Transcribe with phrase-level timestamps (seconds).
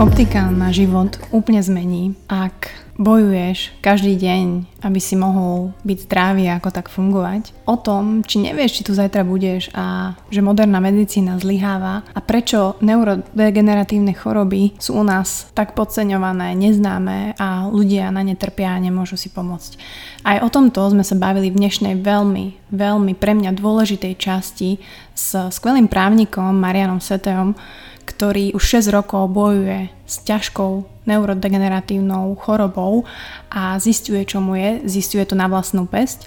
[0.00, 6.60] optika na život úplne zmení, ak bojuješ každý deň, aby si mohol byť zdravý a
[6.60, 11.40] ako tak fungovať, o tom, či nevieš, či tu zajtra budeš a že moderná medicína
[11.40, 18.36] zlyháva a prečo neurodegeneratívne choroby sú u nás tak podceňované, neznáme a ľudia na ne
[18.36, 19.80] trpia a nemôžu si pomôcť.
[20.28, 24.76] Aj o tomto sme sa bavili v dnešnej veľmi, veľmi pre mňa dôležitej časti
[25.16, 27.56] s skvelým právnikom Marianom Setejom,
[28.10, 33.06] ktorý už 6 rokov bojuje s ťažkou neurodegeneratívnou chorobou
[33.46, 36.26] a zistuje, čo mu je, zistuje to na vlastnú pesť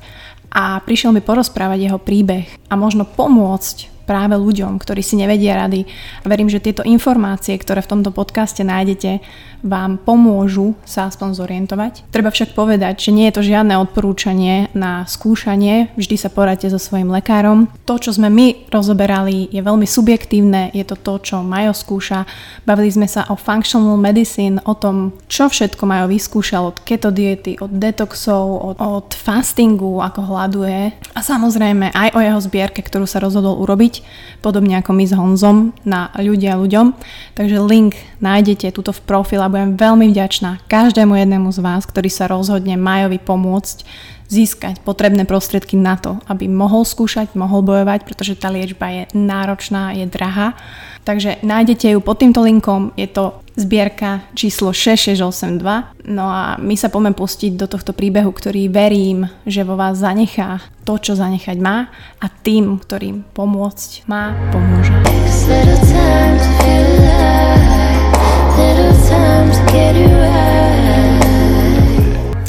[0.54, 5.88] a prišiel mi porozprávať jeho príbeh a možno pomôcť práve ľuďom, ktorí si nevedia rady.
[6.24, 9.24] A verím, že tieto informácie, ktoré v tomto podcaste nájdete,
[9.64, 11.94] vám pomôžu sa aspoň zorientovať.
[12.12, 16.78] Treba však povedať, že nie je to žiadne odporúčanie na skúšanie, vždy sa poradte so
[16.78, 17.72] svojim lekárom.
[17.88, 22.28] To, čo sme my rozoberali, je veľmi subjektívne, je to to, čo Majo skúša.
[22.68, 27.56] Bavili sme sa o functional medicine, o tom, čo všetko Majo vyskúšal od keto diety,
[27.64, 33.24] od detoxov, od, od fastingu, ako hľaduje a samozrejme aj o jeho zbierke, ktorú sa
[33.24, 34.04] rozhodol urobiť,
[34.44, 36.98] podobne ako my s Honzom na ľudia ľuďom.
[37.38, 42.26] Takže link nájdete tuto v profile budem veľmi vďačná každému jednému z vás, ktorý sa
[42.26, 43.86] rozhodne Majovi pomôcť
[44.34, 49.94] získať potrebné prostriedky na to, aby mohol skúšať, mohol bojovať, pretože tá liečba je náročná,
[49.94, 50.58] je drahá.
[51.06, 56.10] Takže nájdete ju pod týmto linkom, je to zbierka číslo 6682.
[56.10, 60.66] No a my sa poďme pustiť do tohto príbehu, ktorý verím, že vo vás zanechá
[60.82, 64.96] to, čo zanechať má a tým, ktorým pomôcť má, pomôže.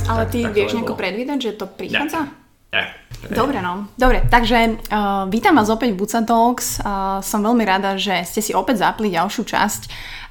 [0.08, 2.28] Ale ty tak vieš nejako predvídať, že to prichádza?
[2.74, 2.90] Ja.
[3.30, 3.88] Dobre, no.
[3.96, 6.82] Dobre, takže uh, vítam vás opäť v Buca Talks.
[6.82, 9.82] Uh, som veľmi rada, že ste si opäť zapli ďalšiu časť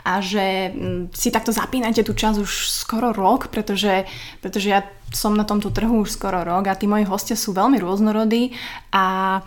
[0.04, 4.04] a že mm, si takto zapínate tú časť už skoro rok, pretože,
[4.44, 4.84] pretože ja
[5.16, 8.52] som na tomto trhu už skoro rok a tí moji hostia sú veľmi rôznorodí
[8.92, 9.40] a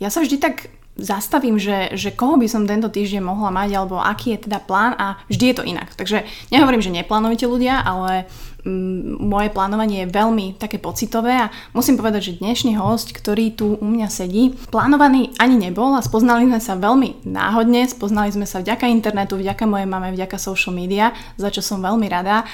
[0.00, 4.02] ja sa vždy tak zastavím, že, že koho by som tento týždeň mohla mať, alebo
[4.02, 5.88] aký je teda plán a vždy je to inak.
[5.94, 8.28] Takže nehovorím, že neplánujte ľudia, ale
[8.66, 13.78] mm, moje plánovanie je veľmi také pocitové a musím povedať, že dnešný host, ktorý tu
[13.80, 18.60] u mňa sedí, plánovaný ani nebol a spoznali sme sa veľmi náhodne, spoznali sme sa
[18.60, 22.44] vďaka internetu, vďaka mojej mame, vďaka social media, za čo som veľmi rada.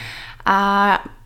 [0.46, 0.58] A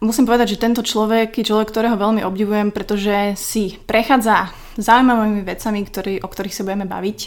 [0.01, 4.49] musím povedať, že tento človek je človek, ktorého veľmi obdivujem, pretože si prechádza
[4.81, 7.19] zaujímavými vecami, ktorý, o ktorých sa budeme baviť,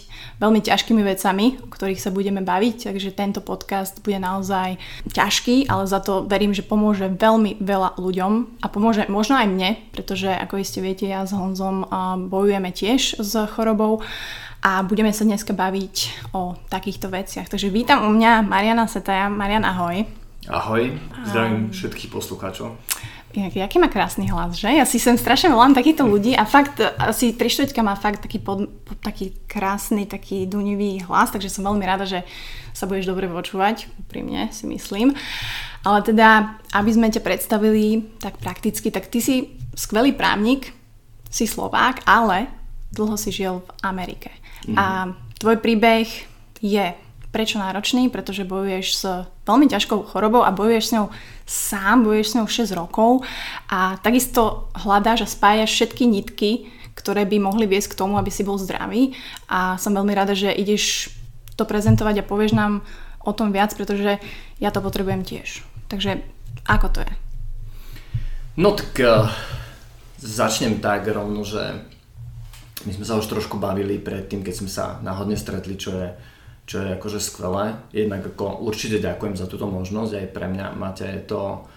[0.41, 4.81] veľmi ťažkými vecami, o ktorých sa budeme baviť, takže tento podcast bude naozaj
[5.13, 9.77] ťažký, ale za to verím, že pomôže veľmi veľa ľuďom a pomôže možno aj mne,
[9.93, 11.85] pretože ako iste viete, ja s Honzom
[12.25, 14.01] bojujeme tiež s chorobou
[14.65, 17.53] a budeme sa dneska baviť o takýchto veciach.
[17.53, 19.29] Takže vítam u mňa Mariana Setaja.
[19.29, 20.22] Marian, ahoj.
[20.51, 20.91] Ahoj,
[21.23, 22.75] zdravím všetkých poslucháčov.
[23.33, 24.69] Inak, aký má krásny hlas, že?
[24.69, 28.37] Ja si sem strašne volám takýchto ľudí a fakt asi tri štvrťka má fakt taký,
[28.43, 32.21] pod, pod, taký krásny, taký dunivý hlas, takže som veľmi rada, že
[32.75, 35.15] sa budeš dobre počúvať, úprimne si myslím.
[35.81, 39.35] Ale teda, aby sme ťa predstavili tak prakticky, tak ty si
[39.73, 40.75] skvelý právnik,
[41.33, 42.51] si Slovák, ale
[42.93, 44.29] dlho si žil v Amerike.
[44.69, 44.75] Mm.
[44.77, 44.85] A
[45.41, 46.05] tvoj príbeh
[46.61, 46.85] je
[47.33, 49.03] prečo náročný, pretože bojuješ s
[49.43, 51.05] veľmi ťažkou chorobou a bojuješ s ňou
[51.43, 53.11] sám, bojuješ s ňou 6 rokov
[53.67, 56.51] a takisto hľadáš a spájaš všetky nitky,
[56.95, 59.17] ktoré by mohli viesť k tomu, aby si bol zdravý
[59.51, 61.11] a som veľmi rada, že ideš
[61.59, 62.81] to prezentovať a povieš nám
[63.23, 64.19] o tom viac, pretože
[64.59, 65.63] ja to potrebujem tiež.
[65.91, 66.23] Takže
[66.67, 67.11] ako to je?
[68.55, 69.27] No tak uh,
[70.21, 71.83] začnem tak rovno, že
[72.83, 76.07] my sme sa už trošku bavili predtým, keď sme sa náhodne stretli, čo je,
[76.63, 77.75] čo je akože skvelé.
[77.91, 81.67] Jednak ako určite ďakujem za túto možnosť, aj pre mňa máte to,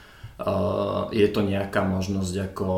[0.42, 2.68] uh, je to nejaká možnosť ako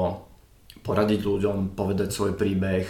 [0.80, 2.88] poradiť ľuďom, povedať svoj príbeh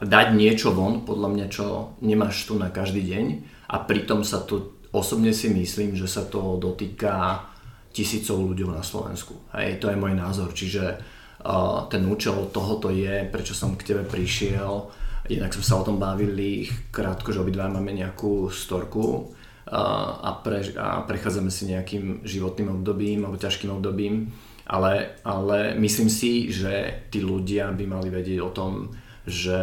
[0.00, 3.24] dať niečo von, podľa mňa, čo nemáš tu na každý deň
[3.68, 7.44] a pritom sa to, osobne si myslím, že sa to dotýka
[7.90, 9.34] tisícov ľudí na Slovensku.
[9.52, 14.06] Hej, to je môj názor, čiže uh, ten účel tohoto je, prečo som k tebe
[14.06, 14.88] prišiel,
[15.30, 19.30] jednak sme sa o tom bavili krátko, že obidva máme nejakú storku
[19.70, 24.34] a, pre, a prechádzame si nejakým životným obdobím alebo ťažkým obdobím,
[24.66, 28.90] ale, ale myslím si, že tí ľudia by mali vedieť o tom,
[29.22, 29.58] že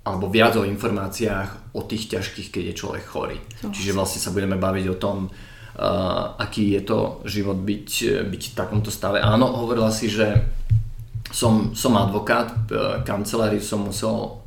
[0.00, 3.36] alebo viac o informáciách o tých ťažkých, keď je človek chorý.
[3.60, 7.88] Čiže vlastne sa budeme baviť o tom, uh, aký je to život byť,
[8.32, 9.20] byť v takomto stave.
[9.20, 10.40] Áno, hovorila si, že
[11.30, 14.39] som, som advokát, e, kanceláriu som musel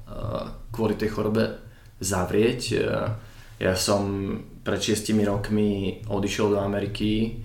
[0.74, 1.60] kvôli tej chorobe
[2.02, 2.62] zavrieť.
[2.74, 2.78] E,
[3.62, 4.02] ja som
[4.64, 7.44] pred 6 rokmi odišiel do Ameriky,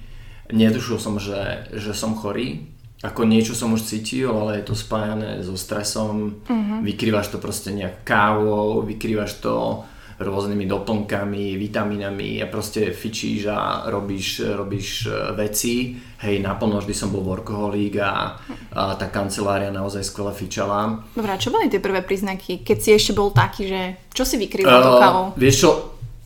[0.51, 5.39] netušil som, že, že som chorý, ako niečo som už cítil, ale je to spájané
[5.47, 6.83] so stresom, uh-huh.
[6.83, 9.87] vykrývaš to proste nejak kávou, vykrývaš to
[10.19, 15.95] rôznymi doplnkami, vitamínami a proste fičíš a robíš, robíš e, veci.
[16.19, 18.35] Hej, naplno vždy som bol workoholík a,
[18.75, 21.07] a tá kancelária naozaj skvelé fičala.
[21.15, 23.81] Dobre, a čo boli tie prvé príznaky, keď si ešte bol taký, že
[24.11, 25.27] čo si vykrýval uh, kávou?
[25.39, 25.71] Vieš čo,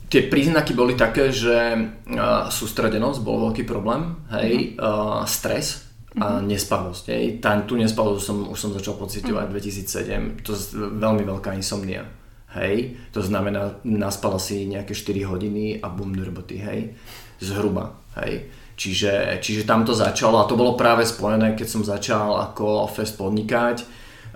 [0.09, 6.44] tie príznaky boli také, že uh, sústredenosť bol veľký problém, hej, uh, stres, a uh-huh.
[6.44, 7.05] nespavosť.
[7.09, 7.25] Hej.
[7.41, 10.41] Tá, tú nespavosť som, už som začal pocitovať v uh-huh.
[10.41, 10.44] 2007.
[10.44, 10.61] To je
[11.00, 12.05] veľmi veľká insomnia.
[12.52, 16.93] Hej, to znamená, naspala si nejaké 4 hodiny a bum do roboty, hej,
[17.40, 18.52] zhruba, hej.
[18.76, 23.16] Čiže, čiže tam to začalo a to bolo práve spojené, keď som začal ako fest
[23.16, 23.84] podnikať,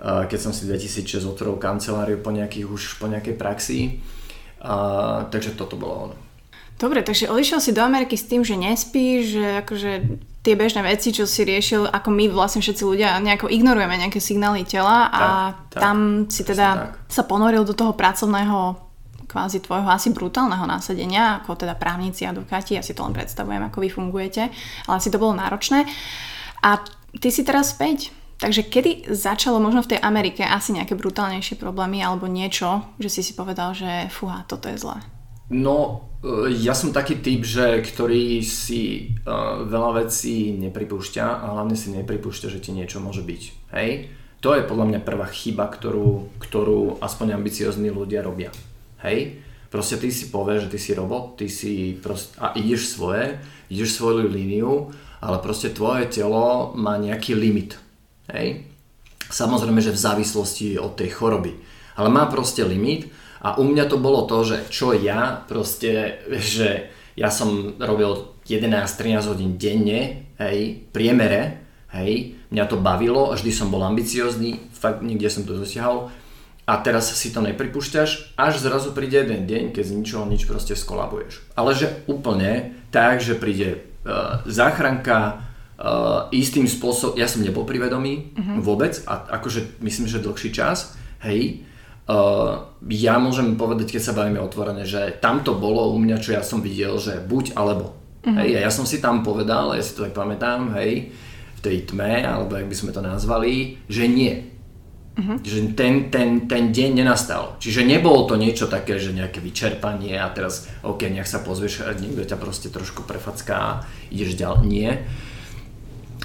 [0.01, 4.01] keď som si 2006 otvoril kanceláriu po, nejakých, už po nejakej praxi,
[4.61, 6.26] a, takže toto bolo ono.
[6.77, 9.91] Dobre, takže odišiel si do Ameriky s tým, že nespíš, že akože
[10.45, 14.61] tie bežné veci, čo si riešil, ako my vlastne všetci ľudia nejako ignorujeme nejaké signály
[14.61, 15.21] tela a
[15.73, 15.97] tak, tak, tam
[16.29, 17.09] si teda tak.
[17.09, 18.77] sa ponoril do toho pracovného
[19.27, 23.77] kvázi tvojho asi brutálneho násadenia, ako teda právnici, advokáti, ja si to len predstavujem, ako
[23.83, 24.47] vy fungujete,
[24.87, 25.83] ale si to bolo náročné.
[26.63, 26.79] A
[27.19, 28.13] ty si teraz späť.
[28.37, 33.21] Takže kedy začalo možno v tej Amerike asi nejaké brutálnejšie problémy alebo niečo, že si
[33.25, 35.16] si povedal, že fúha, toto je zlé?
[35.47, 41.79] No, e, ja som taký typ, že ktorý si uh, veľa vecí nepripúšťa a hlavne
[41.79, 43.41] si nepripúšťa, že ti niečo môže byť.
[43.71, 44.11] Hej?
[44.43, 48.51] To je podľa mňa prvá chyba, ktorú, ktorú aspoň ambiciozní ľudia robia.
[49.01, 49.39] Hej?
[49.71, 53.39] Proste ty si povieš, že ty si robot, ty si proste, a ideš svoje,
[53.71, 57.79] ideš svoju líniu, ale proste tvoje telo má nejaký limit.
[58.31, 58.67] Hej?
[59.27, 61.55] Samozrejme, že v závislosti od tej choroby.
[61.97, 63.11] Ale má proste limit
[63.41, 66.23] a u mňa to bolo to, že čo ja proste,
[66.53, 71.65] že ja som robil 11-13 hodín denne, hej, priemere,
[71.97, 76.13] hej, mňa to bavilo, vždy som bol ambiciózny, fakt nikde som to dosiahol
[76.67, 80.75] a teraz si to nepripúšťaš, až zrazu príde jeden deň, keď z ničoho nič proste
[80.75, 81.55] skolabuješ.
[81.55, 85.47] Ale že úplne tak, že príde uh, záchranka,
[85.79, 88.59] uh, istým spôsobom, ja som nebol privedomý uh-huh.
[88.59, 91.63] vôbec, a akože myslím, že dlhší čas, hej,
[92.07, 96.31] Uh, ja môžem povedať, keď sa bavíme otvorene, že tam to bolo u mňa, čo
[96.31, 97.99] ja som videl, že buď alebo.
[98.23, 98.31] Uh-huh.
[98.39, 101.11] Hej, ja som si tam povedal, ja si to aj pamätám, hej,
[101.55, 104.39] v tej tme, alebo jak by sme to nazvali, že nie.
[105.19, 105.35] Uh-huh.
[105.43, 107.59] Že ten, ten, ten deň nenastal.
[107.59, 112.23] Čiže nebolo to niečo také, že nejaké vyčerpanie a teraz, OK, nech sa pozvieš, niekto
[112.23, 114.63] ťa proste trošku prefacká ideš ďalej.
[114.63, 114.91] Nie.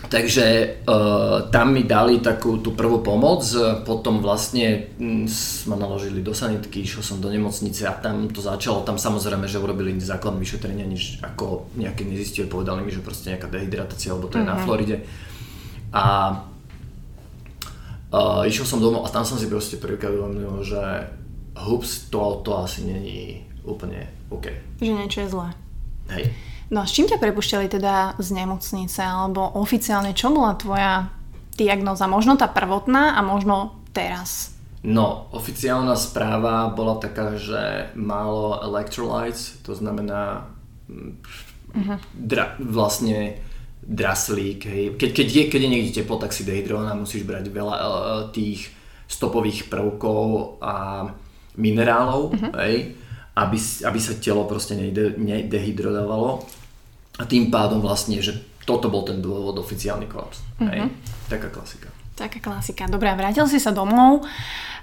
[0.03, 0.47] Takže
[0.83, 3.47] uh, tam mi dali takú tú prvú pomoc,
[3.87, 8.43] potom vlastne m, mm, ma naložili do sanitky, išiel som do nemocnice a tam to
[8.43, 13.31] začalo, tam samozrejme, že urobili základné vyšetrenia, nič ako nejaké nezistili, povedali mi, že proste
[13.31, 14.51] nejaká dehydratácia, alebo to je mm-hmm.
[14.51, 14.65] na mhm.
[14.67, 14.97] Floride.
[15.93, 16.05] A
[18.11, 20.83] uh, išiel som domov a tam som si proste prvýkrát uvedomil, že
[21.57, 24.51] hups, to, to asi není úplne OK.
[24.83, 25.49] Že niečo je zlé.
[26.11, 26.52] Hej.
[26.73, 31.13] No a s čím ťa prepušťali teda z nemocnice, alebo oficiálne čo bola tvoja
[31.53, 32.09] diagnoza?
[32.09, 34.57] Možno tá prvotná a možno teraz?
[34.81, 40.49] No, oficiálna správa bola taká, že málo electrolytes, to znamená
[40.89, 42.01] uh-huh.
[42.17, 43.37] dra, vlastne
[43.85, 44.65] draslík.
[44.65, 44.85] Hej.
[44.97, 47.85] Keď, keď, je, keď je niekde teplo, tak si dehydrovaná, musíš brať veľa uh,
[48.33, 48.73] tých
[49.13, 51.05] stopových prvkov a
[51.61, 52.53] minerálov, uh-huh.
[52.65, 52.97] hej,
[53.37, 54.73] aby, aby sa telo proste
[55.21, 56.62] nedehydrovalo
[57.23, 58.35] a tým pádom vlastne, že
[58.67, 60.43] toto bol ten dôvod oficiálny kolaps.
[60.59, 60.71] Mm-hmm.
[60.75, 60.81] Hej?
[61.31, 61.89] Taká klasika.
[62.19, 62.91] Taká klasika.
[62.91, 64.27] Dobre, vrátil si sa domov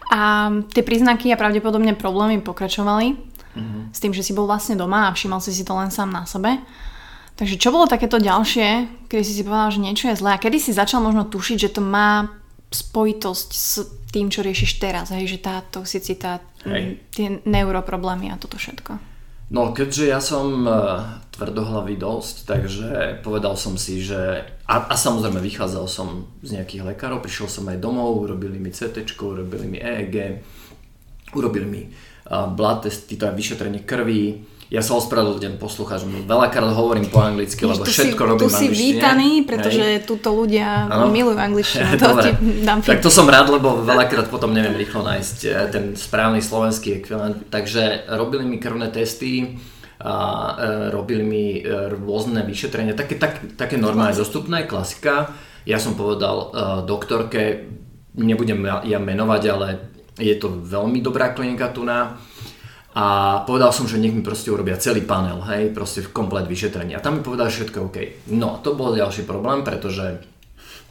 [0.08, 3.84] a tie príznaky a pravdepodobne problémy pokračovali mm-hmm.
[3.92, 6.24] s tým, že si bol vlastne doma a všimol si si to len sám na
[6.24, 6.64] sebe.
[7.36, 10.60] Takže čo bolo takéto ďalšie, kedy si si povedal, že niečo je zlé a kedy
[10.60, 12.28] si začal možno tušiť, že to má
[12.68, 16.44] spojitosť s tým, čo riešiš teraz, hej, že tá toxicita,
[17.16, 19.09] tie neuroproblémy a toto všetko.
[19.50, 20.72] No keďže ja som e,
[21.34, 22.90] tvrdohlavý dosť, takže
[23.26, 27.82] povedal som si, že a, a samozrejme vychádzal som z nejakých lekárov, prišiel som aj
[27.82, 30.16] domov, urobili mi CT, urobili mi EEG,
[31.34, 37.10] urobili mi uh, blood test, to je vyšetrenie krvi, ja sa ospravedlňujem poslucháčom, veľakrát hovorím
[37.10, 40.06] po anglicky, lebo tu všetko si, robím tu si vítaný, pretože Hej.
[40.06, 41.10] tuto ľudia ano?
[41.10, 45.38] milujú angličtinu, to ti dám Tak to som rád, lebo veľakrát potom neviem rýchlo nájsť
[45.50, 47.50] eh, ten správny slovenský ekvivalent.
[47.50, 49.58] Takže robili mi krvné testy,
[50.00, 50.16] a
[50.56, 55.36] e, robili mi e, rôzne vyšetrenia, také, tak, také normálne dostupné, klasika
[55.68, 56.50] Ja som povedal uh,
[56.88, 57.68] doktorke,
[58.16, 59.68] nebudem ja menovať, ale
[60.16, 62.16] je to veľmi dobrá klinika tu na
[62.90, 63.06] a
[63.46, 66.98] povedal som, že nech mi proste urobia celý panel, hej, proste komplet vyšetrenia.
[66.98, 67.98] A tam mi povedal, že všetko OK.
[68.34, 70.26] No, to bol ďalší problém, pretože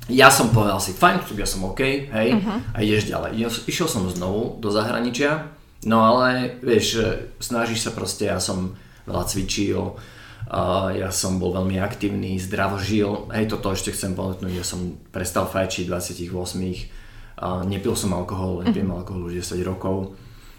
[0.07, 2.59] ja som povedal si, fajn, ja som OK, hej, uh-huh.
[2.73, 3.51] a ideš ďalej.
[3.67, 5.51] Išiel som znovu do zahraničia,
[5.91, 11.83] no ale, vieš, snažíš sa proste, ja som veľa cvičil, uh, ja som bol veľmi
[11.83, 17.93] aktívny, zdravo žil, hej, toto ešte chcem povedať, ja som prestal fajčiť 28, uh, nepil
[17.93, 19.03] som alkohol, nepijem uh-huh.
[19.03, 20.15] alkohol už 10 rokov,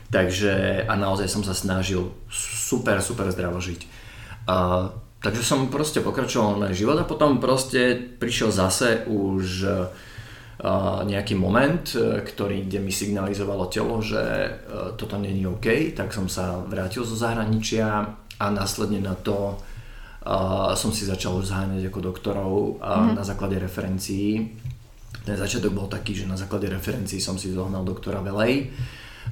[0.10, 3.82] Takže a naozaj som sa snažil super, super zdravo žiť.
[4.50, 4.90] A,
[5.22, 9.70] takže som proste pokračoval na život a potom proste prišiel zase už a,
[11.06, 14.52] nejaký moment, e, ktorý, kde mi signalizovalo telo, že e,
[14.98, 18.10] toto není OK, tak som sa vrátil zo zahraničia
[18.42, 19.62] a následne na to
[20.26, 23.14] a, som si začal už zháňať ako doktorov mm-hmm.
[23.14, 24.58] na základe referencií.
[25.22, 28.74] Ten začiatok bol taký, že na základe referencií som si zohnal doktora Velej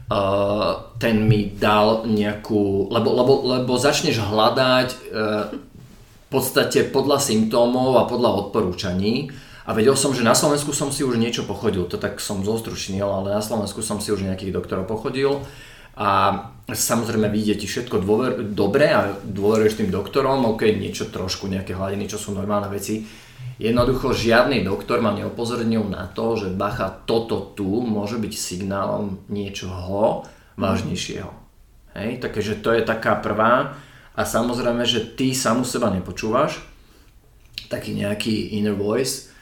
[0.08, 8.00] Uh, ten mi dal nejakú, lebo, lebo, lebo začneš hľadať uh, v podstate podľa symptómov
[8.00, 9.28] a podľa odporúčaní.
[9.68, 13.04] A vedel som, že na Slovensku som si už niečo pochodil, to tak som zostručnil,
[13.04, 15.44] ale na Slovensku som si už nejakých doktorov pochodil.
[16.00, 16.40] A
[16.72, 22.08] samozrejme vidie ti všetko dôver, dobre a dôveruješ tým doktorom, ok, niečo trošku, nejaké hladiny,
[22.08, 23.04] čo sú normálne veci,
[23.58, 30.30] Jednoducho žiadny doktor ma neopozornil na to, že bacha, toto tu môže byť signálom niečoho
[30.62, 31.34] vážnejšieho.
[31.98, 33.74] Hej, takže to je taká prvá
[34.14, 36.62] a samozrejme, že ty samu seba nepočúvaš,
[37.74, 39.34] taký nejaký inner voice,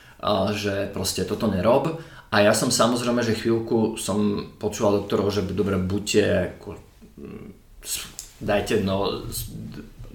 [0.55, 1.99] že proste toto nerob
[2.31, 6.23] a ja som samozrejme, že chvíľku som počúval doktorov, že dobre, buďte,
[6.55, 6.79] ako,
[7.19, 7.47] mm,
[8.39, 9.27] dajte no,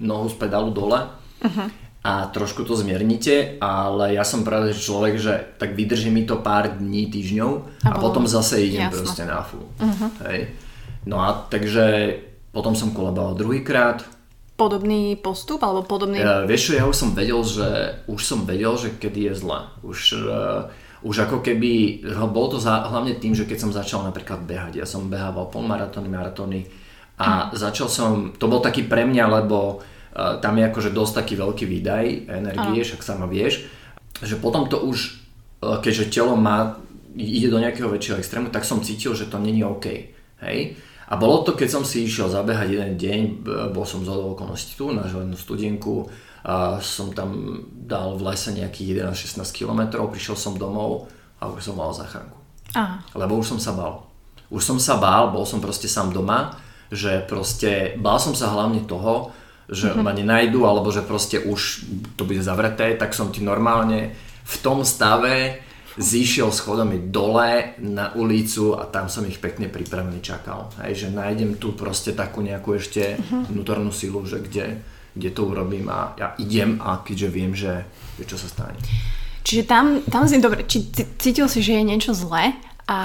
[0.01, 1.05] nohu z pedálu dole.
[1.45, 6.41] Uh-huh a trošku to zmiernite, ale ja som práve človek, že tak vydrží mi to
[6.41, 7.51] pár dní, týždňov
[7.85, 8.97] a, a potom zase idem jasno.
[9.05, 9.69] proste na full.
[9.77, 10.09] Uh-huh.
[10.25, 10.57] Hej.
[11.05, 12.17] No a takže
[12.57, 14.01] potom som kolabal druhýkrát.
[14.57, 16.25] Podobný postup alebo podobný...
[16.25, 19.69] Ja, vieš ja už som vedel, že už som vedel, že kedy je zle.
[19.85, 20.73] Už, uh,
[21.05, 22.01] už ako keby,
[22.33, 26.09] bolo to za, hlavne tým, že keď som začal napríklad behať, ja som behával polmaratóny,
[26.09, 26.65] maratóny
[27.21, 27.61] a uh-huh.
[27.61, 32.05] začal som, to bol taký pre mňa, lebo tam je akože dosť taký veľký výdaj
[32.27, 33.67] energie, však sama vieš,
[34.21, 34.99] že potom to už,
[35.63, 36.77] e, keďže telo má,
[37.15, 39.87] ide do nejakého väčšieho extrému, tak som cítil, že to není OK.
[40.43, 40.59] Hej?
[41.11, 43.21] A bolo to, keď som si išiel zabehať jeden deň,
[43.75, 46.07] bol som z okolností tu na želenú studienku,
[46.41, 51.77] a som tam dal v lese nejakých 11-16 km, prišiel som domov a už som
[51.77, 52.37] mal záchranku.
[52.73, 53.05] Aha.
[53.13, 54.09] Lebo už som sa bál.
[54.49, 56.57] Už som sa bál, bol som proste sám doma,
[56.89, 59.31] že proste bál som sa hlavne toho,
[59.71, 60.03] že mm-hmm.
[60.03, 61.87] ma nenajdu, alebo že proste už
[62.19, 64.13] to bude zavreté, tak som ti normálne
[64.43, 65.63] v tom stave
[65.95, 70.71] zišiel schodami dole na ulicu a tam som ich pekne pripravený čakal.
[70.83, 73.43] Hej, že nájdem tu proste takú nejakú ešte mm-hmm.
[73.51, 74.83] vnútornú silu, že kde,
[75.15, 77.87] kde to urobím a ja idem a keďže viem, že,
[78.19, 78.79] že čo sa stane.
[79.47, 82.55] Čiže tam, tam si, dobre, či cítil si, že je niečo zlé
[82.91, 82.99] a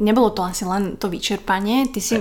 [0.00, 1.88] nebolo to asi len to vyčerpanie.
[1.92, 2.14] Ty si,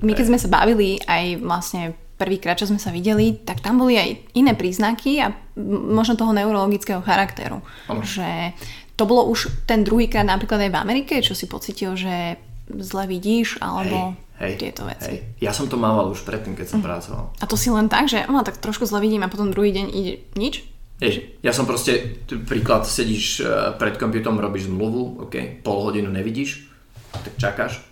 [0.00, 1.82] my keď sme sa bavili aj vlastne
[2.16, 7.04] prvýkrát, čo sme sa videli, tak tam boli aj iné príznaky a možno toho neurologického
[7.04, 7.60] charakteru.
[7.88, 8.00] Ano.
[8.00, 8.56] Že
[8.96, 13.60] to bolo už ten druhýkrát napríklad aj v Amerike, čo si pocitil, že zle vidíš,
[13.60, 15.20] alebo hej, hej, tieto veci.
[15.20, 15.44] Hej.
[15.44, 16.86] Ja som to mával už predtým, keď som mm.
[16.88, 17.24] pracoval.
[17.38, 19.86] A to si len tak, že no, tak trošku zle vidím a potom druhý deň
[19.92, 20.64] ide nič?
[20.96, 26.72] Hej, ja som proste, príklad, sedíš e, pred počítačom, robíš zmluvu, okay, pol hodinu nevidíš,
[27.12, 27.84] tak čakáš,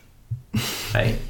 [0.96, 1.20] hej,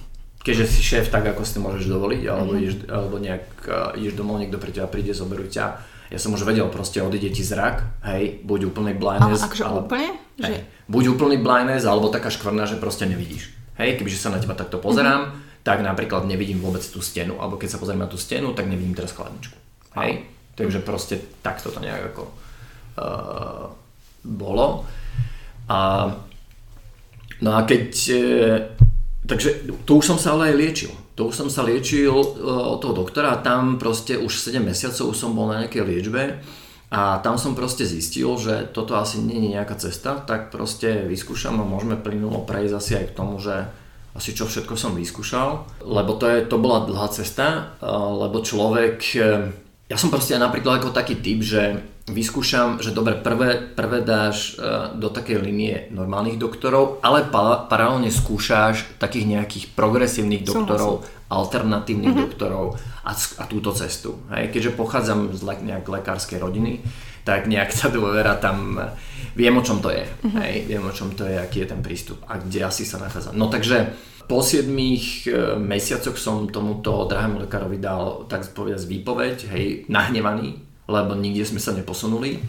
[0.45, 2.61] keďže si šéf, tak ako si môžeš dovoliť, alebo, mm-hmm.
[2.61, 5.81] ideš, alebo nejak uh, ideš domov, niekto pre teba príde, zoberú ťa.
[6.13, 9.41] Ja som už vedel, proste odíde ti zrak, hej, buď úplný blindness.
[9.41, 10.11] Ale akože alebo, úplne?
[10.37, 10.85] Hej, že...
[10.93, 13.57] buď úplný blindness, alebo taká škvrna, že proste nevidíš.
[13.81, 15.65] Hej, kebyže sa na teba takto pozerám, mm-hmm.
[15.65, 18.93] tak napríklad nevidím vôbec tú stenu, alebo keď sa pozriem na tú stenu, tak nevidím
[18.93, 19.57] teraz chladničku.
[19.97, 20.29] Hej,
[20.61, 22.23] takže proste takto to nejak ako
[23.01, 23.73] uh,
[24.21, 24.85] bolo.
[25.73, 26.13] A,
[27.41, 27.89] no a keď
[29.25, 30.93] Takže to už som sa ale aj liečil.
[31.17, 35.33] To už som sa liečil uh, od toho doktora tam proste už 7 mesiacov som
[35.33, 36.23] bol na nejakej liečbe
[36.93, 41.57] a tam som proste zistil, že toto asi nie je nejaká cesta, tak proste vyskúšam
[41.59, 43.67] a môžeme plynulo prejsť asi aj k tomu, že
[44.15, 48.99] asi čo všetko som vyskúšal, lebo to, je, to bola dlhá cesta, uh, lebo človek,
[49.19, 49.49] uh,
[49.89, 54.93] ja som proste napríklad ako taký typ, že vyskúšam, že dobre, prvé, prvé dáš uh,
[54.93, 61.33] do takej linie normálnych doktorov, ale pa, paralelne skúšaš takých nejakých progresívnych doktorov, Súhlasím.
[61.33, 62.27] alternatívnych mm-hmm.
[62.29, 62.77] doktorov
[63.09, 64.21] a, a túto cestu.
[64.37, 64.53] Hej?
[64.53, 66.85] Keďže pochádzam z le, nejak lekárskej rodiny,
[67.25, 68.77] tak nejak tá dôvera tam
[69.33, 70.05] viem o čom to je.
[70.05, 70.41] Uh-huh.
[70.45, 73.33] Hej, viem o čom to je, aký je ten prístup a kde asi sa nachádza.
[73.33, 75.01] No takže po 7 e,
[75.57, 81.73] mesiacoch som tomuto drahému lekárovi dal tak povedať výpoveď, hej, nahnevaný, lebo nikde sme sa
[81.73, 82.41] neposunuli.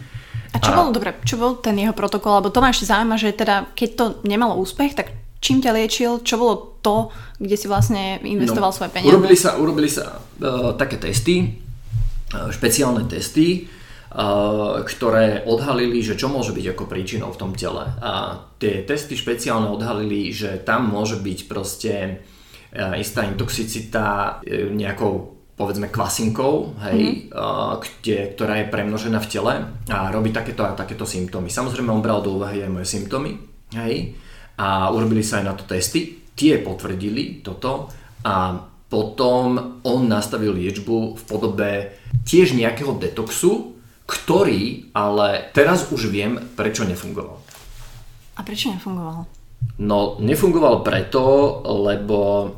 [0.52, 0.76] A čo a...
[0.76, 2.40] bol, dobre, čo bol ten jeho protokol?
[2.40, 6.24] Lebo to ma ešte zaujíma, že teda keď to nemalo úspech, tak čím ťa liečil,
[6.24, 9.12] čo bolo to, kde si vlastne investoval no, svoje peniaze?
[9.12, 11.60] Urobili sa, urobili sa uh, také testy,
[12.32, 17.84] uh, špeciálne testy, uh, ktoré odhalili, že čo môže byť ako príčinou v tom tele.
[18.00, 22.24] A tie testy špeciálne odhalili, že tam môže byť proste
[22.76, 24.40] istá intoxicita
[24.76, 27.32] nejakou povedzme kvasinkou, hej, mm-hmm.
[27.32, 29.54] uh, kde, ktorá je premnožená v tele
[29.88, 31.48] a robí takéto a takéto symptómy.
[31.48, 33.40] Samozrejme on bral do úvahy aj moje symptómy,
[33.72, 34.12] hej,
[34.60, 36.28] a urobili sa aj na to testy.
[36.36, 37.88] Tie potvrdili toto
[38.24, 38.60] a
[38.92, 41.70] potom on nastavil liečbu v podobe
[42.28, 47.40] tiež nejakého detoxu, ktorý ale teraz už viem, prečo nefungoval.
[48.36, 49.24] A prečo nefungoval?
[49.80, 51.24] No, nefungoval preto,
[51.64, 52.52] lebo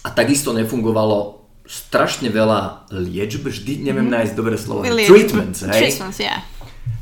[0.00, 1.39] a takisto nefungovalo
[1.70, 4.14] strašne veľa liečb, vždy neviem mm.
[4.18, 4.82] nájsť dobré slovo.
[4.82, 5.94] Treatments, hej?
[5.94, 6.42] Treatments, yeah.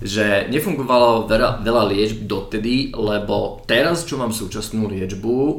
[0.05, 5.57] Že nefungovalo veľa, veľa liečb dotedy, lebo teraz, čo mám súčasnú liečbu, uh,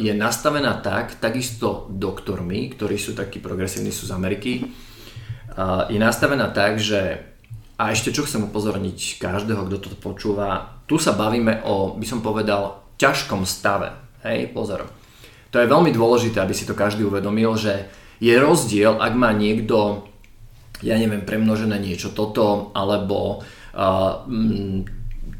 [0.00, 6.48] je nastavená tak, takisto doktormi, ktorí sú takí progresívni, sú z Ameriky, uh, je nastavená
[6.48, 7.20] tak, že
[7.76, 12.24] a ešte čo chcem upozorniť každého, kto to počúva, tu sa bavíme o, by som
[12.24, 13.92] povedal, ťažkom stave.
[14.24, 14.88] Hej, pozor.
[15.52, 17.84] To je veľmi dôležité, aby si to každý uvedomil, že
[18.20, 20.08] je rozdiel, ak má niekto,
[20.80, 24.84] ja neviem, premnožené niečo toto, alebo uh, m,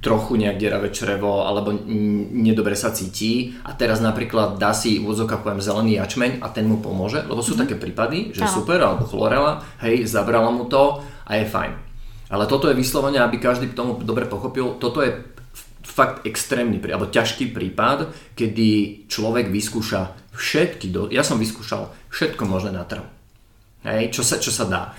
[0.04, 5.08] trochu nejak deravé črevo, alebo m, nedobre sa cíti a teraz napríklad dá si v
[5.08, 7.62] úzokách poviem zelený jačmeň a ten mu pomôže, lebo sú mm-hmm.
[7.64, 8.52] také prípady, že Áno.
[8.52, 11.72] super, alebo chlorela, hej, zabrala mu to a je fajn.
[12.26, 15.14] Ale toto je vyslovene, aby každý k tomu dobre pochopil, toto je
[15.86, 18.68] fakt extrémny, alebo ťažký prípad, kedy
[19.08, 23.08] človek vyskúša všetky, do, ja som vyskúšal všetko možné na trhu.
[23.82, 24.92] Hej, čo sa, čo sa dá.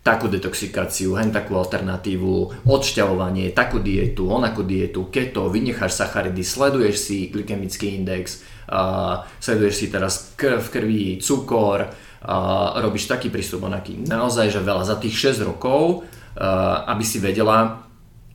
[0.00, 7.28] Takú detoxikáciu, hen takú alternatívu, odšťavovanie, takú dietu, onakú dietu, keto, vynecháš sacharidy, sleduješ si
[7.28, 8.40] glykemický index,
[8.72, 14.00] uh, sleduješ si teraz krv krvi, cukor, uh, robíš taký prístup onaký.
[14.00, 14.88] Naozaj, že veľa.
[14.88, 17.89] Za tých 6 rokov, uh, aby si vedela,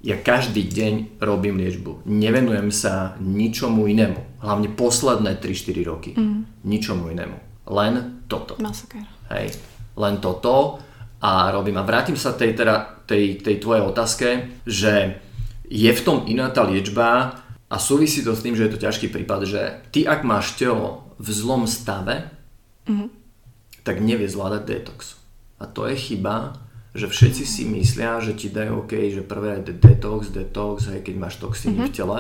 [0.06, 2.06] ja každý deň robím liečbu.
[2.06, 4.38] Nevenujem sa ničomu inému.
[4.46, 6.12] Hlavne posledné 3-4 roky.
[6.14, 6.46] Mm.
[6.62, 7.66] Ničomu inému.
[7.74, 8.54] Len toto.
[8.62, 9.02] Masakér.
[9.34, 9.58] Hej.
[9.98, 10.78] Len toto
[11.18, 11.82] a robím.
[11.82, 14.28] A vrátim sa tej, teda, tej, tej tvojej otázke,
[14.70, 15.18] že
[15.66, 19.10] je v tom iná tá liečba a súvisí to s tým, že je to ťažký
[19.10, 22.30] prípad, že ty ak máš telo v zlom stave,
[22.86, 23.10] mm.
[23.82, 25.18] tak nevie zvládať detox.
[25.58, 26.62] A to je chyba,
[26.96, 31.16] že všetci si myslia, že ti dajú OK, že prvé je detox, detox, hej, keď
[31.20, 31.92] máš toxíny mm-hmm.
[31.92, 32.20] v tele,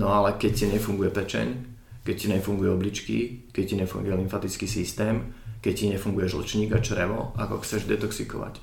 [0.00, 1.48] no ale keď ti nefunguje pečeň,
[2.00, 3.16] keď ti nefunguje obličky,
[3.52, 8.56] keď ti nefunguje lymfatický systém, keď ti nefunguje žlčník a črevo, ako chceš detoxikovať.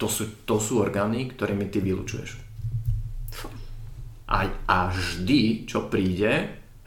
[0.00, 2.40] To sú, to sú orgány, ktorými ty vylučuješ.
[4.28, 4.38] A,
[4.68, 6.32] a vždy, čo príde,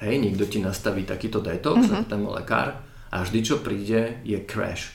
[0.01, 2.09] hej, niekto ti nastaví takýto detox, mm-hmm.
[2.09, 4.93] ten lekár, a vždy, čo príde, je crash.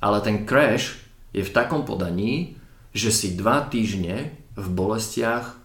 [0.00, 1.03] Ale ten crash
[1.34, 2.54] je v takom podaní,
[2.94, 5.58] že si dva týždne v bolestiach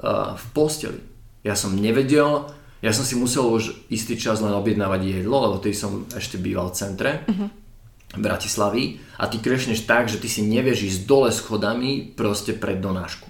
[0.00, 1.00] uh, v posteli.
[1.44, 2.48] Ja som nevedel,
[2.80, 6.72] ja som si musel už istý čas len objednávať jedlo, lebo ty som ešte býval
[6.72, 7.52] v centre uh-huh.
[8.16, 13.28] Bratislavy a ty krešneš tak, že ty si nevieš ísť dole schodami proste pred donášku.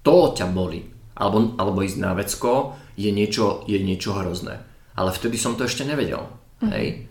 [0.00, 0.88] To ťa boli.
[1.20, 4.64] Alebo, alebo ísť na vecko je niečo, je niečo hrozné.
[4.96, 6.24] Ale vtedy som to ešte nevedel.
[6.24, 6.72] Uh-huh.
[6.72, 7.09] Hej?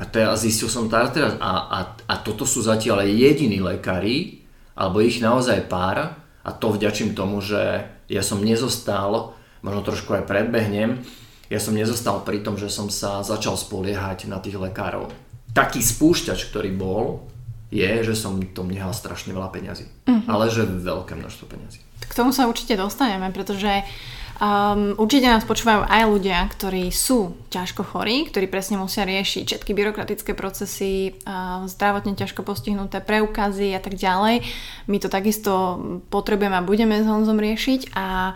[0.00, 4.40] A teraz zistil som to teraz a, a, a toto sú zatiaľ jediní lekári,
[4.72, 10.24] alebo ich naozaj pár a to vďačím tomu, že ja som nezostal, možno trošku aj
[10.24, 11.04] predbehnem,
[11.52, 15.12] ja som nezostal pri tom, že som sa začal spoliehať na tých lekárov.
[15.52, 17.28] Taký spúšťač, ktorý bol,
[17.74, 19.86] je, že som tom nehal strašne veľa peňazí.
[20.06, 20.26] Uh-huh.
[20.26, 21.78] Ale že veľké množstvo peňazí.
[22.06, 23.82] K tomu sa určite dostaneme, pretože
[24.40, 29.76] Um, určite nás počúvajú aj ľudia, ktorí sú ťažko chorí, ktorí presne musia riešiť všetky
[29.76, 34.40] byrokratické procesy, uh, zdravotne ťažko postihnuté preukazy a tak ďalej.
[34.88, 35.76] My to takisto
[36.08, 38.32] potrebujeme a budeme s Honzom riešiť a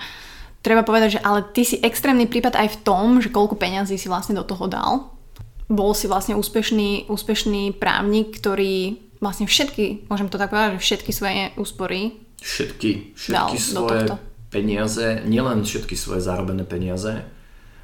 [0.60, 4.04] treba povedať, že ale ty si extrémny prípad aj v tom, že koľko peňazí si
[4.04, 5.08] vlastne do toho dal.
[5.72, 11.10] Bol si vlastne úspešný, úspešný právnik, ktorý vlastne všetky, môžem to tak povedať, že všetky
[11.16, 17.26] svoje úspory všetky, všetky svoje peniaze, nielen všetky svoje zarobené peniaze,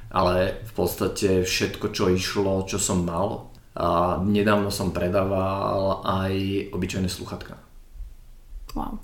[0.07, 3.51] ale v podstate všetko, čo išlo, čo som mal.
[3.75, 6.33] A nedávno som predával aj
[6.75, 7.55] obyčajné sluchatka.
[8.75, 8.99] Wow.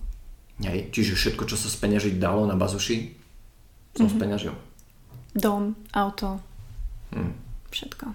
[0.64, 3.16] Hej, čiže všetko, čo sa speňažiť dalo na bazuši,
[3.96, 4.16] som mm-hmm.
[4.16, 4.56] speňažil.
[5.36, 6.40] Dom, auto,
[7.16, 7.34] Hm.
[7.72, 8.06] všetko.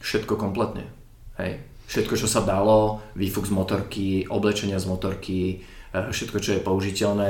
[0.00, 0.84] Všetko kompletne.
[1.40, 1.60] Hej.
[1.86, 5.62] Všetko, čo sa dalo, výfuk z motorky, oblečenia z motorky,
[5.94, 7.26] e, všetko, čo je použiteľné,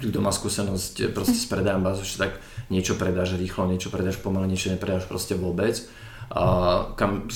[0.00, 2.40] kto má skúsenosť proste s predajom bazuši, tak
[2.72, 5.76] niečo predáš rýchlo, niečo predáš pomaly, niečo nepredáš proste vôbec.
[6.30, 6.42] A
[6.94, 7.26] kam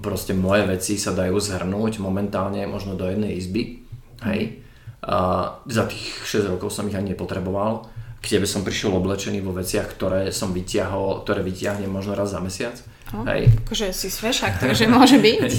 [0.00, 3.82] proste moje veci sa dajú zhrnúť momentálne možno do jednej izby.
[4.22, 4.62] Hej.
[5.02, 5.18] A
[5.66, 7.90] za tých 6 rokov som ich ani nepotreboval.
[8.22, 12.40] K tebe som prišiel oblečený vo veciach, ktoré som vyťahol, ktoré vyťahnem možno raz za
[12.40, 12.78] mesiac.
[13.06, 13.54] Hej.
[13.62, 15.52] Akože si svešák, takže môže byť.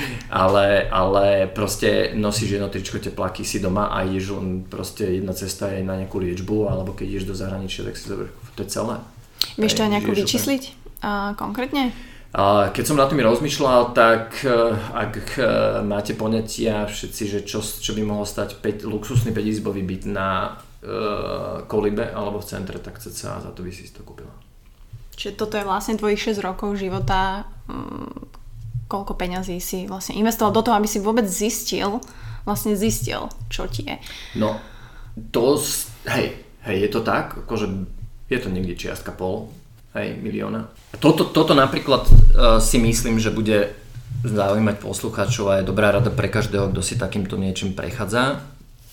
[0.32, 5.70] Ale, ale proste nosíš jedno tričko tepláky si doma a ideš len proste jedna cesta
[5.70, 8.96] je na nejakú liečbu alebo keď ideš do zahraničia, tak si zoberieš, to je celé.
[9.54, 10.62] Vieš to aj nejako vyčísliť?
[11.04, 11.94] A konkrétne?
[12.36, 15.46] A keď som na tým rozmýšľal, tak eh, ak eh,
[15.86, 20.58] máte poňatia všetci, že čo, čo by mohol stať 5, luxusný 5 izbový byt na
[20.82, 24.45] uh, Kolibe alebo v centre, tak cca za to by si to kúpila.
[25.16, 27.48] Čiže toto je vlastne tvojich 6 rokov života.
[27.66, 28.28] mm,
[28.86, 31.98] Koľko peňazí si vlastne investoval do toho, aby si vôbec zistil,
[32.46, 33.96] vlastne zistil, čo ti je.
[34.38, 34.62] No,
[35.34, 35.58] to,
[36.06, 37.66] hej, hej, je to tak, akože
[38.30, 39.50] je to niekde čiastka pol,
[39.98, 40.70] hej, milióna.
[41.02, 43.74] Toto, toto napríklad uh, si myslím, že bude
[44.22, 48.42] zaujímať poslucháčov a je dobrá rada pre každého, kto si takýmto niečím prechádza,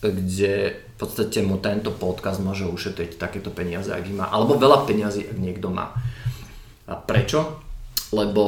[0.02, 5.26] kde v podstate mu tento podcast môže ušetriť takéto peniaze, ak má, alebo veľa peniazy,
[5.26, 5.98] ak niekto má.
[6.86, 7.60] A prečo?
[8.14, 8.44] Lebo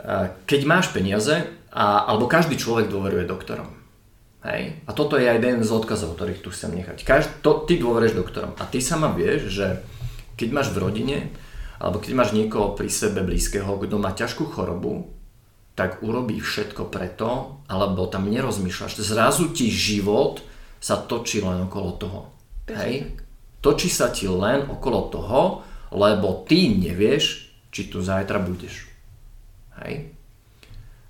[0.00, 1.44] eh, keď máš peniaze,
[1.74, 3.66] a, alebo každý človek dôveruje doktorom.
[4.46, 4.78] Hej?
[4.86, 7.02] A toto je aj jeden z odkazov, ktorých tu chcem nechať.
[7.02, 9.82] Každ- to, ty dôveruješ doktorom a ty sama vieš, že
[10.38, 11.18] keď máš v rodine,
[11.82, 15.10] alebo keď máš niekoho pri sebe blízkeho, kto má ťažkú chorobu,
[15.74, 19.02] tak urobí všetko preto, alebo tam nerozmýšľaš.
[19.02, 20.38] Zrazu ti život
[20.84, 22.20] sa točí len okolo toho.
[22.68, 23.16] Hej?
[23.64, 25.42] Točí sa ti len okolo toho,
[25.96, 28.84] lebo ty nevieš, či tu zajtra budeš.
[29.80, 30.12] Hej?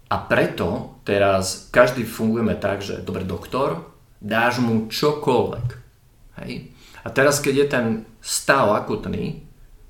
[0.06, 3.82] A preto teraz každý fungujeme tak, že dobre doktor,
[4.22, 5.66] dáš mu čokoľvek.
[6.38, 6.70] Hej?
[7.02, 7.87] A teraz keď je ten
[8.22, 9.42] stav akutný,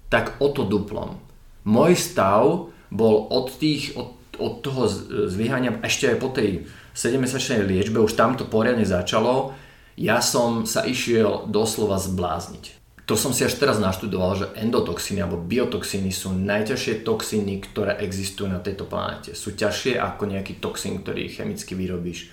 [0.08, 1.20] tak o to duplom.
[1.68, 6.64] Môj stav bol od, tých, od, od toho z- zlyhania, ešte aj po tej
[6.96, 9.52] 7-mesačnej liečbe, už tam to poriadne začalo,
[9.94, 12.84] ja som sa išiel doslova zblázniť.
[13.04, 18.48] To som si až teraz naštudoval, že endotoxíny alebo biotoxíny sú najťažšie toxíny, ktoré existujú
[18.48, 19.36] na tejto planete.
[19.36, 22.32] Sú ťažšie ako nejaký toxín, ktorý chemicky vyrobíš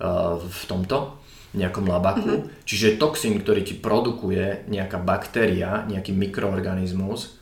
[0.00, 1.20] uh, v tomto
[1.52, 2.48] nejakom labaku.
[2.48, 2.64] Mm-hmm.
[2.64, 7.36] Čiže toxín, ktorý ti produkuje nejaká baktéria, nejaký mikroorganizmus,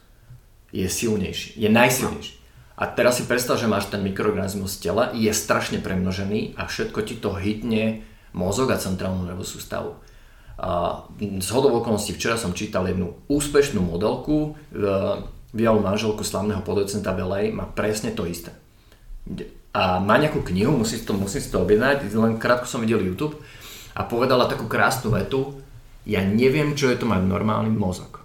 [0.74, 2.34] je silnejší, je najsilnejší.
[2.74, 6.98] A teraz si predstav, že máš ten mikroorganizmus v tele, je strašne premnožený a všetko
[7.06, 8.02] ti to hitne
[8.34, 9.96] mozog a centrálnu nervovú sústavu.
[10.54, 14.54] A z hodou okolností včera som čítal jednu úspešnú modelku,
[15.54, 18.54] bývalú manželku slavného producenta Belej, má presne to isté.
[19.74, 23.02] A má nejakú knihu, musím si to, musím si to objednať, len krátko som videl
[23.02, 23.38] YouTube
[23.94, 25.58] a povedala takú krásnu vetu,
[26.06, 28.22] ja neviem, čo je to mať normálny mozog.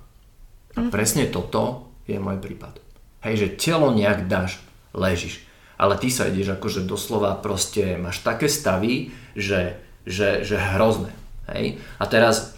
[0.77, 2.77] A presne toto je môj prípad.
[3.25, 4.61] Hej, že telo nejak dáš,
[4.93, 5.41] ležíš.
[5.79, 11.11] Ale ty sa ideš akože doslova proste, máš také stavy, že, že, že hrozné.
[11.51, 11.81] Hej?
[11.99, 12.55] A teraz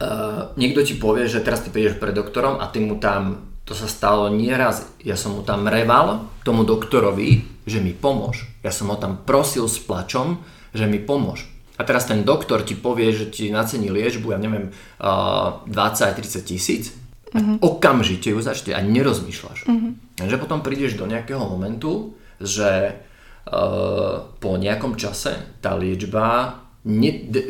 [0.00, 3.74] uh, niekto ti povie, že teraz ty prídeš pred doktorom a ty mu tam, to
[3.74, 8.46] sa stalo nieraz, ja som mu tam reval tomu doktorovi, že mi pomôž.
[8.62, 10.40] Ja som ho tam prosil s plačom,
[10.70, 11.48] že mi pomôž.
[11.76, 16.96] A teraz ten doktor ti povie, že ti nacení liečbu, ja neviem, uh, 20-30 tisíc,
[17.36, 17.60] mm-hmm.
[17.60, 19.68] okamžite ju začne a nerozmýšľaš.
[19.68, 19.92] Mm-hmm.
[20.24, 22.96] Takže potom prídeš do nejakého momentu, že
[23.46, 26.58] po nejakom čase tá liečba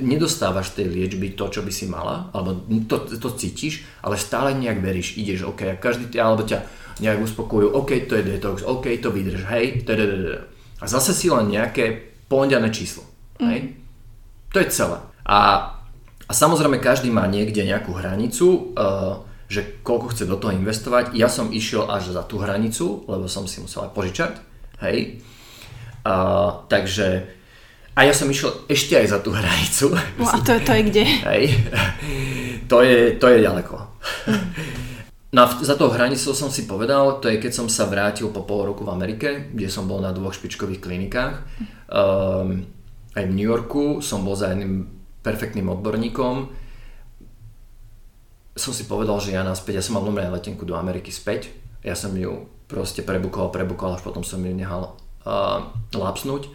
[0.00, 4.80] nedostávaš tej liečby to, čo by si mala, alebo to, to cítiš, ale stále nejak
[4.80, 6.64] veríš, ideš, OK, a každý alebo ťa
[7.04, 10.48] nejak uspokojujú, OK, to je detox, OK, to vydrž, hej, tadadada.
[10.80, 13.04] a zase si len nejaké ponďané číslo,
[13.44, 13.76] hej.
[14.56, 14.96] To je celé.
[15.28, 15.38] A,
[16.24, 19.20] a samozrejme každý má niekde nejakú hranicu, uh,
[19.52, 21.12] že koľko chce do toho investovať.
[21.12, 24.32] Ja som išiel až za tú hranicu, lebo som si musel aj požičať.
[24.80, 25.20] Hej.
[26.06, 27.26] Uh, takže
[27.96, 29.90] a ja som išiel ešte aj za tú hranicu.
[30.20, 31.04] No a to, to je kde?
[31.26, 31.44] Hej.
[32.68, 33.74] To je, to je ďaleko.
[35.32, 38.28] No a v- za tou hranicou som si povedal, to je keď som sa vrátil
[38.30, 41.40] po pol roku v Amerike, kde som bol na dvoch špičkových klinikách.
[41.88, 42.68] Um,
[43.16, 44.86] aj v New Yorku som bol za jedným
[45.24, 46.34] perfektným odborníkom.
[48.52, 51.48] Som si povedal, že ja naspäť, ja som mal normálne letenku do Ameriky späť.
[51.80, 56.48] Ja som ju proste prebukoval, prebukoval, až potom som ju nehal uh, lapsnúť.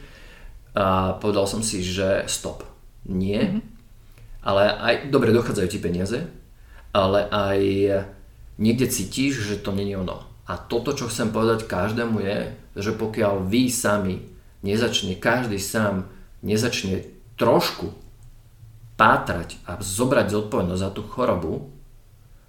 [0.71, 2.63] A povedal som si, že stop.
[3.03, 3.43] Nie.
[3.43, 3.61] Mm-hmm.
[4.45, 6.29] ale aj, dobre, dochádzajú ti peniaze,
[6.93, 7.59] ale aj
[8.61, 10.21] niekde cítiš, že to není ono.
[10.45, 12.37] A toto, čo chcem povedať každému je,
[12.77, 14.21] že pokiaľ vy sami
[14.61, 16.07] nezačne, každý sám
[16.45, 17.93] nezačne trošku
[18.97, 21.73] pátrať a zobrať zodpovednosť za tú chorobu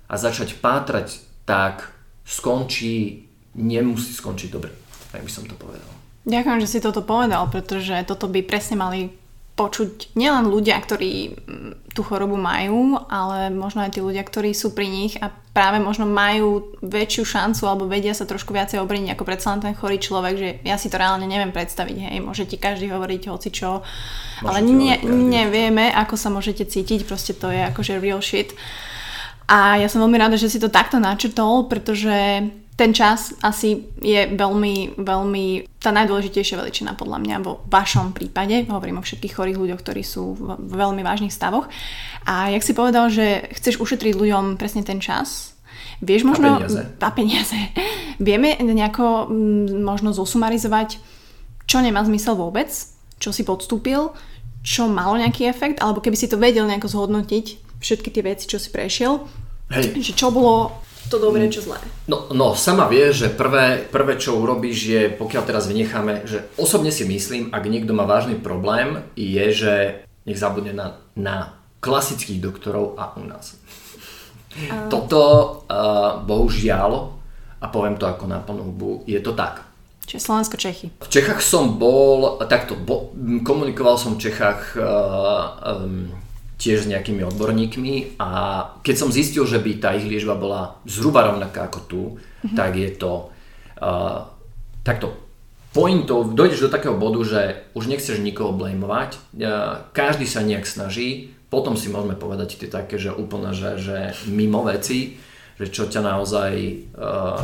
[0.04, 1.88] a začať pátrať, tak
[2.28, 3.24] skončí,
[3.56, 4.68] nemusí skončiť dobre,
[5.08, 6.01] tak by som to povedal.
[6.22, 9.10] Ďakujem, že si toto povedal, pretože toto by presne mali
[9.52, 14.72] počuť nielen ľudia, ktorí mm, tú chorobu majú, ale možno aj tí ľudia, ktorí sú
[14.72, 19.28] pri nich a práve možno majú väčšiu šancu alebo vedia sa trošku viacej obrniť ako
[19.28, 22.56] predsa len ten chorý človek, že ja si to reálne neviem predstaviť, hej, môže ti
[22.56, 23.84] každý hovoriť hoci čo,
[24.40, 28.56] ale ne, nevieme, ako sa môžete cítiť, proste to je akože real shit.
[29.52, 34.32] A ja som veľmi rada, že si to takto načrtol, pretože ten čas asi je
[34.32, 35.44] veľmi, veľmi
[35.76, 38.64] tá najdôležitejšia veličina podľa mňa vo vašom prípade.
[38.64, 41.68] Hovorím o všetkých chorých ľuďoch, ktorí sú v veľmi vážnych stavoch.
[42.24, 45.52] A jak si povedal, že chceš ušetriť ľuďom presne ten čas,
[46.00, 46.56] vieš možno...
[46.56, 46.82] A peniaze.
[46.96, 47.58] A peniaze.
[48.26, 50.96] Vieme nejako mm, možno zosumarizovať,
[51.68, 52.72] čo nemá zmysel vôbec,
[53.20, 54.16] čo si podstúpil,
[54.64, 58.56] čo malo nejaký efekt, alebo keby si to vedel nejako zhodnotiť, všetky tie veci, čo
[58.56, 59.26] si prešiel,
[59.74, 59.98] Hej.
[60.00, 61.78] že čo bolo to dobré, čo zlé.
[62.06, 66.90] No, no sama vie, že prvé, prvé, čo urobíš je, pokiaľ teraz vynecháme, že osobne
[66.90, 69.74] si myslím, ak niekto má vážny problém, je, že
[70.26, 73.58] nech zabudne na, na klasických doktorov a u nás.
[74.54, 74.86] Uh.
[74.86, 75.20] Toto,
[75.66, 76.90] uh, bohužiaľ,
[77.62, 79.66] a poviem to ako na plnú hubu, je to tak.
[80.02, 80.86] Čiže Slovensko-Čechy.
[80.98, 83.14] V Čechách som bol, takto, bo,
[83.46, 84.82] komunikoval som v Čechách uh,
[85.86, 86.10] um,
[86.62, 88.30] tiež s nejakými odborníkmi a
[88.86, 92.54] keď som zistil, že by tá ich liečba bola zhruba rovnaká ako tu, mm-hmm.
[92.54, 93.34] tak je to
[93.82, 94.30] uh,
[94.86, 95.10] takto
[95.74, 97.40] pointov, dojdeš do takého bodu, že
[97.74, 102.94] už nechceš nikoho blamovať, uh, každý sa nejak snaží, potom si môžeme povedať tie také,
[102.94, 105.18] že úplne, že, že mimo veci,
[105.58, 106.52] že čo ťa naozaj
[106.94, 107.42] uh,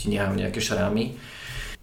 [0.00, 1.35] ti nehajú nejaké šrámy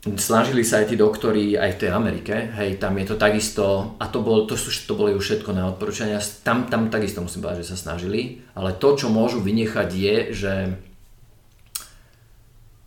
[0.04, 4.12] snažili sa aj tí doktori aj v tej Amerike, hej, tam je to takisto, a
[4.12, 7.64] to, bol, to, sú, to boli už všetko na odporúčania, tam, tam takisto musím povedať,
[7.64, 10.54] že sa snažili, ale to, čo môžu vynechať je, že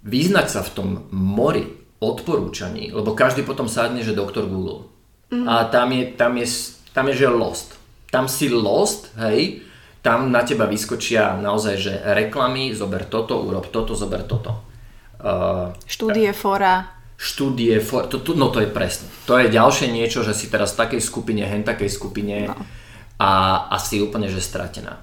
[0.04, 1.64] vyznať sa v tom mori
[2.04, 4.84] odporúčaní, lebo každý potom sadne, že doktor Google.
[5.32, 5.48] Mm.
[5.48, 6.46] A tam je, tam, je,
[6.92, 7.80] tam je, že lost.
[8.12, 9.64] Tam si lost, hej,
[10.04, 14.62] tam na teba vyskočia naozaj, že reklamy, zober toto, urob toto, zober toto.
[15.16, 19.08] Uh, Štúdie, fora štúdie, to, to, no to je presne.
[19.24, 22.54] To je ďalšie niečo, že si teraz v takej skupine, hen takej skupine no.
[23.16, 25.00] a, a si úplne že stratená.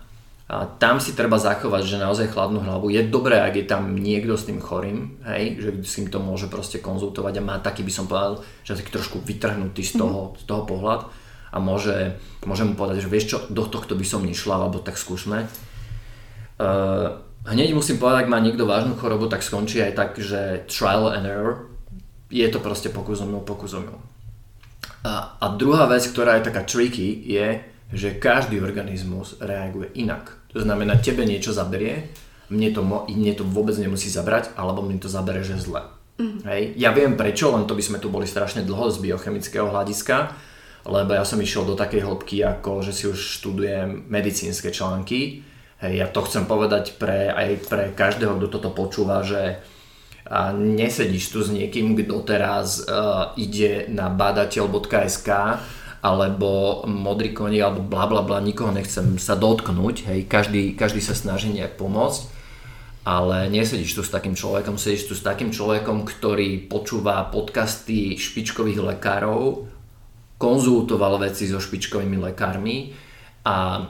[0.54, 2.93] A tam si treba zachovať, že naozaj chladnú hlavu.
[2.93, 6.78] Je dobré, ak je tam niekto s tým chorým, hej, že si to môže proste
[6.78, 10.43] konzultovať a má taký by som povedal, že taký trošku vytrhnutý z toho, mm.
[10.43, 11.10] z toho pohľad
[11.54, 15.02] a môže, môže mu povedať, že vieš čo, do tohto by som nešla, alebo tak
[15.02, 15.49] skúsme.
[16.62, 17.17] Uh,
[17.49, 21.26] hneď musím povedať, ak má niekto vážnu chorobu, tak skončí aj tak, že trial and
[21.26, 21.73] error,
[22.34, 24.02] je to proste pokus o mnou, pokus o mnou.
[25.06, 27.62] A, a druhá vec, ktorá je taká tricky, je,
[27.93, 30.34] že každý organizmus reaguje inak.
[30.58, 32.10] To znamená, tebe niečo zaberie,
[32.50, 35.86] mne to, mne to vôbec nemusí zabrať, alebo mne to zabere, že zle.
[36.17, 36.39] Mm.
[36.46, 36.62] Hej.
[36.78, 40.34] Ja viem prečo, len to by sme tu boli strašne dlho z biochemického hľadiska,
[40.86, 45.41] lebo ja som išiel do takej hĺbky, ako že si už študujem medicínske články.
[45.82, 49.60] Hej, ja to chcem povedať pre, aj pre každého, kto toto počúva, že
[50.24, 55.30] a nesedíš tu s niekým, kto teraz uh, ide na badateľ.sk
[56.04, 61.16] alebo modrý koni alebo bla bla bla, nikoho nechcem sa dotknúť, hej, každý, každý sa
[61.16, 62.22] snaží nejak pomôcť,
[63.08, 68.80] ale nesedíš tu s takým človekom, sedíš tu s takým človekom, ktorý počúva podcasty špičkových
[68.84, 69.68] lekárov,
[70.36, 72.92] konzultoval veci so špičkovými lekármi
[73.48, 73.88] a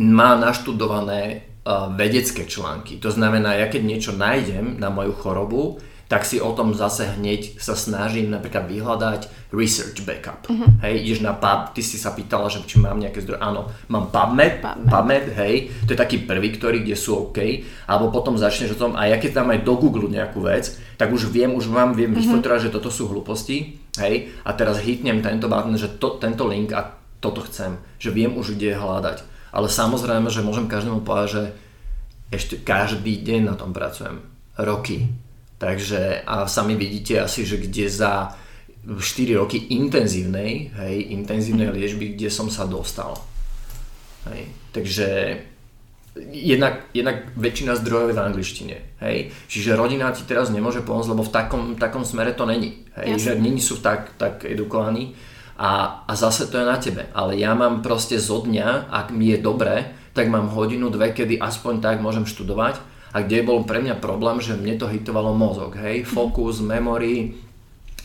[0.00, 1.53] má naštudované
[1.96, 3.00] vedecké články.
[3.00, 7.56] To znamená, ja keď niečo nájdem na moju chorobu, tak si o tom zase hneď
[7.56, 10.44] sa snažím napríklad vyhľadať research backup.
[10.46, 10.68] Uh-huh.
[10.84, 13.40] Hej, ideš na pub, ty si sa pýtala, že či mám nejaké zdroje.
[13.40, 15.54] Áno, mám PubMed, PubMed, PubMed, hej,
[15.88, 17.40] to je taký prvý, ktorý, kde sú OK,
[17.88, 21.08] alebo potom začneš o tom, a ja keď tam aj do Google nejakú vec, tak
[21.08, 22.60] už viem, už mám, viem uh-huh.
[22.60, 27.00] že toto sú hlúposti, hej, a teraz hitnem tento button, že to, tento link a
[27.24, 29.33] toto chcem, že viem už kde hľadať.
[29.54, 31.42] Ale samozrejme, že môžem každému povedať, že
[32.34, 34.18] ešte každý deň na tom pracujem.
[34.58, 35.06] Roky.
[35.62, 38.34] Takže a sami vidíte asi, že kde za
[38.84, 39.00] 4
[39.40, 43.16] roky intenzívnej, hej, intenzívnej liečby, kde som sa dostal.
[44.28, 44.50] Hej.
[44.74, 45.06] Takže
[46.34, 48.76] jednak, jednak väčšina zdrojov je v angličtine.
[49.00, 49.32] Hej.
[49.48, 52.84] Čiže rodina ti teraz nemôže pomôcť, lebo v takom, takom smere to není.
[52.98, 53.30] Hej.
[53.30, 55.16] Že není sú tak, tak edukovaní.
[55.54, 57.06] A, a zase to je na tebe.
[57.14, 61.38] Ale ja mám proste zo dňa, ak mi je dobre, tak mám hodinu, dve, kedy
[61.38, 62.78] aspoň tak môžem študovať.
[63.14, 67.38] A kde bol pre mňa problém, že mne to hitovalo mozog, hej, focus, memory,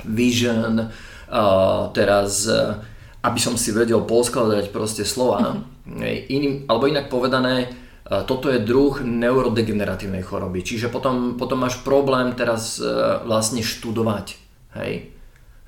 [0.05, 2.77] vision, uh, teraz uh,
[3.25, 5.65] aby som si vedel poskladať proste slova,
[5.97, 11.81] hej, iným, alebo inak povedané, uh, toto je druh neurodegeneratívnej choroby, čiže potom, potom máš
[11.81, 14.37] problém teraz uh, vlastne študovať,
[14.77, 15.09] hej,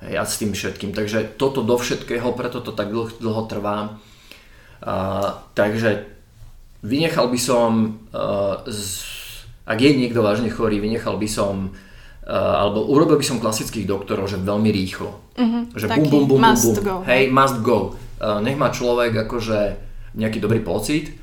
[0.06, 3.98] hej, a s tým všetkým, takže toto do všetkého, preto to tak dlho, dlho trvá,
[4.82, 6.10] uh, takže
[6.82, 9.06] vynechal by som uh, z,
[9.66, 11.72] ak je niekto vážne chorý, vynechal by som
[12.26, 15.12] uh, alebo urobil by som klasických doktorov, že veľmi rýchlo.
[15.38, 16.96] Uh-huh, že bum, bum, bum, must bum, go.
[17.02, 17.08] bum.
[17.08, 17.80] Hej, must go.
[18.22, 19.60] Uh, nech má človek akože
[20.18, 21.14] nejaký dobrý pocit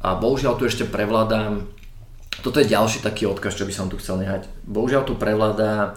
[0.00, 1.76] a bohužiaľ tu ešte prevládam
[2.44, 4.48] toto je ďalší taký odkaz, čo by som tu chcel nehať.
[4.68, 5.96] Bohužiaľ tu prevládá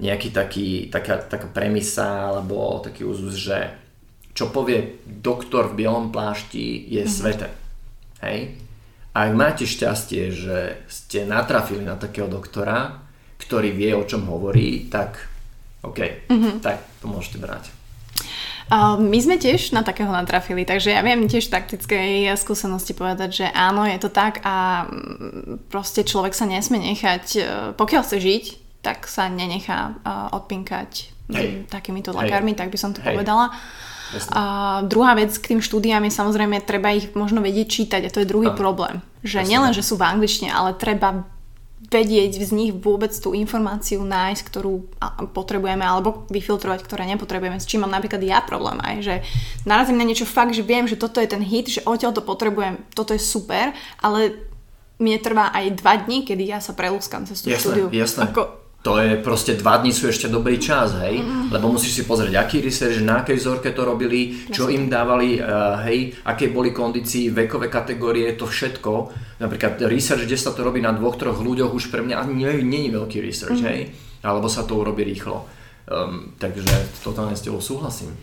[0.00, 3.76] nejaký taký, taká, taká premisa alebo taký úzus, že
[4.32, 7.12] čo povie doktor v bielom plášti je mm-hmm.
[7.12, 7.48] svete.
[8.24, 8.56] Hej?
[9.12, 10.58] A ak máte šťastie, že
[10.88, 13.04] ste natrafili na takého doktora,
[13.36, 15.28] ktorý vie, o čom hovorí, tak
[15.84, 16.64] OK, mm-hmm.
[16.64, 17.80] tak to môžete brať.
[19.02, 23.82] My sme tiež na takého natrafili, takže ja viem tiež taktickej skúsenosti povedať, že áno,
[23.82, 28.44] je to tak a mm, proste človek sa nesmie nechať, uh, pokiaľ chce žiť,
[28.80, 30.90] tak sa nenechá uh, odpinkať
[31.30, 31.70] Hej.
[31.70, 33.14] takýmito lekármi, tak by som to Hej.
[33.14, 33.52] povedala.
[34.10, 34.32] Jasne.
[34.34, 34.42] A
[34.82, 38.26] druhá vec k tým štúdiám je samozrejme, treba ich možno vedieť čítať a to je
[38.26, 38.58] druhý Áno.
[38.58, 38.98] problém.
[39.22, 39.50] Že Jasne.
[39.54, 41.22] nielen, že sú v angličtine, ale treba
[41.90, 44.86] vedieť z nich vôbec tú informáciu nájsť, ktorú
[45.34, 47.58] potrebujeme, alebo vyfiltrovať, ktoré nepotrebujeme.
[47.58, 49.14] S čím mám napríklad ja problém aj, že
[49.66, 52.78] narazím na niečo fakt, že viem, že toto je ten hit, že odtiaľ to potrebujem,
[52.94, 54.38] toto je super, ale
[55.02, 57.86] mne trvá aj dva dní, kedy ja sa prelúskam cez tú Jasné, štúdiu.
[57.90, 58.28] jasné.
[58.28, 61.20] Ako, To je proste dva dní sú ešte dobrý čas, hej?
[61.52, 65.84] Lebo musíš si pozrieť, aký research, na akej vzorke to robili, čo im dávali, uh,
[65.84, 69.12] hej, aké boli kondícii, vekové kategórie, to všetko.
[69.36, 72.48] Napríklad research, kde sa to robí na dvoch, troch ľuďoch, už pre mňa ani nie,
[72.64, 73.92] nie je veľký research, hej?
[74.24, 75.44] Alebo sa to urobí rýchlo.
[75.84, 76.64] Um, takže
[77.04, 78.16] totálne s tebou súhlasím.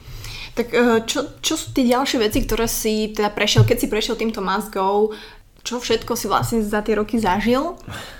[0.57, 4.17] Tak eh, čo, čo sú tie ďalšie veci, ktoré si teda prešiel, keď si prešiel
[4.17, 5.13] týmto must go,
[5.61, 7.77] čo všetko si vlastne za tie roky zažil?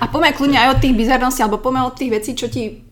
[0.00, 2.86] A poďme kľudne aj od tých bizarností, alebo poďme od tých vecí, čo ti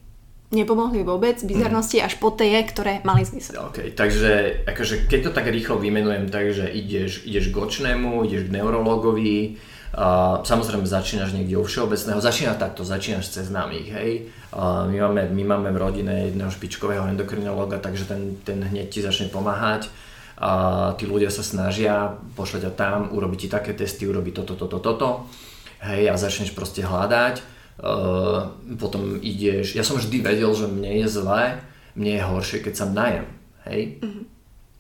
[0.49, 3.69] nepomohli vôbec, bizarnosti až po tie, ktoré mali zmysel.
[3.69, 8.55] OK, takže akože keď to tak rýchlo vymenujem, takže ideš, ideš k očnému, ideš k
[8.57, 14.29] neurologovi, a samozrejme začínaš niekde u všeobecného, začína takto, začínaš cez známych, hej.
[14.53, 19.01] A my, máme, my máme v rodine jedného špičkového endokrinológa, takže ten, ten hneď ti
[19.01, 19.89] začne pomáhať.
[20.39, 24.79] A tí ľudia sa snažia, pošle ťa tam, urobiť ti také testy, urobiť toto, toto,
[24.79, 25.09] toto,
[25.83, 27.59] hej, a začneš proste hľadať.
[27.79, 31.63] Uh, potom ideš, ja som vždy vedel, že mne je zlé,
[31.95, 33.27] mne je horšie, keď sa najem,
[33.71, 34.03] hej.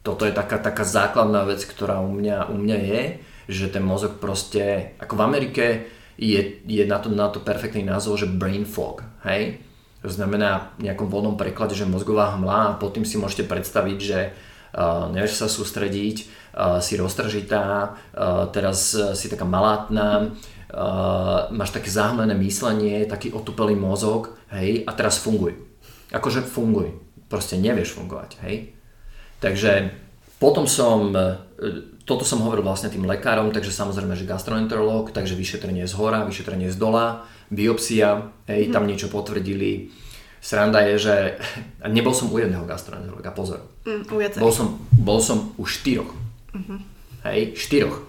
[0.02, 3.02] Toto je taká, taká základná vec, ktorá u mňa, u mňa je,
[3.46, 5.64] že ten mozog proste, ako v Amerike
[6.18, 9.62] je, je na, to, na to perfektný názov, že brain fog, hej.
[10.02, 13.98] To znamená v nejakom vodnom preklade, že mozgová hmla a pod tým si môžete predstaviť,
[13.98, 16.16] že uh, nevieš sa sústrediť,
[16.54, 20.34] uh, si roztržitá, uh, teraz uh, si taká malátna,
[20.72, 25.56] uh, máš také zahmlené myslenie, taký otupelý mozog, hej, a teraz funguj.
[26.12, 26.92] Akože funguj,
[27.28, 28.72] proste nevieš fungovať, hej.
[29.38, 29.92] Takže
[30.38, 31.34] potom som, e,
[32.06, 36.70] toto som hovoril vlastne tým lekárom, takže samozrejme, že gastroenterológ, takže vyšetrenie z hora, vyšetrenie
[36.70, 39.90] z dola, biopsia, hej, tam niečo potvrdili.
[40.38, 41.14] Sranda je, že
[41.96, 43.66] nebol som u jedného gastroenterológa, pozor.
[43.82, 44.18] Mm, u.
[44.38, 46.14] Bol som, bol som u štyroch.
[47.26, 48.06] Hej, štyroch.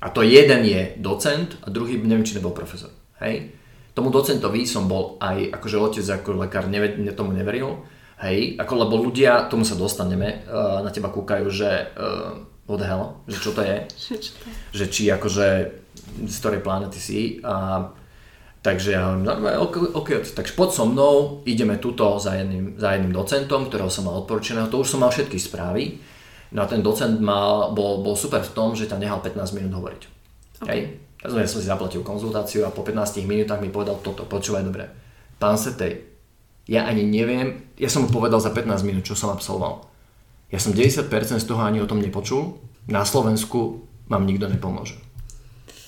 [0.00, 2.88] A to jeden je docent a druhý, neviem, či nebol profesor.
[3.20, 3.52] Hej.
[3.92, 7.84] Tomu docentovi som bol aj akože otec, ako lekár, neve, ne, tomu neveril.
[8.20, 12.36] Hej, ako lebo ľudia, tomu sa dostaneme, uh, na teba kúkajú, že uh,
[12.68, 13.76] what hell, že čo to je,
[14.08, 14.52] Čo, čo to je?
[14.76, 15.46] že či akože
[16.20, 17.88] z ktorej planety si a
[18.60, 19.24] takže ja hovorím,
[19.56, 24.04] ok, ok, takže poď so mnou, ideme tuto za jedným, za jedným docentom, ktorého som
[24.04, 25.96] mal odporúčeného, to už som mal všetky správy.
[26.50, 29.72] No a ten docent mal, bol, bol super v tom, že ťa nehal 15 minút
[29.78, 30.02] hovoriť.
[30.66, 30.68] Okay.
[30.68, 30.80] Hej?
[31.20, 34.88] Ja som si zaplatil konzultáciu a po 15 minútach mi povedal toto, počúvaj dobre.
[35.36, 36.10] Pán Setej,
[36.66, 39.84] ja ani neviem, ja som mu povedal za 15 minút, čo som absolvoval.
[40.50, 41.06] Ja som 90%
[41.38, 42.58] z toho ani o tom nepočul,
[42.90, 44.98] na Slovensku vám nikto nepomôže.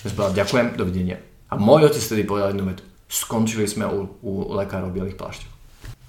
[0.03, 1.19] Ja som povedal, ďakujem, dovidenia.
[1.51, 5.52] A môj otec tedy povedal jednu vetu, skončili sme u, u lekárov bielých plášťov.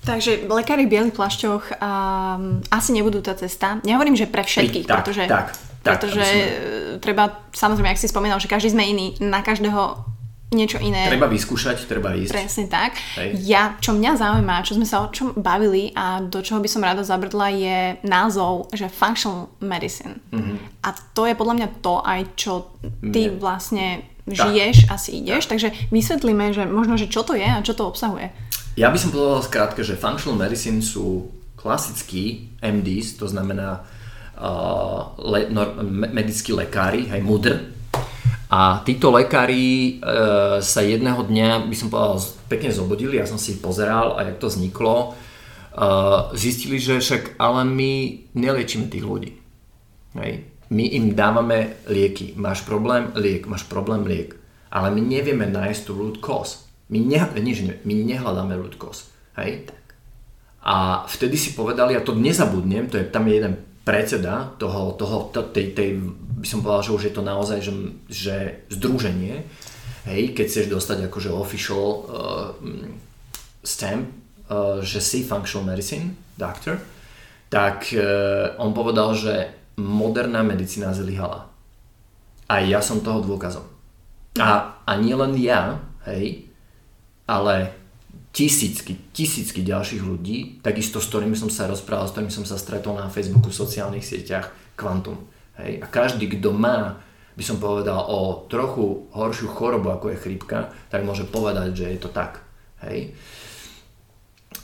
[0.03, 3.79] Takže lekári v bielých plášťoch um, asi nebudú tá cesta.
[3.81, 5.47] Nehovorím, že pre všetkých, Tak, pretože, tak,
[5.79, 6.51] tak, pretože sme-
[6.99, 10.11] treba, samozrejme, ak si spomínal, že každý sme iný, na každého
[10.53, 11.09] niečo iné.
[11.09, 12.29] Treba vyskúšať, treba ísť.
[12.29, 12.93] Presne tak.
[13.17, 13.41] Hej.
[13.41, 16.85] Ja, čo mňa zaujíma, čo sme sa o čom bavili a do čoho by som
[16.85, 20.21] rada zabrdla je názov, že functional medicine.
[20.29, 20.85] Mhm.
[20.85, 22.53] A to je podľa mňa to aj, čo
[23.01, 23.33] ty Nie.
[23.33, 23.85] vlastne
[24.29, 25.49] žiješ a si ideš.
[25.49, 28.29] Takže vysvetlíme, že možno, že čo to je a čo to obsahuje.
[28.73, 33.85] Ja by som povedal skrátke, že functional medicine sú klasickí MDs, to znamená
[34.33, 37.69] uh, le, me, medickí lekári, hej, MUDR.
[38.49, 42.17] A títo lekári uh, sa jedného dňa, by som povedal,
[42.49, 47.69] pekne zobudili, ja som si pozeral a jak to vzniklo, uh, zistili, že však ale
[47.69, 47.91] my
[48.33, 49.37] neliečíme tých ľudí.
[50.17, 50.49] Hej.
[50.73, 52.33] My im dávame lieky.
[52.33, 53.45] Máš problém, liek.
[53.45, 54.33] Máš problém, liek.
[54.73, 56.62] Ale my nevieme nájsť tú root cause.
[56.91, 59.07] My, ne, nie, ne, my nehľadáme cause.
[59.39, 59.71] Hej?
[60.63, 65.27] A vtedy si povedali, a to nezabudnem, to je, tam je jeden predseda toho, toho
[65.35, 65.89] to, tej, tej,
[66.39, 67.73] by som povedal, že už je to naozaj, že,
[68.07, 68.35] že
[68.71, 69.43] združenie,
[70.07, 72.03] hej, keď chceš dostať akože official uh,
[72.63, 72.95] mm,
[73.59, 76.79] stamp, uh, že si functional medicine doctor,
[77.51, 81.51] tak uh, on povedal, že moderná medicína zlyhala.
[82.47, 83.67] A ja som toho dôkazom.
[84.39, 86.52] A, a nie len ja, hej,
[87.27, 87.71] ale
[88.33, 92.97] tisícky, tisícky ďalších ľudí, takisto s ktorými som sa rozprával, s ktorými som sa stretol
[92.97, 95.29] na Facebooku, sociálnych sieťach, Quantum.
[95.61, 95.85] Hej.
[95.85, 96.97] A každý, kto má,
[97.37, 101.99] by som povedal, o trochu horšiu chorobu, ako je chrípka, tak môže povedať, že je
[102.01, 102.41] to tak.
[102.81, 103.13] Hej.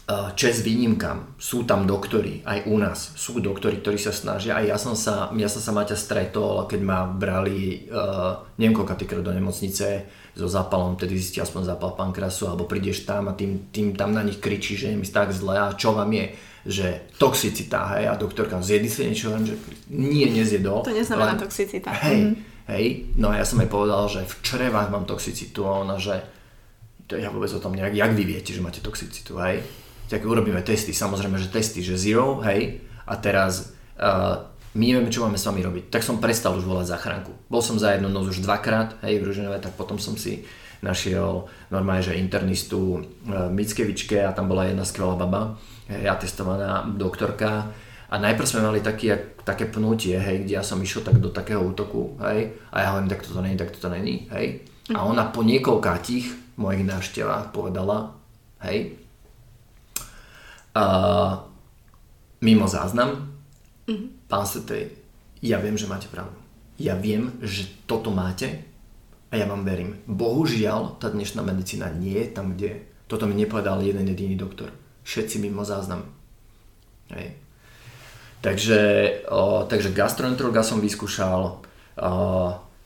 [0.10, 3.14] Uh, Čes výnimkám, sú tam doktori, aj u nás.
[3.14, 6.82] Sú doktori, ktorí sa snažia, aj ja som sa, ja som sa Maťa stretol, keď
[6.82, 12.66] ma brali uh, neviem koľkatýkrát do nemocnice so zápalom, tedy zistí aspoň zápal pankrasu, alebo
[12.66, 15.53] prídeš tam a tým, tým tam na nich kričí, že je mi tak zle.
[15.53, 16.26] A čo vám je,
[16.66, 16.88] že
[17.22, 19.62] toxicita, hej, a doktorka, zjedli si niečo, že
[19.93, 20.89] nie, nezjedol.
[20.89, 21.93] To neznamená len- toxicita.
[22.10, 22.34] Hej, Mhm.
[22.66, 25.70] hej, no a ja som jej povedal, že v črevách mám toxicitu.
[25.70, 26.18] A ona, že
[27.05, 29.62] to ja vôbec o tom nejak, jak vy viete, že máte toxicitu, hej?
[30.10, 34.41] Tak urobíme testy, samozrejme, že testy, že zero, hej, a teraz uh,
[34.74, 35.93] my nevieme, čo máme s vami robiť.
[35.93, 37.30] Tak som prestal už volať záchranku.
[37.45, 40.41] Bol som za jednu noc už dvakrát, hej, v Ruženove, tak potom som si
[40.82, 45.62] našiel normálne, že internistu uh, Mickevičke a tam bola jedna skvelá baba,
[45.93, 47.70] hej, atestovaná doktorka
[48.10, 51.30] a najprv sme mali taký, jak, také pnutie, hej, kde ja som išiel tak do
[51.30, 54.66] takého útoku, hej, a ja hovorím, tak toto není, tak toto není, hej.
[54.89, 58.18] A ona po niekoľkátich mojich návštevách povedala,
[58.66, 58.97] hej,
[62.39, 63.36] mimo záznam,
[64.30, 64.95] pán Setej,
[65.39, 66.36] ja viem, že máte pravdu.
[66.80, 68.63] Ja viem, že toto máte
[69.30, 69.99] a ja vám verím.
[70.07, 72.77] Bohužiaľ, tá dnešná medicína nie je tam, kde je.
[73.09, 74.69] Toto mi nepovedal jeden jediný doktor.
[75.03, 76.05] Všetci mimo záznam.
[77.09, 77.36] Hej.
[78.39, 78.80] Takže,
[79.27, 82.11] o, takže gastroenterologa som vyskúšal, o,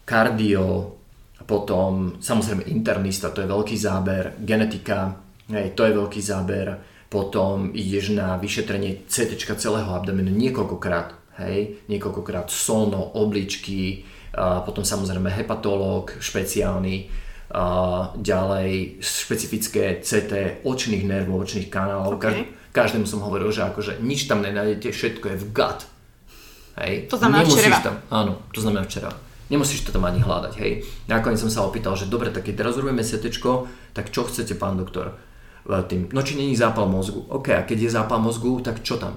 [0.08, 0.98] kardio,
[1.46, 5.14] potom samozrejme internista, to je veľký záber, genetika,
[5.52, 6.68] hej, to je veľký záber,
[7.14, 14.02] potom ideš na vyšetrenie CT celého abdomenu niekoľkokrát, hej, niekoľkokrát solno, obličky,
[14.34, 17.22] a potom samozrejme hepatológ špeciálny,
[17.54, 22.18] a ďalej špecifické CT očných nervov, očných kanálov.
[22.18, 22.26] Ok.
[22.26, 25.86] Každ- každému som hovoril, že akože nič tam nenájdete, všetko je v gut.
[26.82, 27.14] Hej.
[27.14, 27.78] To znamená Nemusíš včera.
[27.86, 29.14] Tam, áno, to znamená včera.
[29.54, 30.82] Nemusíš to tam ani hľadať, hej.
[31.06, 33.30] Nakoniec som sa opýtal, že dobre, tak keď teraz urobíme CT,
[33.94, 35.14] tak čo chcete, pán doktor?
[35.64, 37.26] E, Tým, no či není zápal mozgu.
[37.30, 39.16] OK, a keď je zápal mozgu, tak čo tam?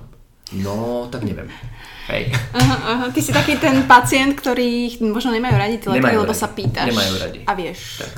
[0.63, 1.51] No, tak neviem.
[2.07, 2.31] Hej.
[2.55, 6.39] Aha, aha, ty si taký ten pacient, ktorý možno nemajú radi tí lekári, lebo radi.
[6.39, 6.87] sa pýtaš.
[6.87, 7.39] Nemajú radi.
[7.43, 7.99] A vieš.
[7.99, 8.13] Tak.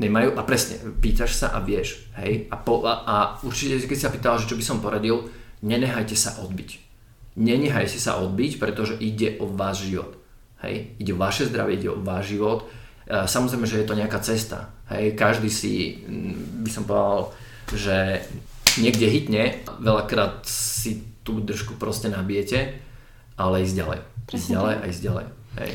[0.00, 3.14] Nemajú, a presne, pýtaš sa a vieš, hej, a, po, a, a
[3.46, 5.28] určite, keď sa pýtal, že čo by som poradil,
[5.62, 6.82] nenehajte sa odbiť.
[7.38, 10.18] Nenehajte sa odbiť, pretože ide o váš život,
[10.66, 12.66] hej, ide o vaše zdravie, ide o váš život,
[13.04, 16.00] E, samozrejme, že je to nejaká cesta, hej, každý si,
[16.64, 17.36] by som povedal,
[17.72, 18.26] že
[18.76, 19.42] niekde hitne,
[19.80, 22.76] veľakrát si tú držku proste nabijete,
[23.38, 25.26] ale ísť ďalej, ísť Presne ďalej a ísť ďalej,
[25.62, 25.72] hej.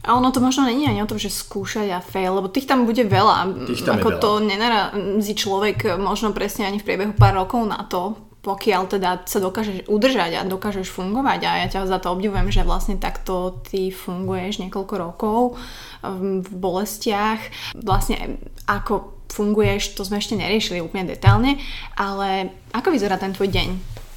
[0.00, 2.88] A ono to možno není ani o tom, že skúšať a fail, lebo tých tam
[2.88, 3.68] bude veľa.
[3.68, 4.22] Tých tam Ako veľa.
[4.24, 9.36] to nenarazí človek možno presne ani v priebehu pár rokov na to, pokiaľ teda sa
[9.36, 13.92] dokážeš udržať a dokážeš fungovať a ja ťa za to obdivujem, že vlastne takto ty
[13.92, 15.60] funguješ niekoľko rokov
[16.00, 17.40] v v bolestiach.
[17.76, 21.56] Vlastne ako funguješ, to sme ešte neriešili úplne detálne,
[21.96, 23.68] ale ako vyzerá ten tvoj deň?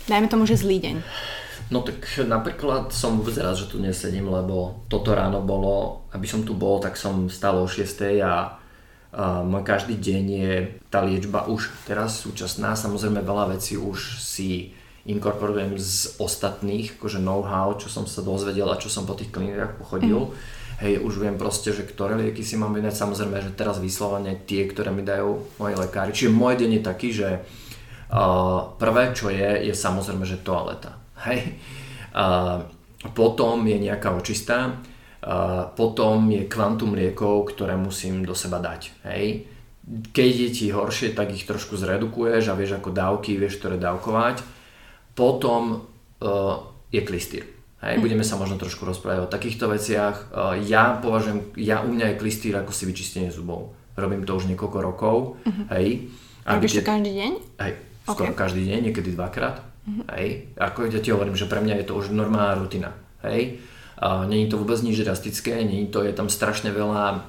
[0.09, 0.95] Dajme tomu, že zlý deň.
[1.71, 6.43] No tak napríklad som vôbec rád, že tu nesedím, lebo toto ráno bolo, aby som
[6.43, 8.35] tu bol, tak som stál o 6 a, a
[9.41, 10.53] môj každý deň je
[10.91, 12.75] tá liečba už teraz súčasná.
[12.75, 18.79] Samozrejme veľa vecí už si inkorporujem z ostatných, akože know-how, čo som sa dozvedel a
[18.79, 20.31] čo som po tých klinikách pochodil.
[20.81, 24.65] Hej, už viem proste, že ktoré lieky si mám vydať, samozrejme, že teraz vyslovene tie,
[24.65, 26.15] ktoré mi dajú moji lekári.
[26.15, 30.97] Čiže môj deň je taký, že uh, prvé, čo je, je samozrejme, že toaleta.
[31.29, 31.59] Hej.
[32.13, 32.65] Uh,
[33.13, 38.81] potom je nejaká očistá, uh, potom je kvantum liekov, ktoré musím do seba dať.
[39.09, 39.49] Hej.
[40.15, 44.39] Keď je ti horšie, tak ich trošku zredukuješ a vieš ako dávky, vieš ktoré dávkovať.
[45.13, 45.83] Potom
[46.23, 47.62] uh, je klistýr.
[47.83, 48.03] Hej, mm.
[48.07, 50.31] budeme sa možno trošku rozprávať o takýchto veciach.
[50.31, 53.75] Uh, ja považujem, ja u mňa je klistýr ako si vyčistenie zubov.
[53.99, 55.15] Robím to už niekoľko rokov.
[55.43, 55.65] Mm-hmm.
[55.75, 55.87] Hej.
[56.47, 57.31] Robíš to každý deň?
[57.59, 57.73] Hej,
[58.07, 58.39] skoro okay.
[58.39, 59.59] každý deň, niekedy dvakrát.
[59.83, 60.05] Mm-hmm.
[60.15, 60.27] Hej.
[60.55, 62.95] Ako ja ti hovorím, že pre mňa je to už normálna rutina.
[63.21, 63.59] Hej.
[64.03, 67.23] Není to vôbec nič drastické, není to, je tam strašne veľa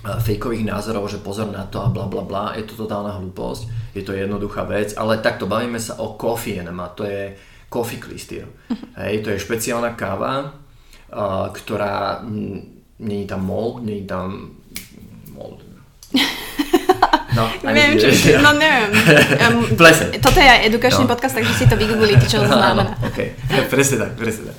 [0.00, 4.02] fejkových názorov, že pozor na to a bla bla bla, je to totálna hlúposť, je
[4.02, 7.36] to jednoduchá vec, ale takto bavíme sa o coffee enema, to je
[7.70, 8.50] coffee klistýr.
[8.98, 10.58] Hej, to je špeciálna káva,
[11.14, 12.20] uh, ktorá
[13.00, 14.58] není tam mold, není tam
[15.30, 15.62] mold.
[17.30, 18.90] No, neviem, či, no neviem.
[19.38, 19.62] Um,
[20.26, 21.10] toto je aj edukačný no.
[21.14, 22.98] podcast, takže si to vygooglite, čo to znamená.
[22.98, 23.38] No, okay.
[23.70, 24.58] presne tak, presne tak.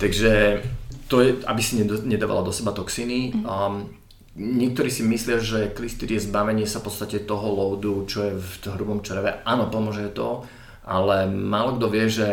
[0.00, 0.64] Takže
[1.12, 3.36] to je, aby si nedávala do seba toxíny.
[3.44, 3.92] Um,
[4.34, 8.50] Niektorí si myslia, že klistýr je zbavenie sa v podstate toho loadu, čo je v
[8.74, 9.38] hrubom čreve.
[9.46, 10.42] Áno, pomôže to,
[10.84, 12.28] ale málo kto vie, že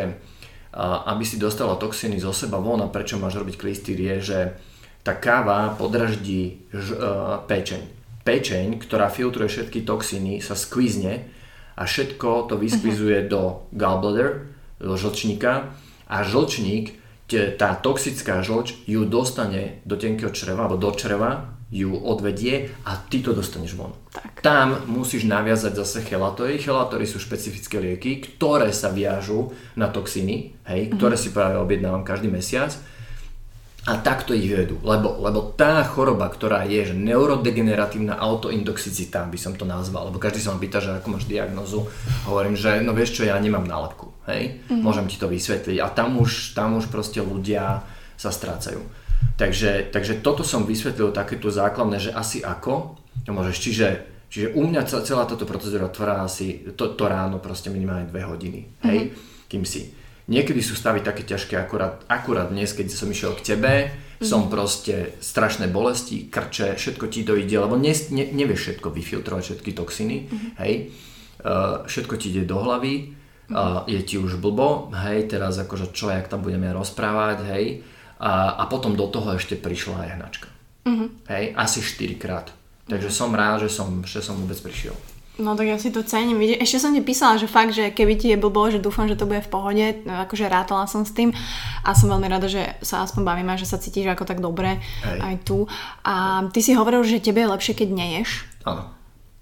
[0.80, 4.40] aby si dostala toxíny zo seba von a prečo máš robiť klistýr je, že
[5.04, 7.82] tá káva podraždí ž, uh, pečeň.
[8.22, 11.26] Pečeň, ktorá filtruje všetky toxíny, sa skvizne
[11.74, 13.32] a všetko to vyskvizuje uh-huh.
[13.34, 13.42] do
[13.74, 15.74] gallbladder, do žlčníka
[16.06, 22.68] a žlčník, tá toxická žlč ju dostane do tenkého čreva alebo do čreva ju odvedie
[22.84, 23.96] a ty to dostaneš von.
[24.12, 24.44] Tak.
[24.44, 26.60] Tam musíš naviazať zase chelatory.
[26.60, 31.00] Chelatory sú špecifické lieky, ktoré sa viažú na toxíny, hej, mm-hmm.
[31.00, 32.76] ktoré si práve objednávam každý mesiac
[33.82, 39.58] a takto ich vedú, lebo, lebo tá choroba, ktorá je, že neurodegeneratívna autointoxicita, by som
[39.58, 41.90] to nazval, lebo každý sa ma pýta, že ako máš diagnozu,
[42.30, 44.86] hovorím, že no vieš čo, ja nemám nálepku, hej, mm-hmm.
[44.86, 47.82] môžem ti to vysvetliť a tam už, tam už proste ľudia
[48.22, 48.86] sa strácajú.
[49.42, 53.58] Takže, takže toto som vysvetlil takéto základné, že asi ako to môžeš.
[53.58, 53.88] Čiže,
[54.30, 58.60] čiže u mňa celá táto procedúra trvá asi to, to ráno proste minimálne dve hodiny.
[58.86, 59.48] Hej, mm-hmm.
[59.50, 59.94] kým si.
[60.32, 64.24] Niekedy sú stavy také ťažké, akurát, akurát dnes, keď som išiel k tebe, mm-hmm.
[64.24, 69.44] som proste strašné bolesti, krče, všetko ti to ide, lebo ne, ne, nevieš všetko vyfiltrovať,
[69.44, 70.52] všetky toxiny, mm-hmm.
[70.64, 70.74] hej.
[71.42, 73.18] Uh, všetko ti ide do hlavy,
[73.50, 77.66] uh, je ti už blbo, hej, teraz akože čo, jak tam budeme rozprávať, hej
[78.22, 80.48] a, a potom do toho ešte prišla aj hnačka.
[80.86, 81.10] Uh-huh.
[81.26, 82.54] Hej, asi 4 krát.
[82.86, 83.22] Takže uh-huh.
[83.26, 84.94] som rád, že som, že som vôbec prišiel.
[85.42, 86.38] No tak ja si to cením.
[86.38, 89.26] Ešte som ti písala, že fakt, že keby ti je blbo, že dúfam, že to
[89.26, 91.34] bude v pohode, no, akože rátala som s tým
[91.82, 94.78] a som veľmi rada, že sa aspoň bavíme a že sa cítiš ako tak dobre
[95.02, 95.18] Hej.
[95.18, 95.66] aj tu.
[96.06, 98.46] A ty si hovoril, že tebe je lepšie, keď neješ.
[98.70, 99.01] Áno.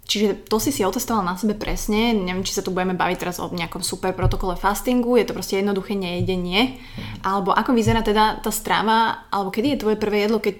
[0.09, 3.37] Čiže to si si otestoval na sebe presne, neviem, či sa tu budeme baviť teraz
[3.37, 7.21] o nejakom super protokole fastingu, je to proste jednoduché nejedenie, mm.
[7.21, 10.55] alebo ako vyzerá teda tá strava, alebo kedy je tvoje prvé jedlo, keď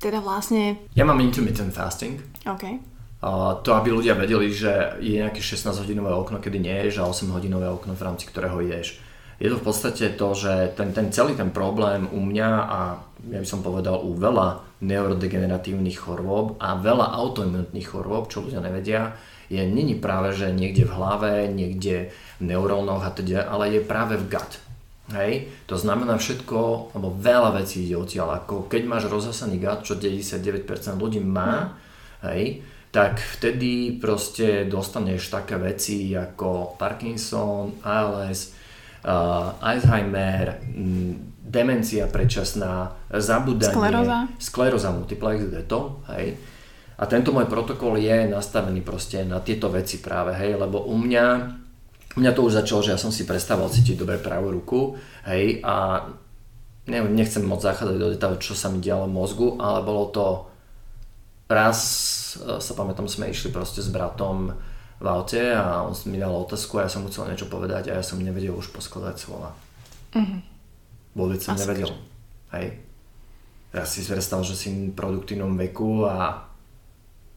[0.00, 0.88] teda vlastne...
[0.96, 2.16] Ja mám intermittent fasting.
[2.48, 2.64] OK.
[3.18, 7.92] Uh, to, aby ľudia vedeli, že je nejaké 16-hodinové okno, kedy neješ a 8-hodinové okno,
[7.92, 9.04] v rámci ktorého ješ.
[9.36, 12.78] Je to v podstate to, že ten, ten celý ten problém u mňa a
[13.28, 19.18] ja by som povedal u veľa neurodegeneratívnych chorôb a veľa autoimunitných chorôb, čo ľudia nevedia,
[19.48, 24.20] je není práve, že niekde v hlave, niekde v neurónoch a teda, ale je práve
[24.20, 24.52] v gut.
[25.16, 25.48] Hej?
[25.64, 28.44] To znamená všetko, alebo veľa vecí ide odtiaľ.
[28.44, 31.80] Ako keď máš rozhasaný gut, čo 99% ľudí má,
[32.28, 32.60] hej,
[32.92, 38.52] tak vtedy proste dostaneš také veci ako Parkinson, ALS,
[39.04, 40.60] uh, Alzheimer,
[41.48, 46.36] demencia predčasná, zabudanie, skleróza, skleróza multiplex, je to, hej.
[46.98, 51.26] A tento môj protokol je nastavený proste na tieto veci práve, hej, lebo u mňa,
[52.14, 55.64] u mňa to už začalo, že ja som si prestával cítiť dobre pravú ruku, hej,
[55.64, 56.04] a
[56.84, 60.26] neviem, nechcem moc zachádzať do detailu, čo sa mi dialo v mozgu, ale bolo to
[61.48, 61.78] raz,
[62.36, 64.52] e, sa pamätám, sme išli proste s bratom
[64.98, 67.96] v aute a on mi dal otázku a ja som mu chcel niečo povedať a
[67.96, 69.54] ja som nevedel už poskladať slova.
[70.12, 70.47] Mm-hmm
[71.18, 71.90] Vôbec som nevedel.
[72.54, 72.78] Hej.
[73.74, 76.46] Ja si predstav, že si v produktívnom veku a,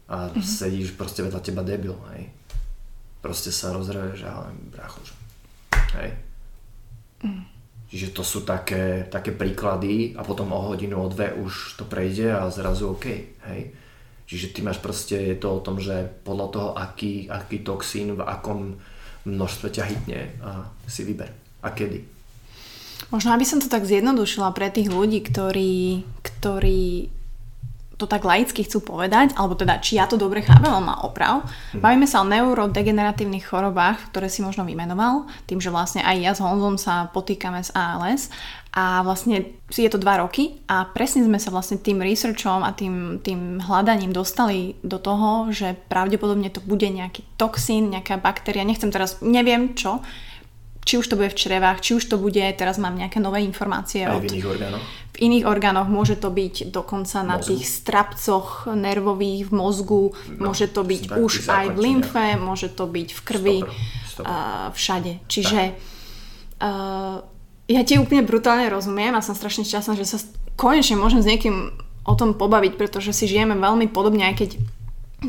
[0.06, 0.38] a mm-hmm.
[0.38, 2.30] sedíš proste vedľa teba debil, hej.
[3.18, 5.14] Proste sa rozreješ a bracho, že...
[5.98, 6.10] Hej.
[7.26, 7.44] Mm.
[7.92, 12.32] Čiže to sú také, také príklady a potom o hodinu, o dve už to prejde
[12.32, 13.06] a zrazu OK,
[13.50, 13.60] hej.
[14.24, 18.24] Čiže ty máš proste, je to o tom, že podľa toho, aký, aký toxín v
[18.24, 18.80] akom
[19.28, 21.28] množstve ťa hitne a si vyber.
[21.60, 22.11] A kedy.
[23.12, 27.12] Možno, aby som to tak zjednodušila pre tých ľudí, ktorí, ktorí
[28.00, 31.46] to tak laicky chcú povedať, alebo teda, či ja to dobre chápem, má oprav.
[31.70, 36.42] Bavíme sa o neurodegeneratívnych chorobách, ktoré si možno vymenoval, tým, že vlastne aj ja s
[36.42, 38.26] Honzom sa potýkame s ALS
[38.74, 43.20] a vlastne je to dva roky a presne sme sa vlastne tým researchom a tým,
[43.22, 49.22] tým hľadaním dostali do toho, že pravdepodobne to bude nejaký toxín, nejaká baktéria, nechcem teraz,
[49.22, 50.02] neviem čo,
[50.82, 54.02] či už to bude v črevách, či už to bude, teraz mám nejaké nové informácie.
[54.02, 54.82] Aj od, v iných orgánoch.
[55.14, 57.46] v iných orgánoch môže to byť dokonca na Mozgu.
[57.54, 60.04] tých strapcoch nervových v mozgu,
[60.36, 63.74] No, môže to byť takí už aj v lymfe, môže to byť v krvi, Stopro,
[64.10, 64.26] stopro.
[64.26, 64.34] a
[64.74, 65.12] všade.
[65.30, 65.60] Čiže
[66.58, 67.16] uh,
[67.70, 70.18] ja ti úplne brutálne rozumiem a som strašne šťastná, že sa
[70.58, 71.72] konečne môžem s niekým
[72.02, 74.50] o tom pobaviť, pretože si žijeme veľmi podobne, aj keď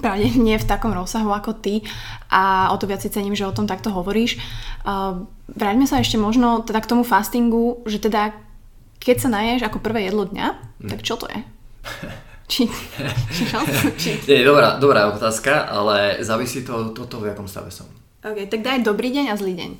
[0.01, 1.83] pravde nie v takom rozsahu ako ty
[2.31, 4.41] a o to viac si cením, že o tom takto hovoríš.
[4.81, 8.33] Uh, vráťme sa ešte možno teda k tomu fastingu, že teda
[8.97, 10.47] keď sa naješ ako prvé jedlo dňa,
[10.83, 10.89] Hm.
[10.89, 11.39] tak čo to je?
[12.43, 12.67] Či,
[13.31, 13.43] či,
[13.95, 17.87] či, Nie, dobrá, dobrá otázka, ale závisí to od toho, v jakom stave som.
[18.19, 19.71] okay, tak daj dobrý deň a zlý deň.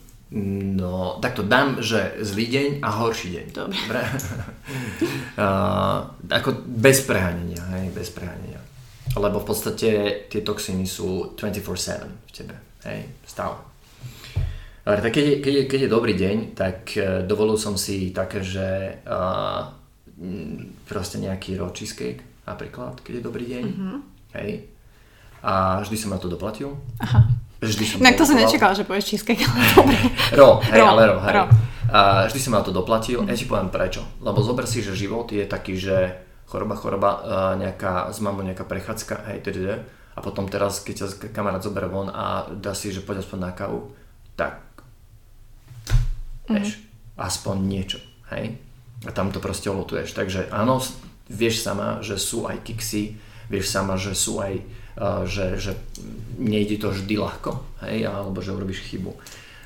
[0.80, 3.46] No, takto dám, že zlý deň a horší deň.
[3.54, 4.00] Dobre.
[5.44, 8.63] uh, ako bez prehanenia, hej, bez prehanenia.
[9.14, 9.90] Lebo v podstate
[10.26, 12.56] tie toxíny sú 24-7 v tebe,
[12.90, 13.54] hej, stále.
[14.84, 18.12] Ale tak keď je, keď, je, keď je dobrý deň, tak uh, dovolil som si
[18.12, 19.70] také, že uh,
[20.90, 24.00] proste nejaký raw cheesecake, napríklad, keď je dobrý deň, mm-hmm.
[24.42, 24.52] hej.
[25.44, 26.76] A vždy som na to doplatil.
[27.04, 27.28] Aha.
[27.64, 29.98] Vždy som Tak to som nečakala, že povieš cheesecake, ale dobre.
[30.40, 31.32] Ro, hej, Ro, ale ro, hej.
[31.32, 31.44] ro.
[31.94, 34.04] A vždy som na to doplatil, ja ti poviem prečo.
[34.20, 36.12] Lebo zober si, že život je taký, že
[36.46, 39.82] choroba, choroba, a nejaká, s mamou nejaká prechádzka, hej, tdd.
[40.14, 43.52] A potom teraz, keď ťa kamarát zoberie von a dá si, že poď aspoň na
[43.52, 43.90] kávu,
[44.38, 44.62] tak
[46.46, 46.78] vieš,
[47.18, 48.62] aspoň niečo, hej.
[49.04, 50.14] A tam to proste olotuješ.
[50.14, 50.80] Takže áno,
[51.28, 53.18] vieš sama, že sú aj kiksy,
[53.50, 54.54] vieš sama, že sú aj,
[55.02, 55.74] uh, že, že
[56.38, 59.18] nejde to vždy ľahko, hej, alebo že urobíš chybu.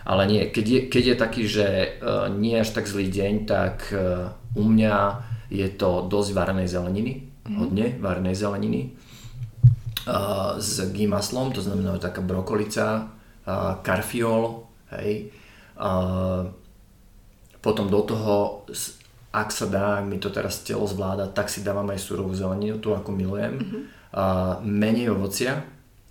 [0.08, 1.68] Ale nie, keď je, keď je taký, že
[2.00, 4.96] uh, nie až tak zlý deň, tak uh, u mňa
[5.48, 8.92] je to dosť varenej zeleniny, hodne varenej zeleniny
[10.08, 13.08] uh, s ghee maslom, to znamená taká brokolica,
[13.48, 14.68] uh, karfiol,
[15.00, 15.32] hej.
[15.78, 16.52] Uh,
[17.64, 18.64] potom do toho,
[19.32, 22.80] ak sa dá, ak mi to teraz telo zvláda, tak si dávam aj surovú zeleninu,
[22.80, 23.60] tu ako milujem.
[24.08, 25.64] Uh, menej ovocia,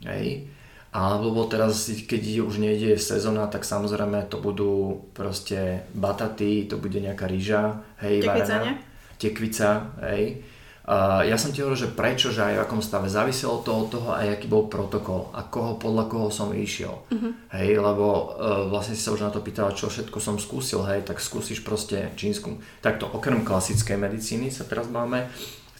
[0.04, 0.48] hej.
[0.96, 7.28] Alebo teraz, keď už nejde sezóna, tak samozrejme to budú proste bataty, to bude nejaká
[7.28, 8.80] rýža, hej, varená.
[9.16, 10.44] Tekvica, hej.
[10.86, 13.90] Uh, ja som ti hovoril, že prečo, že aj v akom stave záviselo to od
[13.90, 17.02] toho, aj aký bol protokol a koho, podľa koho som išiel.
[17.50, 21.02] Hej, lebo uh, vlastne si sa už na to pýtala, čo všetko som skúsil, hej,
[21.02, 22.62] tak skúsiš proste čínsku.
[22.86, 25.26] Takto, okrem klasickej medicíny sa teraz máme,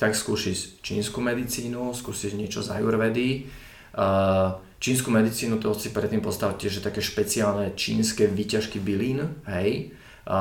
[0.03, 3.47] tak skúsiš čínsku medicínu, skúsiš niečo z ajurvedy.
[3.95, 9.95] Uh, čínsku medicínu to si predtým postavte, že také špeciálne čínske výťažky bylín, hej,
[10.27, 10.41] a,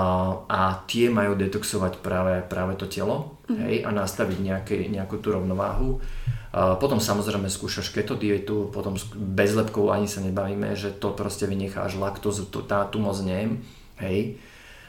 [0.49, 6.01] a tie majú detoxovať práve, práve to telo hej, a nastaviť nejaké, nejakú tú rovnováhu.
[6.49, 11.45] A potom samozrejme skúšaš keto dietu, potom bez lepkov ani sa nebavíme, že to proste
[11.45, 13.61] vynecháš laktózu, tu, tá, tu moc nejem,
[14.01, 14.41] hej.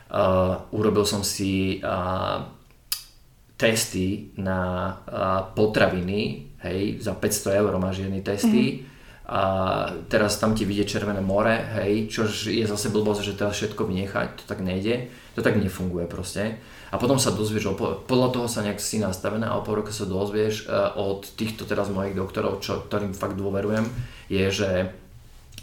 [0.09, 2.49] A, urobil som si a,
[3.61, 4.61] testy na
[5.05, 8.96] a, potraviny, hej, za 500 eur máš jedny testy
[9.27, 9.43] a
[10.07, 14.29] teraz tam ti vidie červené more, hej, čož je zase blbosť, že teraz všetko vynechať,
[14.39, 16.63] to tak nejde, to tak nefunguje proste.
[16.95, 17.75] A potom sa dozvieš,
[18.07, 21.67] podľa toho sa nejak si nastavená a o pol roka sa dozvieš e, od týchto
[21.67, 23.91] teraz mojich doktorov, čo, ktorým fakt dôverujem,
[24.31, 24.71] je, že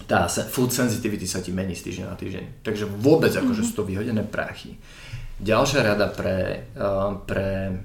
[0.04, 2.46] tá food sensitivity sa ti mení z týždňa na týždeň.
[2.68, 4.76] Takže vôbec akože sú to vyhodené prachy.
[5.40, 7.80] Ďalšia rada pre, uh, pre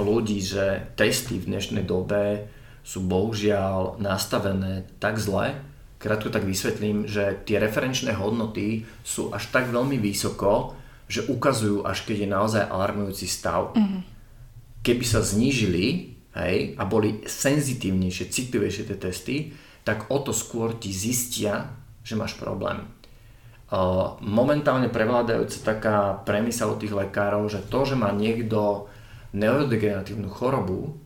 [0.00, 2.48] ľudí, že testy v dnešnej dobe
[2.86, 5.58] sú bohužiaľ nastavené tak zle,
[5.98, 10.78] krátko tak vysvetlím, že tie referenčné hodnoty sú až tak veľmi vysoko,
[11.10, 13.74] že ukazujú až keď je naozaj alarmujúci stav.
[14.86, 19.36] Keby sa znížili hej, a boli senzitívnejšie, citlivejšie tie testy,
[19.82, 21.74] tak o to skôr ti zistia,
[22.06, 22.86] že máš problém.
[24.22, 28.86] Momentálne prevládajúca taká premisa od tých lekárov, že to, že má niekto
[29.34, 31.02] neurodegeneratívnu chorobu,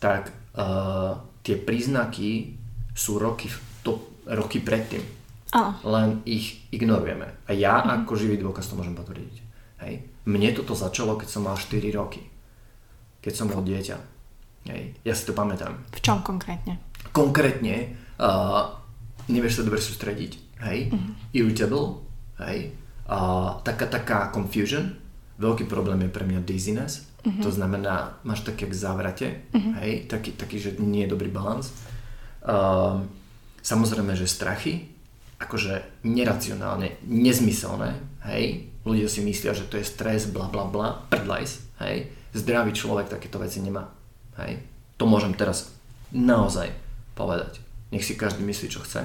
[0.00, 1.12] tak uh,
[1.44, 2.56] tie príznaky
[2.96, 3.50] sú roky,
[3.84, 5.02] to, roky predtým.
[5.50, 5.74] Áno.
[5.82, 7.26] Len ich ignorujeme.
[7.46, 8.06] A ja mm-hmm.
[8.06, 9.34] ako živý dôkaz to môžem potvrdiť.
[9.82, 10.06] Hej.
[10.30, 12.22] Mne toto začalo, keď som mal 4 roky.
[13.18, 13.96] Keď som bol dieťa.
[14.70, 14.94] Hej.
[15.02, 16.90] Ja si to pamätám V čom konkrétne?
[17.10, 18.78] konkrétne uh,
[19.26, 20.32] nevieš sa dobre sústrediť,
[20.66, 21.12] hej, mm-hmm.
[21.34, 22.04] irritable,
[22.46, 22.74] hej,
[23.10, 24.94] uh, taká, taká confusion,
[25.40, 27.42] veľký problém je pre mňa dizziness, uh-huh.
[27.42, 29.72] to znamená, máš také jak závrate, uh-huh.
[29.84, 31.72] hej, taký, taký, že nie je dobrý balans.
[32.40, 33.04] Uh,
[33.60, 34.88] samozrejme, že strachy,
[35.40, 37.96] akože neracionálne, nezmyselné,
[38.28, 43.12] hej, ľudia si myslia, že to je stres, bla bla bla, prdlajs, hej, zdravý človek
[43.12, 43.88] takéto veci nemá,
[44.40, 44.60] hej,
[44.96, 45.72] to môžem teraz
[46.12, 46.72] naozaj
[47.16, 47.60] povedať.
[47.90, 49.02] Nech si každý myslí, čo chce.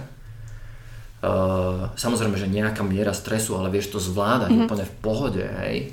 [1.26, 4.66] Uh, samozrejme, že nejaká miera stresu, ale vieš to zvládať mm-hmm.
[4.70, 5.90] úplne v pohode, hej.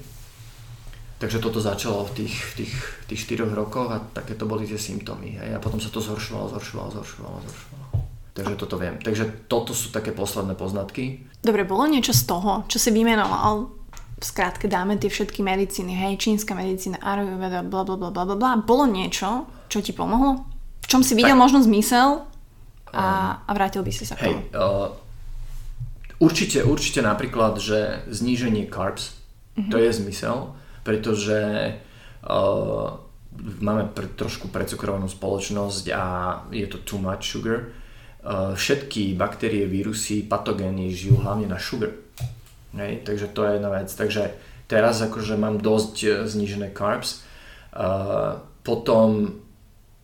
[1.23, 2.75] Takže toto začalo v tých, v tých,
[3.07, 5.55] tých 4 rokoch a takéto boli tie symptómy, hej.
[5.55, 7.87] A potom sa to zhoršovalo, zhoršovalo, zhoršovalo, zhoršovalo.
[8.35, 8.99] Takže toto viem.
[8.99, 11.23] Takže toto sú také posledné poznatky.
[11.39, 13.71] Dobre, bolo niečo z toho, čo si vymenoval?
[14.19, 18.59] V skrátke dáme tie všetky medicíny, hej, čínska medicína, ayurveda, bla bla bla bla bla.
[18.59, 20.43] Bolo niečo, čo ti pomohlo?
[20.83, 21.43] V čom si videl tak.
[21.47, 22.27] možno zmysel
[22.91, 24.43] a, a vrátil by si sa k tomu?
[24.59, 24.91] uh,
[26.19, 29.15] určite, určite napríklad, že zníženie carbs,
[29.55, 29.71] uh-huh.
[29.71, 31.39] to je zmysel, pretože
[32.27, 32.89] uh,
[33.63, 36.05] máme pre, trošku precukrovanú spoločnosť a
[36.53, 37.75] je to too much sugar.
[38.23, 41.91] Uh, všetky baktérie, vírusy, patogény žijú hlavne na sugar.
[42.73, 43.91] Hej, takže to je jedna vec.
[43.91, 44.23] Takže
[44.71, 47.27] teraz akože mám dosť znížené carbs.
[47.75, 49.42] Uh, potom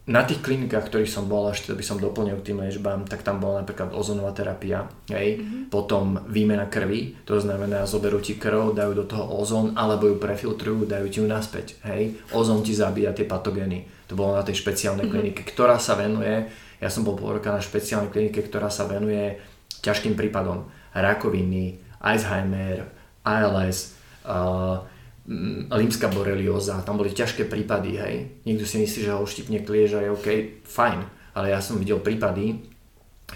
[0.09, 3.45] na tých klinikách, ktorých som bol, ešte by som doplnil k tým liečbám, tak tam
[3.45, 5.37] bola napríklad ozonová terapia, hej?
[5.37, 5.63] Mm-hmm.
[5.69, 10.89] potom výmena krvi, to znamená zoberú ti krv, dajú do toho ozón, alebo ju prefiltrujú,
[10.89, 11.77] dajú ti ju naspäť.
[11.85, 12.17] Hej?
[12.33, 14.09] Ozón ti zabíja tie patogény.
[14.09, 15.37] To bolo na tej špeciálnej mm-hmm.
[15.37, 16.49] klinike, ktorá sa venuje,
[16.81, 19.37] ja som bol pol roka na špeciálnej klinike, ktorá sa venuje
[19.85, 22.89] ťažkým prípadom rakoviny, Alzheimer,
[23.27, 23.93] ALS,
[24.25, 24.81] uh,
[25.29, 28.15] Mm, limská borelioza, tam boli ťažké prípady, hej.
[28.49, 30.29] Niekto si myslí, že ho uštipne kliež a je OK,
[30.65, 30.99] fajn,
[31.37, 32.65] ale ja som videl prípady,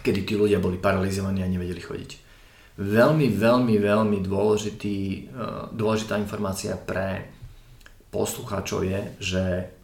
[0.01, 2.11] kedy tí ľudia boli paralizovaní a nevedeli chodiť.
[2.81, 4.97] Veľmi, veľmi, veľmi dôležitý,
[5.37, 7.29] uh, dôležitá informácia pre
[8.09, 9.43] poslucháčov je, že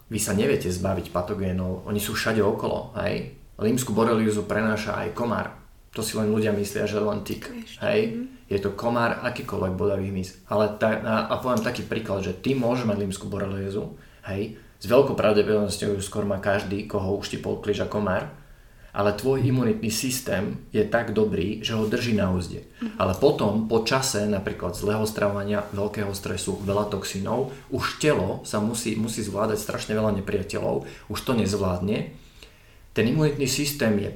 [0.09, 3.37] vy sa neviete zbaviť patogénov, oni sú všade okolo, hej.
[3.61, 5.58] Limskú boreliozu prenáša aj komár,
[5.93, 7.49] to si len ľudia myslia, že len tik,
[7.81, 8.01] hej.
[8.13, 10.49] Mm-hmm je to komár, akýkoľvek bodavý hmyz.
[10.49, 13.93] Ale ta, a, a poviem taký príklad, že ty môžeš mať limskú boreliozu,
[14.25, 18.31] hej, s veľkou pravdepodobnosťou skôr má každý, koho uštipol kliža komár,
[18.89, 22.65] ale tvoj imunitný systém je tak dobrý, že ho drží na úzde.
[22.81, 22.97] Mm.
[22.97, 28.97] Ale potom, po čase napríklad zlého stravovania, veľkého stresu, veľa toxínov, už telo sa musí,
[28.97, 32.17] musí zvládať strašne veľa nepriateľov, už to nezvládne.
[32.97, 34.09] Ten imunitný systém je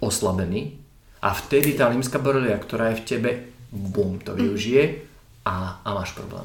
[0.00, 0.79] oslabený
[1.20, 3.30] a vtedy tá limská borelia, ktorá je v tebe,
[3.70, 5.04] bum, to využije
[5.44, 6.44] a, a máš problém.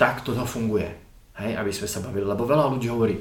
[0.00, 0.88] Tak toto funguje,
[1.38, 3.14] hej, aby sme sa bavili, lebo veľa ľudí hovorí,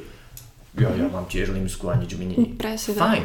[0.74, 2.38] ja, ja mám tiež limsku a nič mi nie.
[2.62, 2.98] Presne.
[2.98, 3.24] Fajn,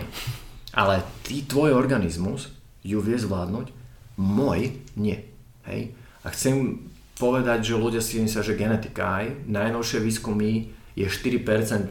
[0.77, 2.53] ale ty, tvoj organizmus
[2.85, 3.73] ju vie zvládnuť,
[4.21, 5.17] môj nie.
[5.65, 5.95] Hej?
[6.27, 6.83] A chcem
[7.19, 11.91] povedať, že ľudia si myslia, že genetika aj, najnovšie výskumy je 4%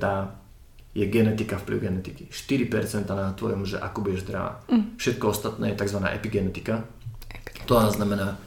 [0.98, 2.26] je genetika, vplyv genetiky.
[2.34, 4.66] 4% na tvojom, že ako budeš zdravá.
[4.66, 4.98] Mm.
[4.98, 6.02] Všetko ostatné je tzv.
[6.02, 6.89] epigenetika,
[7.70, 8.41] to znamená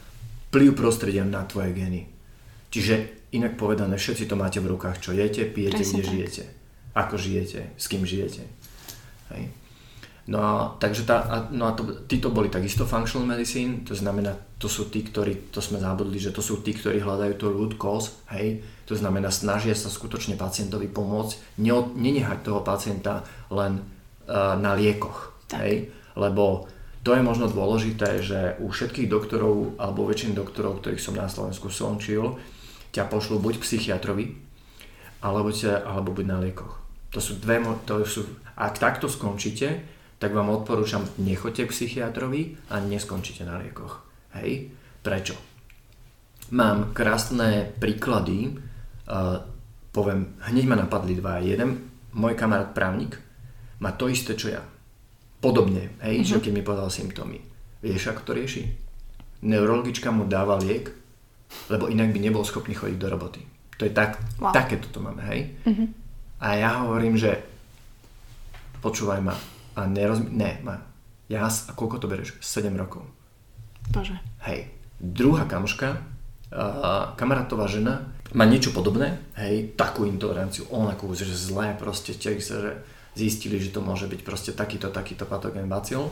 [0.51, 2.11] vplyv prostredia na tvoje gény.
[2.67, 6.11] Čiže inak povedané, všetci to máte v rukách, čo jete, pijete, Presne kde tak.
[6.11, 6.43] žijete,
[6.91, 8.43] ako žijete, s kým žijete.
[9.31, 9.43] Hej.
[10.27, 14.67] No a, takže tá, no a to, títo boli takisto functional medicine, to znamená, to
[14.67, 18.21] sú tí, ktorí, to sme zabudli, že to sú tí, ktorí hľadajú to root cause,
[18.35, 18.59] hej,
[18.91, 25.31] to znamená, snažia sa skutočne pacientovi pomôcť, ne, nenehať toho pacienta len uh, na liekoch,
[25.47, 25.63] tak.
[25.63, 26.67] hej, lebo
[27.07, 31.71] to je možno dôležité, že u všetkých doktorov, alebo väčšiny doktorov, ktorých som na Slovensku
[31.71, 32.35] sončil,
[32.91, 34.25] ťa pošlú buď k psychiatrovi,
[35.23, 36.83] alebo, ťa, alebo buď na liekoch.
[37.15, 38.27] To sú dve, to sú,
[38.59, 39.87] ak takto skončíte,
[40.19, 44.03] tak vám odporúčam, nechoďte k psychiatrovi a neskončite na liekoch.
[44.35, 44.69] Hej?
[44.99, 45.33] Prečo?
[46.51, 48.59] Mám krásne príklady,
[49.11, 49.43] uh,
[49.91, 51.43] poviem, hneď ma napadli dva.
[51.43, 53.19] Jeden, môj kamarát právnik,
[53.83, 54.63] má to isté, čo ja
[55.41, 56.37] Podobne, hej, uh-huh.
[56.37, 57.41] že keď mi povedal symptómy.
[57.81, 58.63] Vieš, ako to rieši?
[59.41, 60.93] Neurologička mu dáva liek,
[61.65, 63.41] lebo inak by nebol schopný chodiť do roboty.
[63.81, 64.53] To je tak, wow.
[64.53, 65.57] také toto máme, hej?
[65.65, 65.89] Uh-huh.
[66.45, 67.41] A ja hovorím, že
[68.85, 69.33] počúvaj ma
[69.73, 70.29] a nerozmi...
[70.29, 70.77] Ne, ma.
[71.25, 72.37] Ja, a koľko to bereš?
[72.37, 73.01] 7 rokov.
[73.89, 74.13] Bože.
[74.45, 74.69] Hej.
[75.01, 75.97] Druhá kamoška,
[76.53, 82.79] uh, kamarátová žena, má niečo podobné, hej, takú intoleranciu, onakú, že zlé proste, že
[83.11, 86.07] zistili, že to môže byť proste takýto, takýto patogen bacil.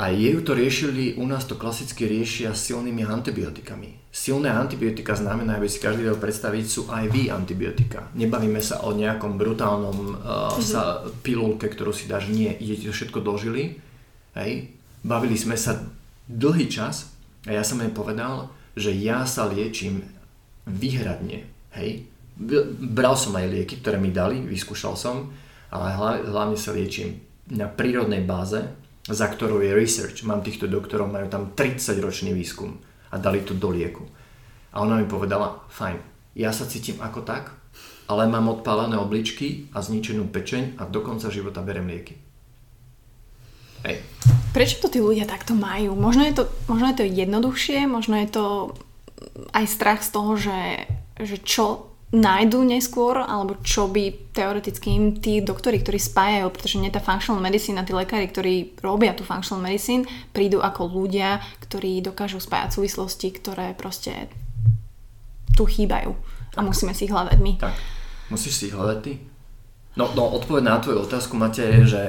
[0.00, 4.00] A jej to riešili, u nás to klasicky riešia silnými antibiotikami.
[4.08, 8.08] Silné antibiotika znamená, aby si každý vedel predstaviť, sú IV antibiotika.
[8.16, 12.32] Nebavíme sa o nejakom brutálnom uh, sa pilulke, ktorú si dáš.
[12.32, 13.76] Nie, ide to všetko dožili.
[14.40, 14.72] Hej.
[15.04, 15.76] Bavili sme sa
[16.32, 17.12] dlhý čas
[17.44, 18.48] a ja som jej povedal,
[18.80, 20.00] že ja sa liečím
[20.70, 22.06] výhradne, hej,
[22.80, 25.28] bral som aj lieky, ktoré mi dali, vyskúšal som,
[25.68, 25.94] ale
[26.24, 27.20] hlavne, sa liečím
[27.52, 28.64] na prírodnej báze,
[29.04, 30.24] za ktorou je research.
[30.24, 32.80] Mám týchto doktorov, majú tam 30 ročný výskum
[33.12, 34.06] a dali to do lieku.
[34.70, 35.98] A ona mi povedala, fajn,
[36.38, 37.52] ja sa cítim ako tak,
[38.10, 42.18] ale mám odpálené obličky a zničenú pečeň a do konca života berem lieky.
[43.86, 44.02] Hej.
[44.50, 45.94] Prečo to tí ľudia takto majú?
[45.94, 48.44] Možno je to, možno je to jednoduchšie, možno je to
[49.52, 50.60] aj strach z toho, že,
[51.20, 56.90] že čo nájdu neskôr, alebo čo by teoreticky im tí doktori, ktorí spájajú, pretože nie
[56.90, 62.02] tá functional medicine a tí lekári, ktorí robia tú functional medicine, prídu ako ľudia, ktorí
[62.02, 64.26] dokážu spájať súvislosti, ktoré proste
[65.54, 66.10] tu chýbajú
[66.58, 67.52] a musíme si ich hľadať my.
[67.62, 67.76] Tak,
[68.34, 69.22] musíš si ich hľadať ty.
[69.94, 72.02] No, no odpoveď na tvoju otázku, Matej, je, že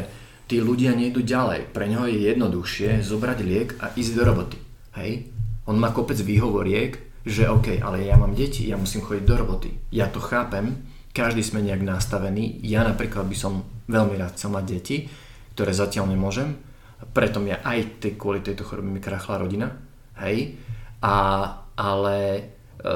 [0.50, 1.70] tí ľudia nejdu ďalej.
[1.70, 4.58] Pre neho je jednoduchšie zobrať liek a ísť do roboty.
[4.98, 5.30] Hej?
[5.72, 9.72] On má kopec výhovoriek, že OK, ale ja mám deti, ja musím chodiť do roboty.
[9.96, 10.84] Ja to chápem,
[11.16, 12.60] každý sme nejak nastavení.
[12.68, 15.08] Ja napríklad by som veľmi rád chcel mať deti,
[15.56, 16.60] ktoré zatiaľ nemôžem.
[17.16, 19.72] Preto mňa aj tej, kvôli tejto chorobe mi krachla rodina.
[20.20, 20.60] Hej?
[21.00, 21.16] A,
[21.80, 22.18] ale
[22.84, 22.94] e,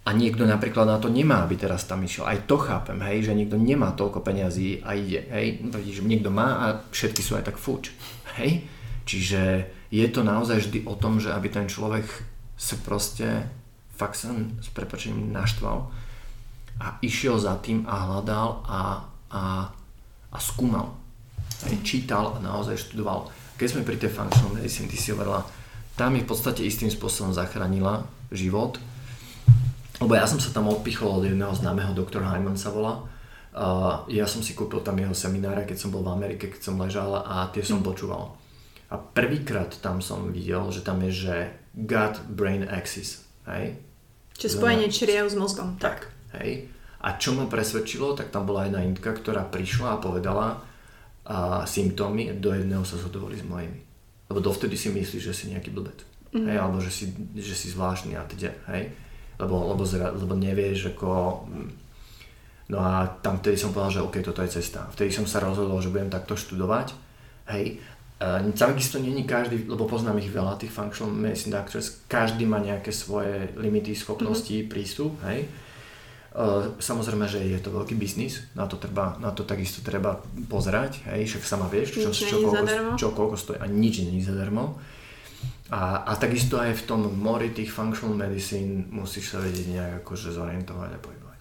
[0.00, 2.26] a niekto napríklad na to nemá, aby teraz tam išiel.
[2.26, 5.64] Aj to chápem, hej, že niekto nemá toľko peňazí a ide, hej.
[6.02, 7.94] Niekto má a všetky sú aj tak fuč,
[8.40, 8.64] hej.
[9.04, 12.06] Čiže je to naozaj vždy o tom, že aby ten človek
[12.54, 13.48] sa proste
[13.96, 15.92] fakt sa s prepačením naštval
[16.80, 18.80] a išiel za tým a hľadal a,
[19.28, 19.42] a,
[20.32, 20.96] a skúmal.
[21.68, 23.28] Hej, čítal a naozaj študoval.
[23.60, 25.44] Keď sme pri tej functional medicine, ty si hovorila,
[26.00, 28.80] tam mi v podstate istým spôsobom zachránila život,
[30.00, 33.04] lebo ja som sa tam odpichol od jedného známeho, doktor Hyman sa volá.
[33.52, 36.80] Uh, ja som si kúpil tam jeho semináre, keď som bol v Amerike, keď som
[36.80, 37.86] ležal a tie som mm.
[37.92, 38.32] počúval.
[38.90, 41.36] A prvýkrát tam som videl, že tam je, že
[41.74, 43.22] gut-brain axis.
[43.46, 43.78] Hej?
[44.34, 45.78] Čiže spojenie čriev s mozgom.
[45.78, 46.10] Tak,
[46.42, 46.66] hej.
[47.00, 50.46] A čo ma presvedčilo, tak tam bola jedna indka, ktorá prišla a povedala
[51.24, 53.80] a symptómy, do jedného sa zhodovali s mojimi.
[54.26, 56.02] Lebo dovtedy si myslíš, že si nejaký blbec.
[56.34, 56.50] Mm.
[56.50, 57.04] Hej, alebo že si,
[57.38, 58.90] že si zvláštny a teda, hej
[59.40, 61.08] lebo, lebo, zra, lebo nevieš ako...
[62.70, 64.86] No a tam vtedy som povedal, že OK, toto je cesta.
[64.94, 66.94] Vtedy som sa rozhodol, že budem takto študovať.
[67.50, 67.82] Hej,
[68.52, 73.48] takisto není každý, lebo poznám ich veľa, tých functional medicine doctors, každý má nejaké svoje
[73.56, 74.68] limity, schopnosti, mm-hmm.
[74.68, 75.48] prístup, hej.
[76.30, 81.02] Uh, samozrejme, že je to veľký biznis, na to, treba, na to takisto treba pozerať,
[81.10, 84.78] hej, však sama vieš, čo, čo, čo, koľko, čo koľko stojí a nič není zadarmo.
[85.74, 90.30] A, a takisto aj v tom mori tých functional medicine musíš sa vedieť nejak akože
[90.30, 91.38] zorientovať a pohybovať.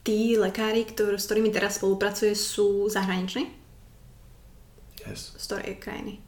[0.00, 3.61] Tí lekári, ktor- s ktorými teraz spolupracuje, sú zahraniční?
[5.06, 5.34] Yes.
[5.36, 6.22] Z ktorej krajiny?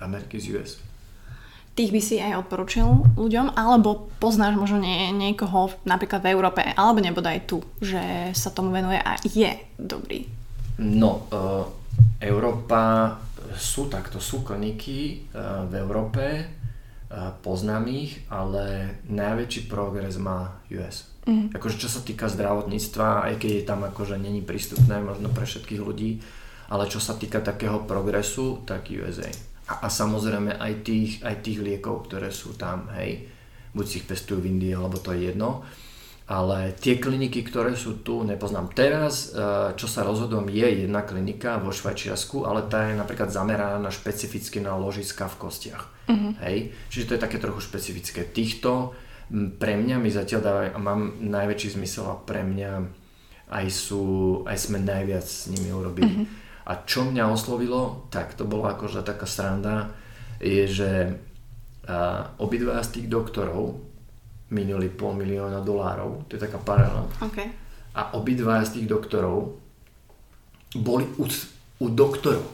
[0.00, 0.80] Ameriky z US.
[1.78, 7.00] Tých by si aj odporučil ľuďom, alebo poznáš možno nie, niekoho napríklad v Európe, alebo
[7.00, 10.26] nebodaj tu, že sa tomu venuje a je dobrý?
[10.80, 11.64] No, uh,
[12.20, 13.16] Európa
[13.54, 16.24] sú takto, sú kliniky uh, v Európe,
[17.42, 21.10] poznám ich, ale najväčší progres má US.
[21.26, 21.50] Mm.
[21.50, 25.82] Akože čo sa týka zdravotníctva, aj keď je tam akože není prístupné možno pre všetkých
[25.82, 26.22] ľudí,
[26.70, 29.28] ale čo sa týka takého progresu, tak USA.
[29.66, 33.26] A, a samozrejme aj tých, aj tých liekov, ktoré sú tam, hej,
[33.74, 35.66] buď si ich pestujú v Indii, alebo to je jedno.
[36.30, 38.70] Ale tie kliniky, ktoré sú tu, nepoznám.
[38.70, 43.82] Teraz, e, čo sa rozhodom, je jedna klinika vo Švajčiarsku, ale tá je napríklad zameraná
[43.82, 46.34] na špecificky na ložiska v kostiach Uh-huh.
[46.42, 46.74] Hej?
[46.90, 48.26] Čiže to je také trochu špecifické.
[48.26, 48.92] Týchto
[49.30, 52.82] pre mňa mi zatiaľ dávajú, a mám najväčší zmysel a pre mňa
[53.50, 54.02] aj, sú,
[54.42, 56.10] aj sme najviac s nimi urobili.
[56.10, 56.26] Uh-huh.
[56.70, 59.90] A čo mňa oslovilo, tak to bola akože taká sranda,
[60.38, 60.90] je, že
[62.38, 63.82] obidva z tých doktorov
[64.54, 67.10] minuli pol milióna dolárov, to je taká paralela.
[67.18, 67.50] Okay.
[67.98, 69.58] A obidva z tých doktorov
[70.78, 71.26] boli u,
[71.82, 72.46] u doktorov.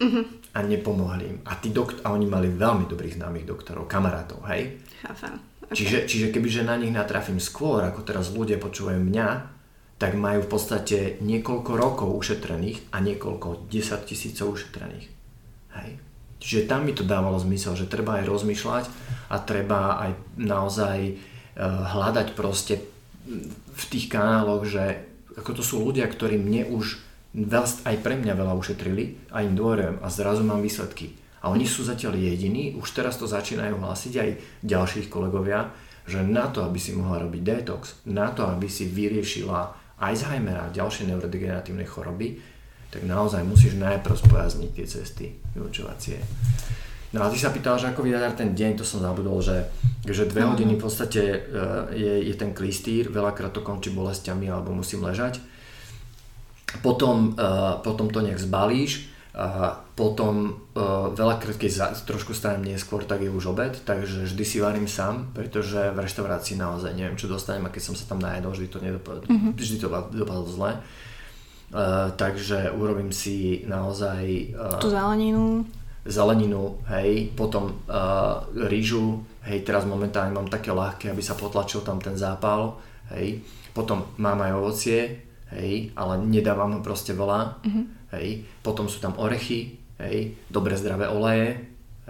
[0.00, 1.38] Uh-huh a nepomohli im.
[1.46, 4.82] A, tí dokt- a oni mali veľmi dobrých známych doktorov, kamarátov, hej?
[5.02, 5.38] Chápem.
[5.62, 5.74] Okay.
[5.78, 9.28] Čiže, čiže kebyže na nich natrafím skôr, ako teraz ľudia počúvajú mňa,
[10.00, 15.06] tak majú v podstate niekoľko rokov ušetrených a niekoľko 10 tisícov ušetrených.
[15.76, 15.90] Hej?
[16.40, 18.84] Čiže tam mi to dávalo zmysel, že treba aj rozmýšľať
[19.28, 22.80] a treba aj naozaj uh, hľadať proste
[23.76, 25.04] v tých kanáloch, že
[25.36, 26.96] ako to sú ľudia, ktorí mne už
[27.84, 31.12] aj pre mňa veľa ušetrili a im dôverujem a zrazu mám výsledky.
[31.44, 34.30] A oni sú zatiaľ jediní, už teraz to začínajú hlásiť aj
[34.64, 35.68] ďalších kolegovia,
[36.08, 40.72] že na to, aby si mohla robiť detox, na to, aby si vyriešila Alzheimera a
[40.72, 42.40] ďalšie neurodegeneratívne choroby,
[42.90, 46.18] tak naozaj musíš najprv spojazniť tie cesty vyučovacie.
[47.10, 49.66] No a ty sa pýtal, že ako vyzerá ten deň, to som zabudol, že,
[50.06, 54.70] že dve hodiny v podstate uh, je, je ten klistýr, veľakrát to končí bolestiami alebo
[54.74, 55.42] musím ležať.
[56.86, 63.04] Potom, uh, potom to nech zbalíš, a potom uh, veľakrát, keď za, trošku stanem neskôr,
[63.04, 67.28] tak je už obed, takže vždy si varím sám, pretože v reštaurácii naozaj neviem, čo
[67.28, 69.52] dostanem a keď som sa tam najedol, vždy to, nedopad, mm-hmm.
[69.60, 70.72] vždy to dopadlo zle.
[71.70, 74.56] Uh, takže urobím si naozaj...
[74.56, 75.68] Uh, Tú zeleninu.
[76.08, 82.00] Zeleninu, hej, potom uh, rýžu, hej, teraz momentálne mám také ľahké, aby sa potlačil tam
[82.00, 82.80] ten zápal,
[83.12, 83.44] hej.
[83.76, 87.60] Potom mám aj ovocie, hej, ale nedávam ho proste veľa.
[87.60, 91.60] Mm-hmm hej, potom sú tam orechy, hej, dobre zdravé oleje,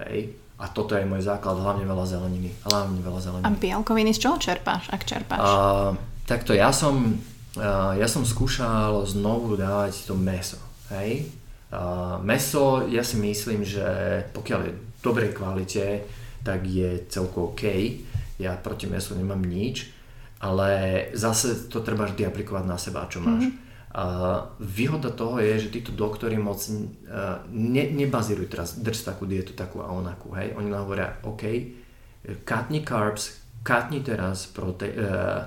[0.07, 2.53] hej, a toto je môj základ, hlavne veľa zeleniny.
[2.69, 3.49] Hlavne veľa zeleniny.
[3.49, 5.41] A bielkoviny z čoho čerpáš, ak čerpáš?
[5.41, 5.97] Uh,
[6.29, 7.17] takto ja som,
[7.57, 10.61] uh, ja som skúšal znovu dávať to meso,
[10.93, 11.33] hej.
[11.73, 13.89] Uh, meso, ja si myslím, že
[14.37, 16.05] pokiaľ je v dobrej kvalite,
[16.45, 17.65] tak je celko OK.
[18.37, 19.89] Ja proti mesu nemám nič,
[20.45, 20.69] ale
[21.17, 23.49] zase to treba vždy aplikovať na seba, čo máš.
[23.49, 23.70] Mm-hmm.
[23.91, 24.05] A
[24.63, 26.63] výhoda toho je, že títo doktori moc
[27.51, 30.55] ne, nebazírujú teraz, drž takú dietu, takú a onakú, hej.
[30.55, 31.43] Oni nám hovoria, OK,
[32.47, 35.43] katni carbs, katni teraz prote, uh,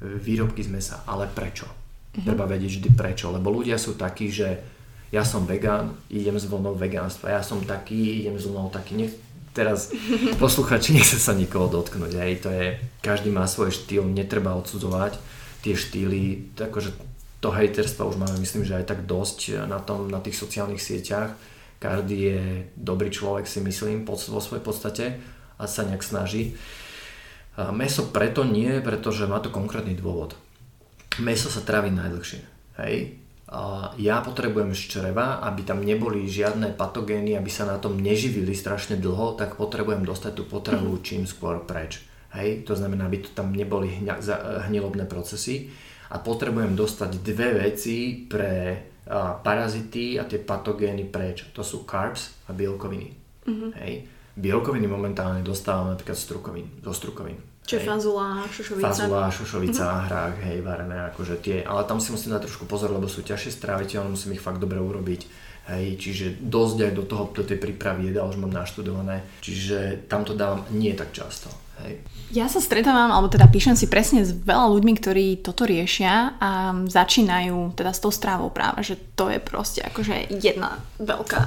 [0.00, 1.64] výrobky z mesa, ale prečo?
[1.64, 2.20] Uh-huh.
[2.20, 4.60] Treba vedieť vždy prečo, lebo ľudia sú takí, že
[5.08, 9.16] ja som vegán, idem s vlnou vegánstva, ja som taký, idem s vlnou taký, nech,
[9.56, 9.88] teraz
[10.42, 15.16] posluchači nechce sa nikoho dotknúť, hej, to je, každý má svoj štýl, netreba odsudzovať
[15.64, 17.05] tie štýly, akože
[17.40, 21.36] to hejterstva už máme myslím, že aj tak dosť na, tom, na tých sociálnych sieťach.
[21.76, 22.40] Každý je
[22.72, 25.20] dobrý človek si myslím vo svojej podstate
[25.60, 26.56] a sa nejak snaží.
[27.72, 30.36] Meso preto nie, pretože má to konkrétny dôvod.
[31.20, 32.40] Meso sa trávi najdlhšie.
[32.80, 33.20] Hej?
[33.46, 38.98] A ja potrebujem čreva, aby tam neboli žiadne patogény, aby sa na tom neživili strašne
[38.98, 42.04] dlho, tak potrebujem dostať tú potravu čím skôr preč.
[42.36, 42.64] Hej?
[42.68, 44.04] To znamená, aby to tam neboli
[44.68, 45.72] hnilobné procesy
[46.10, 48.52] a potrebujem dostať dve veci pre
[49.06, 51.46] a, parazity a tie patogény preč.
[51.54, 53.08] To sú carbs a bielkoviny.
[53.46, 53.70] Mm-hmm.
[53.82, 53.94] Hej.
[54.36, 57.40] Bielkoviny momentálne dostávame napríklad strukovín, zo strukovín.
[57.66, 58.84] Čiže fazula, šošovica.
[58.86, 60.06] Fazula, šošovica, mm-hmm.
[60.06, 63.58] hrách, hej, varené, akože tie, ale tam si musím dať trošku pozor, lebo sú ťažšie
[63.58, 65.45] stráviteľné, musím ich fakt dobre urobiť.
[65.66, 70.22] Hej, čiže dosť aj do toho, do tej prípravy jedá už mám naštudované, čiže tam
[70.22, 71.50] to dávam nie tak často.
[71.82, 72.06] Hej.
[72.30, 76.70] Ja sa stretávam, alebo teda píšem si presne s veľa ľuďmi, ktorí toto riešia a
[76.86, 81.42] začínajú teda s tou strávou práve, že to je proste akože jedna veľká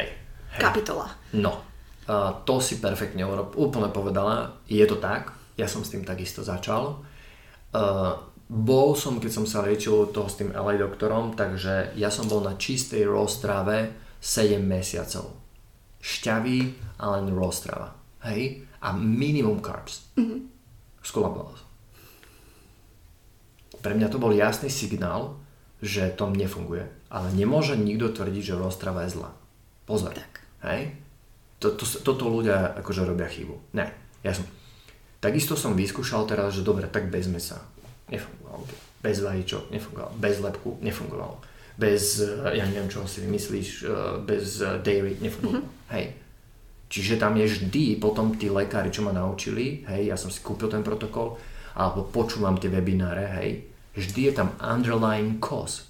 [0.00, 0.08] hej,
[0.56, 0.60] hej.
[0.60, 1.12] kapitola.
[1.36, 1.60] No,
[2.08, 7.04] uh, to si perfektne úplne povedala, je to tak, ja som s tým takisto začal.
[7.72, 8.16] Uh,
[8.52, 12.44] bol som, keď som sa liečil toho s tým LA doktorom, takže ja som bol
[12.44, 15.32] na čistej roztrave 7 mesiacov.
[16.04, 17.96] Šťavý a len roztrava.
[18.28, 18.68] Hej?
[18.84, 20.12] A minimum carbs.
[20.20, 20.40] Mm-hmm.
[21.00, 21.68] Skolaboval som.
[23.80, 25.40] Pre mňa to bol jasný signál,
[25.80, 26.84] že to nefunguje.
[27.08, 29.32] Ale nemôže nikto tvrdiť, že roztrava je zlá.
[29.88, 30.12] Pozor.
[30.12, 30.44] Tak.
[30.68, 30.92] Hej?
[31.56, 33.72] Toto, toto ľudia akože robia chybu.
[33.72, 33.88] Ne.
[34.20, 34.44] Ja som...
[35.24, 37.62] Takisto som vyskúšal teraz, že dobre, tak bez mesa
[38.12, 38.64] nefungovalo.
[39.02, 41.36] Bez vajíčok nefungovalo, bez lepku nefungovalo.
[41.74, 43.90] Bez, eh, ja neviem, čo si vymyslíš, eh,
[44.22, 45.64] bez eh, dairy nefungovalo.
[45.64, 45.92] Mm-hmm.
[45.96, 46.06] Hej.
[46.92, 50.68] Čiže tam je vždy potom tí lekári, čo ma naučili, hej, ja som si kúpil
[50.68, 51.40] ten protokol,
[51.72, 53.50] alebo počúvam tie webináre, hej,
[53.96, 55.88] vždy je tam underlying cause.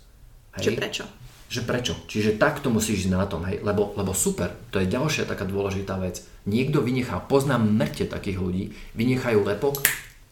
[0.54, 0.62] Hej.
[0.62, 1.04] Čo prečo?
[1.50, 1.94] Že prečo?
[2.06, 5.98] Čiže takto musíš ísť na tom, hej, lebo, lebo super, to je ďalšia taká dôležitá
[5.98, 6.22] vec.
[6.46, 8.64] Niekto vynechá, poznám mŕte takých ľudí,
[8.94, 9.82] vynechajú lepok,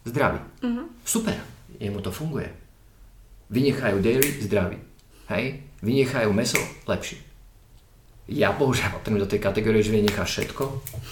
[0.06, 0.38] zdraví.
[0.62, 0.86] Mm-hmm.
[1.02, 2.50] Super jemu to funguje.
[3.50, 4.78] Vynechajú dairy, zdraví.
[5.30, 5.62] Hej?
[5.82, 7.18] Vynechajú meso, lepší.
[8.30, 10.62] Ja bohužiaľ patrím do tej kategórie, že vynechá všetko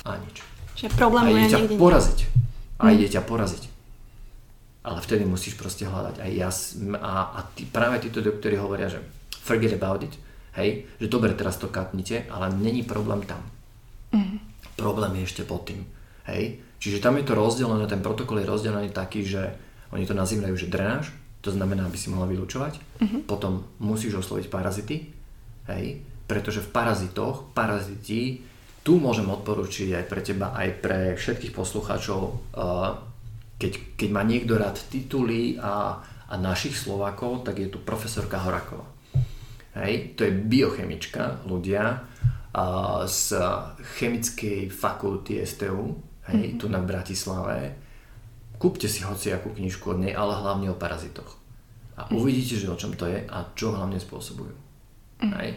[0.07, 0.37] a nič.
[0.79, 2.19] Že problém a ide ťa poraziť.
[2.79, 2.95] A hm.
[2.95, 3.63] ide ťa poraziť.
[4.87, 6.23] Ale vtedy musíš proste hľadať.
[6.23, 6.49] A, ja,
[7.03, 9.03] a, a tí, práve títo doktori hovoria, že
[9.43, 10.15] forget about it.
[10.55, 10.87] Hej?
[11.03, 13.43] Že dobre, teraz to katnite, ale není problém tam.
[14.15, 14.39] Mm.
[14.79, 15.83] Problém je ešte pod tým.
[16.31, 16.63] Hej?
[16.79, 19.59] Čiže tam je to rozdelené, ten protokol je rozdelený taký, že
[19.93, 21.09] oni to nazývajú, že drenáž,
[21.41, 22.75] to znamená, aby si mohla vylúčovať.
[22.77, 23.21] Uh-huh.
[23.25, 24.97] Potom musíš osloviť parazity,
[25.71, 28.45] hej, pretože v parazitoch, paraziti,
[28.85, 32.21] tu môžem odporučiť aj pre teba, aj pre všetkých poslucháčov,
[32.57, 32.97] uh,
[33.59, 38.87] keď, keď má niekto rád tituly a, a našich Slovákov, tak je tu profesorka Horakova.
[39.79, 43.39] Hej, to je biochemička, ľudia uh, z
[43.99, 45.97] chemickej fakulty STU,
[46.29, 46.59] hej, mm-hmm.
[46.59, 47.88] tu na Bratislave
[48.59, 51.39] Kúpte si hociakú knižku od nej, ale hlavne o parazitoch.
[51.95, 52.19] A mm.
[52.19, 54.55] uvidíte, že o čom to je a čo hlavne spôsobujú.
[55.23, 55.33] Mm.
[55.39, 55.51] Hej.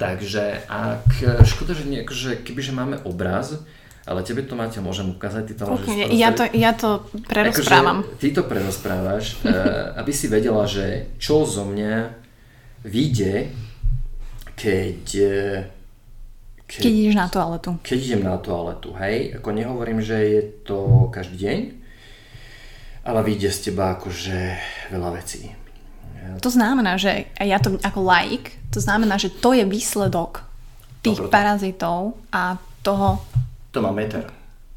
[0.00, 3.60] Takže ak, škoda, že, nie, že kebyže máme obraz,
[4.08, 8.00] ale tebe to máte, môžem ukázať, ty to môžeš Okay, ja, to, ja to prerozprávam.
[8.00, 12.16] Akože, ty to prerozprávaš, uh, aby si vedela, že čo zo mňa
[12.88, 13.52] vyjde,
[14.56, 15.68] keď, eh,
[16.64, 16.80] keď...
[16.80, 17.70] Keď ideš na toaletu.
[17.84, 19.36] Keď idem na toaletu, hej.
[19.36, 21.58] Ako nehovorím, že je to každý deň,
[23.04, 24.38] ale vyjde z teba akože
[24.92, 25.50] veľa vecí.
[26.44, 30.44] To znamená, že ja to ako laik, to znamená, že to je výsledok
[31.00, 31.32] tých Dobro.
[31.32, 33.24] parazitov a toho
[33.70, 34.26] to má meter.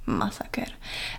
[0.05, 0.69] Masaker.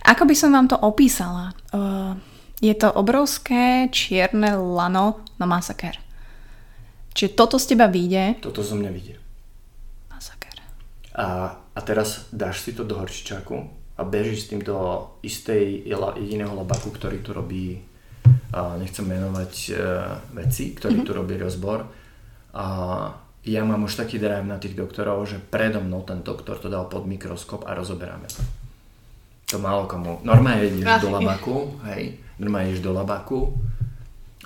[0.06, 1.56] Ako by som vám to opísala?
[1.74, 2.14] Uh,
[2.62, 5.98] je to obrovské čierne lano na masaker.
[7.14, 8.38] Čiže toto z teba vyjde.
[8.38, 9.14] Toto zo mňa vyjde.
[10.12, 10.56] Masaker.
[11.18, 11.26] A,
[11.58, 15.86] a teraz dáš si to do horčičáku a bežíš s tým do istej
[16.18, 17.78] jediného labaku, ktorý tu robí,
[18.54, 19.76] nechcem menovať uh,
[20.34, 21.08] veci, ktorý mm-hmm.
[21.10, 21.86] tu robí rozbor.
[22.54, 22.66] A
[23.44, 26.86] ja mám už taký drive na tých doktorov, že predo mnou ten doktor to dal
[26.86, 28.42] pod mikroskop a rozoberáme to.
[29.52, 30.22] To málo komu.
[30.24, 33.52] Normálne ideš do labaku, hej, normálne ideš do labaku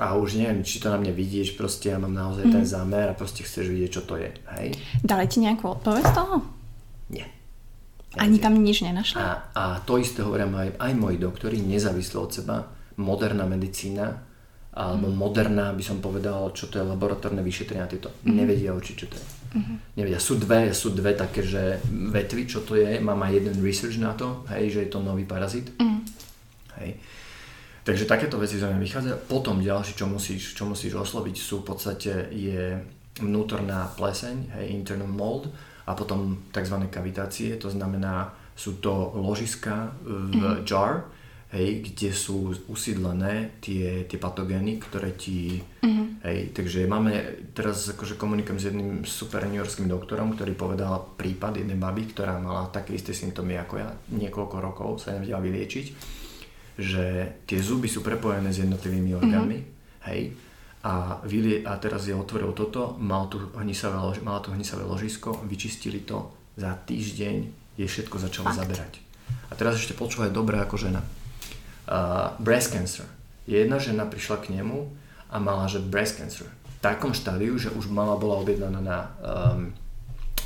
[0.03, 2.53] a už neviem, či to na mne vidíš, proste ja mám naozaj mm.
[2.53, 4.75] ten zámer a proste chceš vidieť, čo to je, hej.
[5.01, 6.37] Dali ti nejakú odpoveď z toho?
[7.15, 7.38] Nie.
[8.17, 9.21] Ani tam nič nenašli?
[9.21, 12.57] A, a to isté hovorím aj, aj moji doktori, nezávisle od seba,
[12.97, 14.25] moderná medicína
[14.79, 18.31] alebo moderná, by som povedal, čo to je laboratórne vyšetrenia, tieto mm-hmm.
[18.31, 19.27] nevedia určiť, čo to je.
[19.59, 19.77] Mm-hmm.
[19.99, 20.21] Nevedia.
[20.23, 24.15] Sú dve, sú dve také, že vetvy, čo to je, mám aj jeden research na
[24.15, 25.75] to, hej, že je to nový parazit.
[25.75, 26.01] Mm-hmm.
[26.79, 26.91] Hej.
[27.83, 29.17] Takže takéto veci za mňa vychádzajú.
[29.27, 32.79] Potom ďalšie, čo musíš, čo musíš osloviť, sú v podstate je
[33.19, 35.51] vnútorná pleseň, hej, internal mold,
[35.89, 36.77] a potom tzv.
[36.93, 40.69] kavitácie, to znamená, sú to ložiska v mm-hmm.
[40.69, 41.09] jar,
[41.57, 45.65] hej, kde sú usídlené tie, tie patogény, ktoré ti...
[45.81, 46.07] Mm-hmm.
[46.19, 47.15] Hej, takže máme,
[47.55, 52.67] teraz akože komunikujem s jedným super Yorkským doktorom, ktorý povedal prípad jednej baby, ktorá mala
[52.75, 55.87] také isté symptómy ako ja, niekoľko rokov sa nevedela vyliečiť,
[56.75, 57.05] že
[57.47, 60.05] tie zuby sú prepojené s jednotlivými orgánmi, mm-hmm.
[60.11, 60.21] hej,
[60.83, 66.07] a, vylie, a teraz je otvoril toto, mal tu hnisavé, mala tu hnisavé ložisko, vyčistili
[66.07, 67.37] to, za týždeň
[67.79, 68.59] je všetko začalo Fakt.
[68.63, 68.93] zaberať.
[69.51, 73.07] A teraz ešte počúvaj dobre ako žena uh, breast cancer.
[73.49, 74.91] Jedna žena prišla k nemu
[75.31, 76.47] a mala, že breast cancer.
[76.47, 79.73] V takom štádiu, že už mala bola objednaná na, um,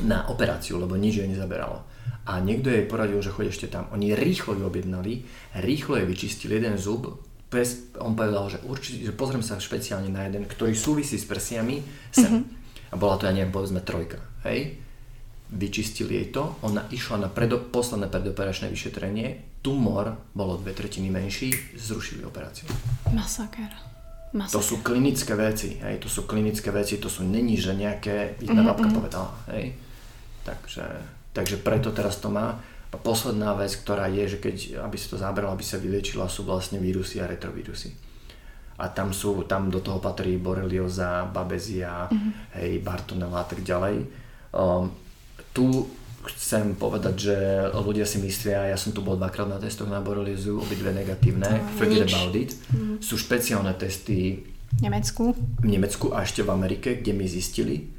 [0.06, 1.84] na operáciu, lebo nič jej nezaberalo.
[2.22, 3.90] A niekto jej poradil, že choď ešte tam.
[3.90, 5.26] Oni rýchlo ju objednali,
[5.58, 7.10] rýchlo jej vyčistili jeden zub,
[7.52, 11.84] pes, on povedal, že určite, že pozriem sa špeciálne na jeden, ktorý súvisí s prsiami
[12.08, 12.48] sem.
[12.48, 12.62] Mm-hmm.
[12.92, 14.20] A bola to, ja neviem, povedzme trojka.
[14.48, 14.80] Hej?
[15.52, 21.52] Vyčistili jej to, ona išla na predo, posledné predoperačné vyšetrenie, tumor bolo dve tretiny menší,
[21.76, 22.68] zrušili operáciu.
[23.12, 23.68] Masaker.
[24.32, 24.56] Masaker.
[24.56, 28.64] To sú klinické veci, hej, to sú klinické veci, to sú není, že nejaké, jedna
[28.64, 28.68] mm-hmm.
[28.72, 28.96] babka mhm.
[28.96, 29.76] povedala, hej.
[30.42, 30.84] Takže,
[31.36, 32.60] takže preto teraz to má.
[32.92, 36.44] A posledná vec, ktorá je, že keď, aby sa to zabralo, aby sa vyliečila, sú
[36.44, 37.96] vlastne vírusy a retrovírusy.
[38.76, 42.32] A tam sú, tam do toho patrí borelioza, babezia, mm-hmm.
[42.60, 43.96] hej, bartonella a tak ďalej.
[44.52, 44.92] Um,
[45.56, 45.88] tu
[46.22, 47.36] chcem povedať, že
[47.74, 51.66] ľudia si myslia, ja som tu bol dvakrát na testoch na boreliozu, obidve negatívne, no,
[51.80, 52.14] forget nič.
[52.14, 52.50] about it.
[52.70, 53.02] Mm.
[53.02, 54.46] Sú špeciálne testy
[54.78, 55.34] v Nemecku.
[55.36, 57.90] v Nemecku a ešte v Amerike, kde mi zistili.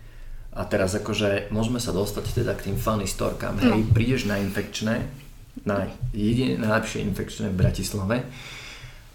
[0.54, 3.58] A teraz akože môžeme sa dostať teda k tým funny storkám.
[3.58, 3.74] No.
[3.74, 5.10] Hej, prídeš na infekčné,
[5.66, 8.22] na jediné najlepšie infekčné v Bratislave,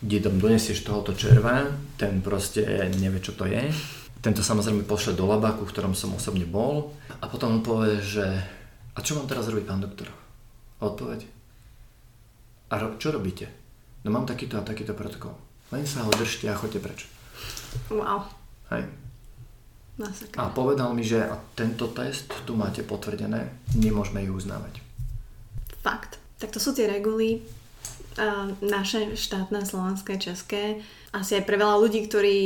[0.02, 3.70] kde tam donesieš tohoto červa, ten proste nevie, čo to je.
[4.18, 6.90] Tento samozrejme pošle do labáku, v ktorom som osobne bol
[7.22, 8.26] a potom povie, že
[8.94, 10.10] a čo mám teraz robiť, pán doktor?
[10.82, 11.22] Odpoveď.
[12.70, 13.46] A ro- čo robíte?
[14.02, 15.38] No mám takýto a takýto protokol.
[15.70, 17.06] Len sa ho držte a choďte preč.
[17.94, 18.26] Wow.
[18.74, 18.90] Hej.
[20.38, 21.26] A povedal mi, že
[21.58, 24.78] tento test tu máte potvrdené, nemôžeme ju uznávať.
[25.82, 26.22] Fakt.
[26.38, 27.42] Tak to sú tie reguly
[28.62, 30.82] naše štátne, slovenské, české.
[31.14, 32.38] Asi aj pre veľa ľudí, ktorí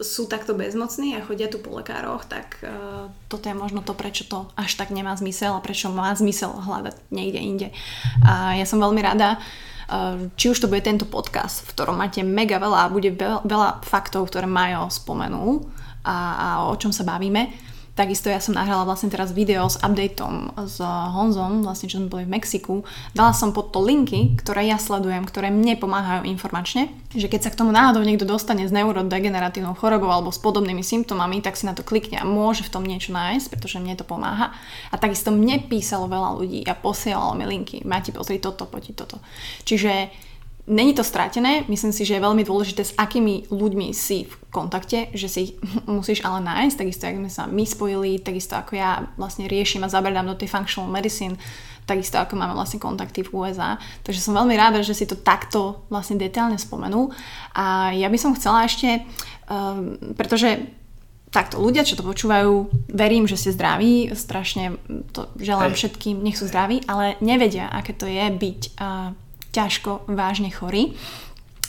[0.00, 4.24] sú takto bezmocní a chodia tu po lekároch, tak uh, toto je možno to, prečo
[4.24, 7.68] to až tak nemá zmysel a prečo má zmysel hľadať niekde inde.
[8.24, 12.24] A ja som veľmi rada, uh, či už to bude tento podcast, v ktorom máte
[12.24, 15.68] mega veľa a bude veľa, veľa faktov, ktoré Majo spomenul
[16.04, 17.50] a, a o čom sa bavíme,
[17.94, 22.26] Takisto ja som nahrala vlastne teraz video s updateom s Honzom, vlastne čo sme boli
[22.26, 22.82] v Mexiku.
[23.14, 27.52] Dala som pod to linky, ktoré ja sledujem, ktoré mne pomáhajú informačne, že keď sa
[27.54, 31.78] k tomu náhodou niekto dostane s neurodegeneratívnou chorobou alebo s podobnými symptómami, tak si na
[31.78, 34.50] to klikne a môže v tom niečo nájsť, pretože mne to pomáha.
[34.90, 37.86] A takisto mne písalo veľa ľudí a posielalo mi linky.
[37.86, 39.16] Máte pozri toto, poďte toto.
[39.62, 40.10] Čiže
[40.64, 45.12] Není to stratené, myslím si, že je veľmi dôležité, s akými ľuďmi si v kontakte,
[45.12, 45.52] že si ich
[45.84, 49.92] musíš ale nájsť, takisto ako sme sa my spojili, takisto ako ja vlastne riešim a
[49.92, 51.36] zabrdám do tej functional medicine,
[51.84, 53.76] takisto ako máme vlastne kontakty v USA.
[54.08, 57.12] Takže som veľmi ráda, že si to takto vlastne detailne spomenul.
[57.52, 59.04] A ja by som chcela ešte,
[59.52, 60.64] um, pretože
[61.28, 64.80] takto, ľudia, čo to počúvajú, verím, že ste zdraví, strašne
[65.12, 65.76] to želám Hej.
[65.76, 69.12] všetkým, nech sú zdraví, ale nevedia, aké to je byť uh,
[69.54, 70.98] ťažko, vážne chorý.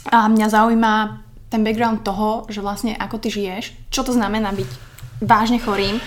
[0.09, 1.21] A mňa zaujíma
[1.53, 4.69] ten background toho, že vlastne ako ty žiješ, čo to znamená byť
[5.21, 6.01] vážne chorým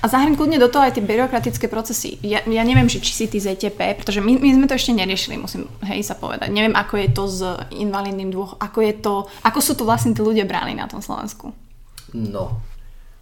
[0.00, 2.16] a zahrň kľudne do toho aj tie byrokratické procesy.
[2.24, 5.36] Ja, ja neviem, či, či si ty ZTP, pretože my, my sme to ešte neriešili,
[5.36, 6.48] musím hej sa povedať.
[6.48, 7.40] Neviem, ako je to s
[7.76, 9.14] invalidným dôch, ako je to,
[9.44, 11.52] ako sú tu vlastne tí ľudia bráni na tom Slovensku.
[12.16, 12.64] No.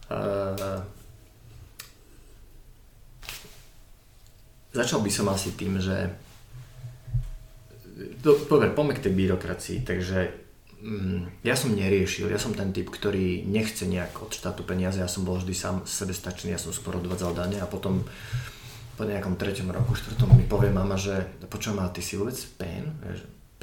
[0.06, 0.86] Uh,
[4.70, 6.14] začal by som asi tým, že
[7.98, 10.18] do, dobre, poďme k tej byrokracii, takže
[10.82, 15.10] mm, ja som neriešil, ja som ten typ, ktorý nechce nejak od štátu peniaze, ja
[15.10, 18.06] som bol vždy sám sebestačný, ja som skôr odvádzal dane a potom
[18.98, 22.86] po nejakom treťom roku, štvrtom mi povie mama, že počujem, a ty si vôbec PN?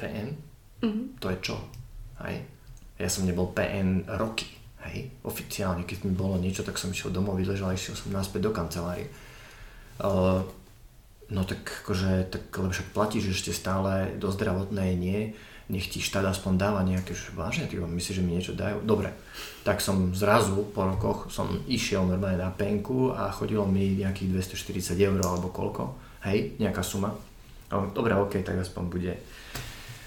[0.00, 0.28] PN?
[0.80, 1.04] Mm-hmm.
[1.20, 1.56] To je čo?
[2.24, 2.44] Hej?
[2.96, 4.48] Ja som nebol PN roky.
[4.88, 5.12] Hej?
[5.28, 9.12] Oficiálne, keď mi bolo niečo, tak som išiel domov, vyležal išiel som naspäť do kancelárie.
[10.00, 10.40] Uh,
[11.30, 15.34] no tak akože, tak, lebo však platíš ešte stále do zdravotnej nie,
[15.66, 18.86] nech ti štát aspoň dáva nejaké, že vážne, ty myslíš, že mi niečo dajú?
[18.86, 19.10] Dobre,
[19.66, 24.94] tak som zrazu po rokoch som išiel normálne na penku a chodilo mi nejakých 240
[24.94, 25.98] eur alebo koľko,
[26.30, 27.10] hej, nejaká suma.
[27.66, 29.12] Dobre, ok, tak aspoň bude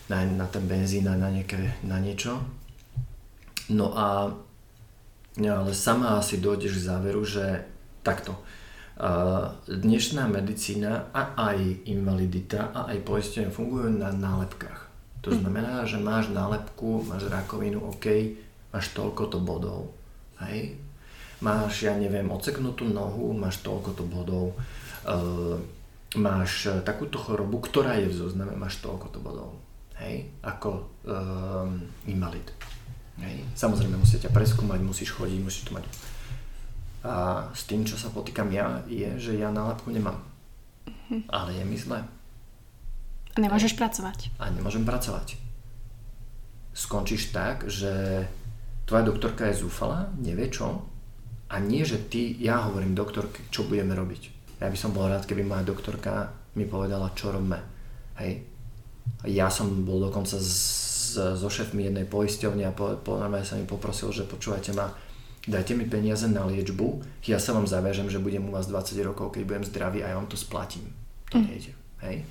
[0.08, 2.40] na, na ten benzín na, nejaké, na niečo.
[3.68, 4.32] No a
[5.36, 7.68] no ale sama asi dojdeš k záveru, že
[8.00, 8.40] takto,
[9.68, 14.92] dnešná medicína a aj invalidita a aj poistenie fungujú na nálepkách.
[15.24, 15.38] To hm.
[15.40, 18.36] znamená, že máš nálepku, máš rakovinu, OK,
[18.76, 19.82] máš toľko to bodov.
[20.44, 20.76] Hej?
[21.40, 24.46] Máš, ja neviem, oceknutú nohu, máš toľko to bodov.
[25.08, 25.56] Uh,
[26.20, 29.56] máš takúto chorobu, ktorá je v zozname, máš toľko to bodov.
[30.04, 30.28] Hej?
[30.44, 32.52] Ako um, invalid.
[33.24, 33.48] Hej?
[33.56, 35.88] Samozrejme musíte ťa preskúmať, musíš chodiť, musíš to mať
[37.04, 40.20] a s tým, čo sa potýkam ja, je, že ja nálepku nemám.
[40.84, 41.32] Mm-hmm.
[41.32, 42.00] Ale je mi zle.
[43.34, 44.20] A nemôžeš a, pracovať.
[44.36, 45.40] A nemôžem pracovať.
[46.76, 48.24] Skončíš tak, že
[48.84, 50.84] tvoja doktorka je zúfala, nevie čo.
[51.50, 54.22] A nie, že ty, ja hovorím doktorke, čo budeme robiť.
[54.60, 57.58] Ja by som bol rád, keby moja doktorka mi povedala, čo robíme.
[58.20, 58.44] Hej.
[59.26, 60.54] Ja som bol dokonca z,
[61.16, 64.94] so šéfmi jednej poisťovne a po, po, sa mi poprosil, že počúvajte ma,
[65.48, 69.38] dajte mi peniaze na liečbu, ja sa vám zaviažem, že budem u vás 20 rokov,
[69.38, 70.90] keď budem zdravý a ja vám to splatím.
[71.32, 71.46] To mm.
[71.46, 71.72] nejde.
[72.04, 72.26] Hej?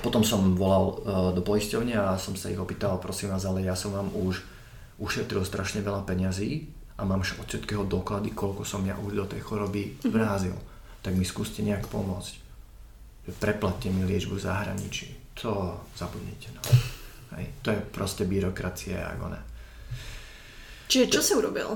[0.00, 0.94] Potom som volal uh,
[1.30, 4.42] do poisťovne a som sa ich opýtal, prosím vás, ale ja som vám už
[4.98, 9.42] ušetril strašne veľa peňazí a mám od všetkého doklady, koľko som ja už do tej
[9.42, 10.10] choroby mhm.
[10.10, 10.56] vrázil.
[10.56, 10.72] Mm.
[11.04, 12.44] Tak mi skúste nejak pomôcť.
[13.40, 15.36] Preplatte mi liečbu v zahraničí.
[15.40, 16.52] To zabudnite.
[16.52, 16.62] No.
[17.36, 17.44] Hej.
[17.64, 19.40] To je proste byrokracia, ako ne.
[20.88, 21.68] Čiže čo si urobil?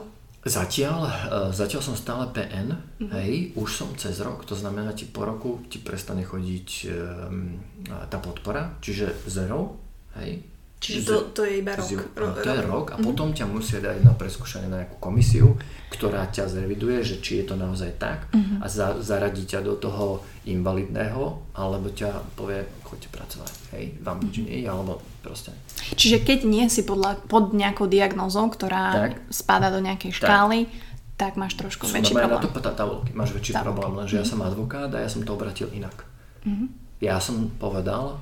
[0.48, 1.10] Zatiaľ, uh,
[1.50, 3.10] zatiaľ som stále PN, mm-hmm.
[3.20, 7.58] hej, už som cez rok, to znamená ti po roku ti prestane chodiť um,
[8.06, 9.76] tá podpora, čiže zero,
[10.16, 10.40] hej,
[10.78, 11.90] Čiže to, to je iba rok.
[12.14, 13.06] Ro, to je rok a mm-hmm.
[13.10, 15.58] potom ťa musia dať na preskúšanie na nejakú komisiu,
[15.90, 18.62] ktorá ťa zreviduje, že či je to naozaj tak mm-hmm.
[18.62, 24.38] a za, zaradí ťa do toho invalidného, alebo ťa povie, choďte pracovať, hej, vám nič
[24.38, 24.54] mm-hmm.
[24.54, 25.50] nie, alebo proste.
[25.94, 30.70] Čiže keď nie si podľa, pod nejakou diagnózou, ktorá tak, spada do nejakej škály,
[31.18, 32.38] tak, tak máš trošku Sú väčší problém.
[32.38, 33.66] na to tabulky, máš väčší tabulky.
[33.66, 34.28] problém, lenže mm-hmm.
[34.28, 36.06] ja som advokát a ja som to obratil inak.
[36.46, 36.68] Mm-hmm.
[37.02, 38.18] Ja som povedal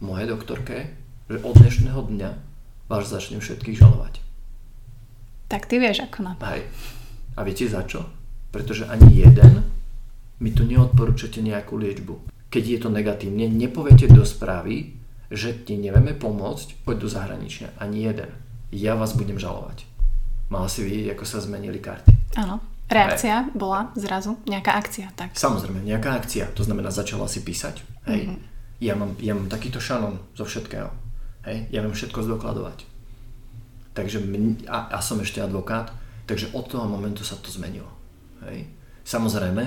[0.00, 0.96] mojej doktorke,
[1.28, 2.30] že od dnešného dňa
[2.88, 4.20] vás začnem všetkých žalovať.
[5.48, 6.44] Tak ty vieš ako na to.
[6.44, 6.68] Hej.
[7.36, 8.04] A viete za čo?
[8.52, 9.64] Pretože ani jeden
[10.40, 12.14] mi tu neodporúčate nejakú liečbu.
[12.52, 14.94] Keď je to negatívne, nepoviete do správy,
[15.34, 17.74] že ti nevieme pomôcť, poď do zahraničia.
[17.82, 18.30] Ani jeden.
[18.70, 19.86] Ja vás budem žalovať.
[20.48, 22.38] Mal si vidieť, ako sa zmenili karty.
[22.38, 22.62] Áno.
[22.84, 23.56] Reakcia Hej.
[23.56, 25.08] bola zrazu nejaká akcia.
[25.16, 25.32] Tak.
[25.34, 26.52] Samozrejme, nejaká akcia.
[26.52, 27.80] To znamená, začala si písať.
[28.06, 28.28] Hej.
[28.28, 28.40] Mm-hmm.
[28.84, 30.92] Ja, mám, ja mám takýto šanon zo všetkého
[31.44, 32.88] Hej, ja viem všetko zdokladovať.
[33.92, 35.92] Takže mň, a, a som ešte advokát,
[36.24, 37.88] takže od toho momentu sa to zmenilo.
[38.48, 38.64] Hej.
[39.04, 39.62] Samozrejme,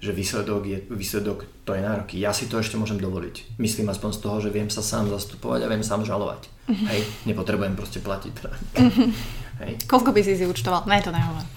[0.00, 2.16] že výsledok je výsledok, to je nároky.
[2.16, 3.60] Ja si to ešte môžem dovoliť.
[3.60, 6.48] Myslím aspoň z toho, že viem sa sám zastupovať a viem sám žalovať.
[6.48, 6.86] Uh-huh.
[6.88, 8.32] Hej, nepotrebujem proste platiť
[8.80, 9.12] Uh-huh.
[9.60, 9.76] Hej.
[9.84, 10.88] Koľko by si si účtoval?
[10.88, 11.44] Ne, to nehovor.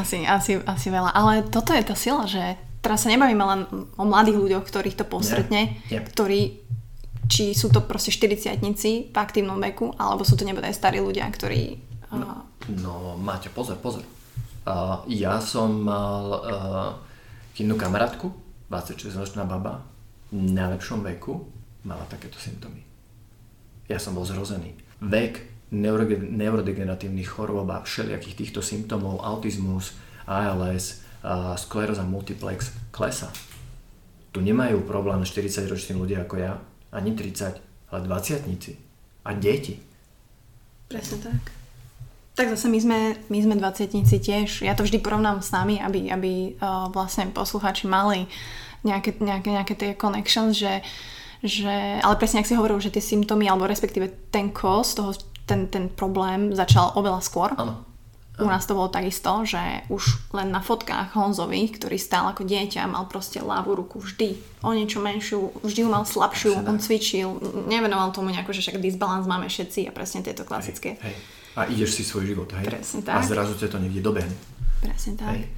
[0.00, 1.12] asi, asi, asi veľa.
[1.12, 3.60] Ale toto je tá sila, že teraz sa nebavíme len
[4.00, 6.00] o mladých ľuďoch, ktorých to postretne, Nie, nie.
[6.00, 6.40] ktorí
[7.26, 8.62] či sú to proste 40
[9.12, 11.76] v aktívnom veku, alebo sú to nebodaj starí ľudia, ktorí...
[12.08, 14.02] Uh, No, Máťa, pozor, pozor.
[15.06, 16.98] Ja som mal uh,
[17.54, 18.34] jednu kamarátku,
[18.66, 19.86] 26-ročná baba,
[20.34, 21.46] v najlepšom veku,
[21.86, 22.82] mala takéto symptómy.
[23.86, 24.74] Ja som bol zrozený.
[24.98, 29.94] Vek, neurodegeneratívnych chorôb a všelijakých týchto symptómov, autizmus,
[30.26, 31.06] ALS,
[31.62, 33.30] skleróza multiplex, klesa.
[34.34, 36.58] Tu nemajú problém 40-roční ľudia ako ja,
[36.90, 37.62] ani 30,
[37.94, 38.50] ale 20
[39.26, 39.78] a deti.
[40.90, 41.55] Presne tak.
[42.36, 42.98] Tak zase my sme,
[43.32, 44.60] my sme 20 tiež.
[44.60, 48.28] Ja to vždy porovnám s nami, aby, aby uh, vlastne poslucháči mali
[48.84, 50.84] nejaké, nejaké, nejaké tie connections, že,
[51.40, 55.16] že, ale presne ak si hovoril, že tie symptómy, alebo respektíve ten kos, toho,
[55.48, 57.56] ten, ten problém začal oveľa skôr.
[57.56, 57.88] Áno.
[58.36, 62.84] U nás to bolo takisto, že už len na fotkách Honzovi, ktorý stál ako dieťa,
[62.84, 67.32] mal proste ľavú ruku vždy o niečo menšiu, vždy ju mal slabšiu, on cvičil,
[67.64, 71.00] nevenoval tomu nejako, že však disbalans máme všetci a presne tieto klasické.
[71.00, 71.16] Hej.
[71.56, 72.68] A ideš si svoj život, hej?
[72.68, 73.24] Presne A tak.
[73.24, 74.36] zrazu ťa to niekde dobehne.
[74.84, 75.40] Presne tak.
[75.40, 75.48] Hej.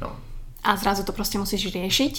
[0.00, 0.16] No.
[0.64, 2.14] A zrazu to proste musíš riešiť,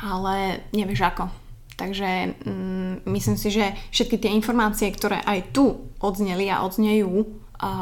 [0.00, 1.28] ale nevieš ako.
[1.76, 7.72] Takže mm, myslím si, že všetky tie informácie, ktoré aj tu odzneli a odznejú, a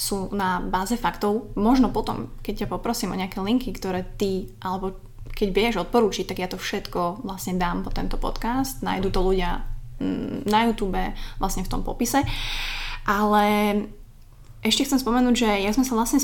[0.00, 1.52] sú na báze faktov.
[1.60, 4.96] Možno potom, keď ťa poprosím o nejaké linky, ktoré ty, alebo
[5.36, 8.80] keď vieš odporúčiť, tak ja to všetko vlastne dám po tento podcast.
[8.80, 9.60] Nájdu to ľudia
[10.00, 10.96] mm, na YouTube,
[11.36, 12.24] vlastne v tom popise.
[13.04, 13.44] Ale
[14.60, 16.20] ešte chcem spomenúť, že ja sme sa vlastne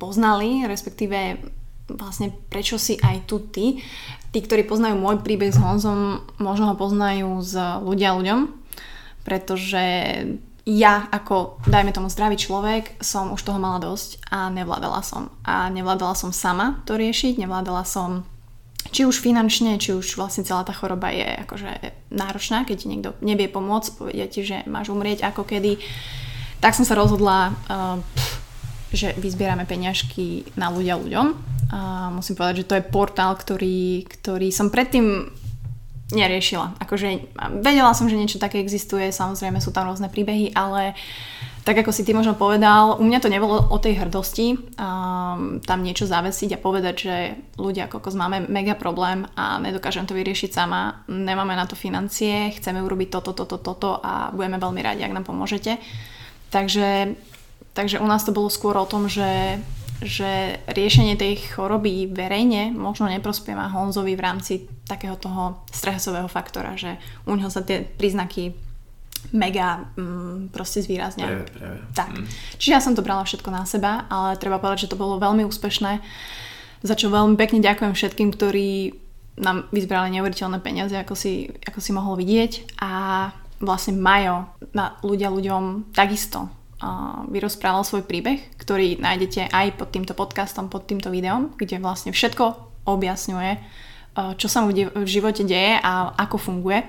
[0.00, 1.42] poznali, respektíve
[1.88, 3.80] vlastne prečo si aj tu ty.
[4.28, 8.40] Tí, ktorí poznajú môj príbeh s Honzom, možno ho poznajú z ľudia ľuďom,
[9.24, 9.84] pretože
[10.68, 15.32] ja ako, dajme tomu, zdravý človek som už toho mala dosť a nevládala som.
[15.48, 18.28] A nevládala som sama to riešiť, nevládala som
[18.92, 21.72] či už finančne, či už vlastne celá tá choroba je akože
[22.12, 25.80] náročná, keď ti niekto nevie pomôcť, povedia ti, že máš umrieť ako kedy.
[26.58, 28.38] Tak som sa rozhodla, uh, pff,
[28.92, 31.26] že vyzbierame peňažky na ľudia ľuďom.
[31.68, 35.28] A musím povedať, že to je portál, ktorý, ktorý som predtým
[36.08, 36.80] neriešila.
[36.80, 40.96] Akože vedela som, že niečo také existuje, samozrejme sú tam rôzne príbehy, ale
[41.68, 45.84] tak ako si ty možno povedal, u mňa to nebolo o tej hrdosti um, tam
[45.84, 47.16] niečo zavesiť a povedať, že
[47.60, 52.80] ľudia kokos máme mega problém a nedokážem to vyriešiť sama, nemáme na to financie, chceme
[52.80, 55.76] urobiť toto, toto, toto a budeme veľmi radi, ak nám pomôžete.
[56.48, 57.18] Takže,
[57.76, 59.60] takže u nás to bolo skôr o tom, že
[59.98, 67.02] že riešenie tej choroby verejne možno neprospieva Honzovi v rámci takého toho stresového faktora, že
[67.26, 68.54] u neho sa tie príznaky
[69.34, 71.26] mega mm, proste zvýraznia.
[71.26, 71.78] Práve, práve.
[71.98, 72.10] Tak.
[72.14, 72.26] Mm.
[72.62, 75.42] Čiže ja som to brala všetko na seba, ale treba povedať, že to bolo veľmi
[75.42, 75.98] úspešné.
[76.86, 78.94] Za čo veľmi pekne ďakujem všetkým, ktorí
[79.42, 82.78] nám vyzbrali neuveriteľné peniaze, ako si, ako si mohol vidieť.
[82.78, 82.90] A
[83.58, 86.50] vlastne Majo na ľudia ľuďom takisto
[87.26, 92.54] vyrozprával svoj príbeh, ktorý nájdete aj pod týmto podcastom, pod týmto videom, kde vlastne všetko
[92.86, 93.52] objasňuje,
[94.38, 96.86] čo sa mu v živote deje a ako funguje.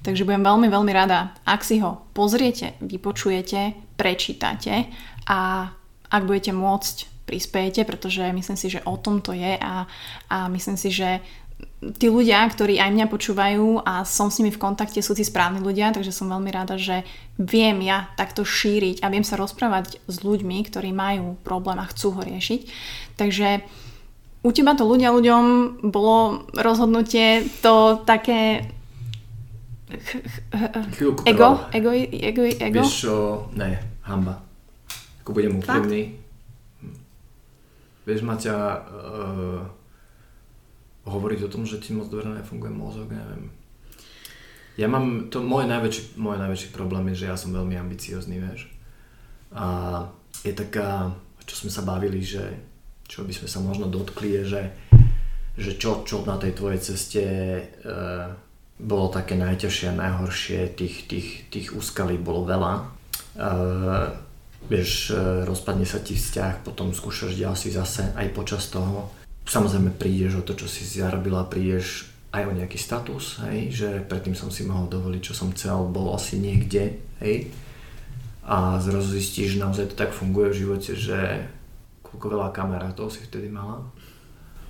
[0.00, 4.88] Takže budem veľmi, veľmi rada, ak si ho pozriete, vypočujete, prečítate
[5.28, 5.72] a
[6.08, 9.84] ak budete môcť, prispiejete, pretože myslím si, že o tom to je a,
[10.32, 11.20] a myslím si, že
[11.80, 15.64] tí ľudia, ktorí aj mňa počúvajú a som s nimi v kontakte, sú tí správni
[15.64, 17.08] ľudia, takže som veľmi rada, že
[17.40, 22.12] viem ja takto šíriť a viem sa rozprávať s ľuďmi, ktorí majú problém a chcú
[22.12, 22.60] ho riešiť.
[23.16, 23.64] Takže
[24.44, 25.44] u teba to ľudia ľuďom
[25.88, 28.68] bolo rozhodnutie to také
[30.94, 31.74] Chvíľku ego, trvalo.
[31.74, 32.78] ego, ego, ego.
[32.78, 33.14] Vieš čo,
[33.58, 33.74] ne,
[34.06, 34.38] hamba.
[35.26, 36.14] Ako budem úprimný.
[36.78, 36.94] Hm.
[38.06, 39.79] Vieš, Maťa, uh,
[41.04, 43.48] hovoriť o tom, že ti moc dobre nefunguje mozog, neviem.
[44.78, 48.70] Ja mám, to môj najväčší, môj najväčší problém je, že ja som veľmi ambiciózny, vieš.
[49.52, 50.06] A
[50.46, 51.12] je taká,
[51.44, 52.54] čo sme sa bavili, že
[53.10, 54.62] čo by sme sa možno dotkli, je, že,
[55.58, 57.22] že čo, čo na tej tvojej ceste
[57.82, 58.32] uh,
[58.78, 62.72] bolo také najťažšie a najhoršie, tých, tých, tých úskalí bolo veľa.
[63.34, 64.14] Uh,
[64.70, 69.10] vieš, uh, rozpadne sa ti vzťah, potom skúšaš ďalší zase aj počas toho.
[69.46, 74.38] Samozrejme prídeš o to, čo si zarobila, prídeš aj o nejaký status, hej, že predtým
[74.38, 77.50] som si mohol dovoliť, čo som chcel, bol asi niekde, hej.
[78.46, 81.18] A zrazu zistíš, že naozaj to tak funguje v živote, že
[82.06, 83.82] koľko veľa kamarátov si vtedy mala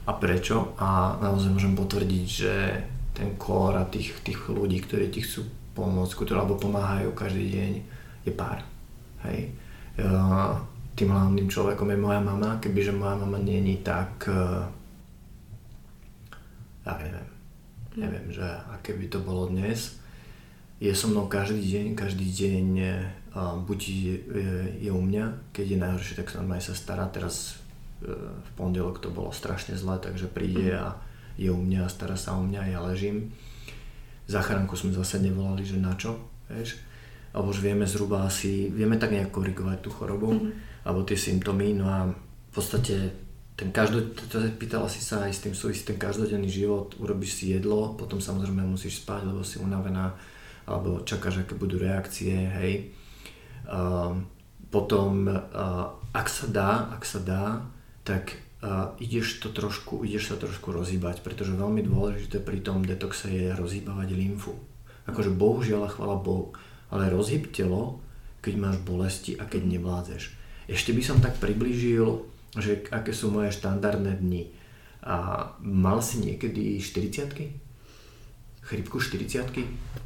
[0.05, 0.77] a prečo.
[0.77, 2.55] A naozaj môžem potvrdiť, že
[3.17, 5.45] ten core a tých, tých ľudí, ktorí ti chcú
[5.77, 7.73] pomôcť, ktorí alebo pomáhajú každý deň,
[8.29, 8.61] je pár.
[9.29, 9.53] Hej.
[10.01, 10.57] Uh,
[11.01, 14.69] tým hlavným človekom je moja mama, kebyže moja mama není, tak uh,
[16.85, 17.29] ja neviem.
[17.97, 19.97] Neviem, že aké by to bolo dnes.
[20.77, 22.67] Je so mnou každý deň, každý deň
[23.33, 24.17] uh, buď je,
[24.85, 27.09] je u mňa, keď je najhoršie, tak sa normálne sa stará.
[27.09, 27.61] Teraz
[28.01, 30.97] v pondelok to bolo strašne zlé, takže príde a
[31.37, 33.33] je u mňa a stará sa o mňa, ja ležím.
[34.25, 36.17] Záchranku sme zase nevolali, že na čo,
[36.49, 36.81] vieš.
[37.37, 40.70] Alebo už vieme zhruba asi, vieme tak nejak korigovať tú chorobu, mm-hmm.
[40.85, 43.13] Alebo tie symptómy, no a v podstate
[43.61, 44.17] ten každod,
[44.57, 48.65] pýtala si sa aj s tým súvisí ten každodenný život, urobíš si jedlo, potom samozrejme
[48.65, 50.17] musíš spať, lebo si unavená,
[50.65, 52.89] alebo čakáš, aké budú reakcie, hej.
[53.69, 54.17] Uh,
[54.73, 57.61] potom, uh, ak sa dá, ak sa dá,
[58.01, 63.29] tak uh, ideš to trošku, ideš sa trošku rozhýbať, pretože veľmi dôležité pri tom detoxe
[63.29, 64.57] je rozhýbavať lymfu.
[65.05, 66.57] Akože bohužiaľ a chvala Bohu,
[66.89, 68.01] ale rozhyb telo,
[68.41, 70.40] keď máš bolesti a keď nevládzeš.
[70.71, 74.51] Ešte by som tak priblížil že aké sú moje štandardné dni.
[75.07, 77.71] A mal si niekedy 40
[78.61, 79.51] Chrypku 40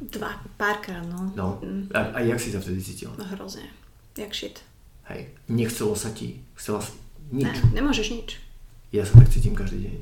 [0.01, 1.29] Dva, párkrát, no.
[1.35, 1.61] No,
[1.93, 3.11] a, a jak si sa vtedy cítil?
[3.17, 3.69] No hrozne.
[4.17, 4.63] Jak shit.
[5.11, 6.97] Hej, nechcelo sa ti, chcela si,
[7.29, 7.45] nič.
[7.45, 8.29] Ne, nemôžeš nič.
[8.89, 9.95] Ja sa tak cítim každý deň.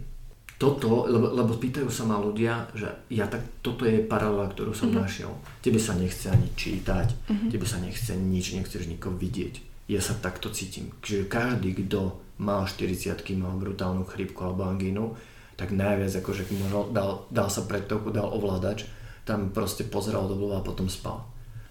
[0.61, 4.94] Toto, lebo, lebo pýtajú sa ma ľudia, že ja tak, toto je paralela, ktorú som
[4.94, 5.03] mm-hmm.
[5.03, 5.34] našiel.
[5.60, 7.49] Tebe sa nechce ani čítať, mm-hmm.
[7.52, 9.73] tebe sa nechce nič, nechceš nikoho vidieť.
[9.92, 10.96] Ja sa takto cítim.
[11.04, 15.14] Čiže každý, kto mal 40 mal brutálnu chrípku alebo angínu,
[15.60, 18.90] tak najviac akože možno dal, dal sa pred toku, dal ovládač,
[19.24, 21.24] tam proste pozeral do a potom spal.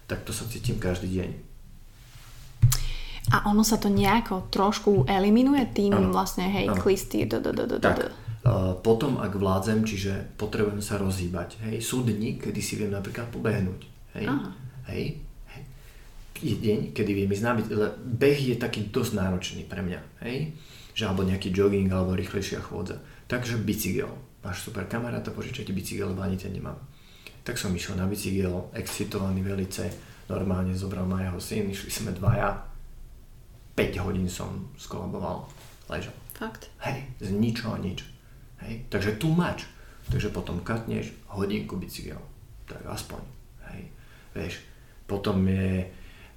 [0.07, 1.29] Tak to sa cítim každý deň.
[3.31, 6.11] A ono sa to nejako trošku eliminuje tým Áno.
[6.11, 6.79] vlastne, hej, Áno.
[6.79, 8.03] klisty, d, d, d, d, d, Tak, d.
[8.43, 11.63] uh, potom ak vládzem, čiže potrebujem sa rozhýbať.
[11.63, 13.81] Hej, sú dni, kedy si viem napríklad pobehnúť.
[14.19, 14.49] Hej, Aha.
[14.91, 15.23] hej.
[16.43, 17.55] Je deň, kedy viem ísť na.
[17.95, 19.99] Beh je taký dosť náročný pre mňa.
[20.27, 20.51] Hej,
[20.91, 22.99] že alebo nejaký jogging, alebo rýchlejšia chôdza.
[23.31, 24.11] Takže bicykel.
[24.43, 26.75] Máš super kamaráta, požičaj ti bicykel, lebo ani ten nemám.
[27.47, 29.87] Tak som išiel na bicykel, excitovaný velice,
[30.27, 32.59] normálne zobral ma jeho syn, išli sme dvaja.
[33.73, 35.47] 5 hodín som skolaboval,
[35.87, 36.13] ležal.
[36.35, 36.67] Fakt.
[36.83, 38.03] Hej, z ničoho nič.
[38.61, 39.63] Hej, takže tu mač.
[40.11, 42.19] Takže potom katneš hodinku bicykel.
[42.67, 43.21] Tak aspoň.
[43.71, 43.81] Hej,
[44.35, 44.53] vieš.
[45.07, 45.87] Potom je,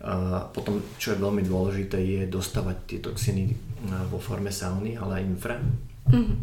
[0.06, 5.20] uh, potom, čo je veľmi dôležité, je dostávať tie toxiny uh, vo forme sauny, ale
[5.20, 5.56] aj infra.
[6.08, 6.34] Mhm.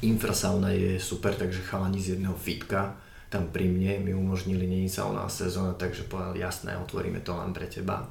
[0.00, 2.96] Infrasauna je super, takže chalani z jedného fitka
[3.30, 7.70] tam pri mne mi umožnili, není sauna sezóna, takže povedali jasné, otvoríme to len pre
[7.70, 8.10] teba.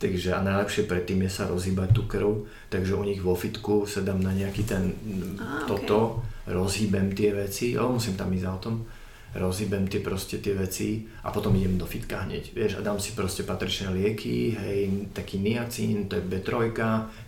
[0.00, 4.04] Takže a najlepšie predtým je sa rozhýbať tú krv, takže u nich vo fitku sa
[4.04, 4.96] dám na nejaký ten
[5.40, 8.84] Á, toto, rozhýbem tie veci, ale musím tam ísť autom,
[9.34, 13.14] rozhýbem tie proste tie veci a potom idem do fitka hneď, vieš, a dám si
[13.14, 14.80] proste patričné lieky, hej,
[15.14, 16.74] taký niacín, to je B3,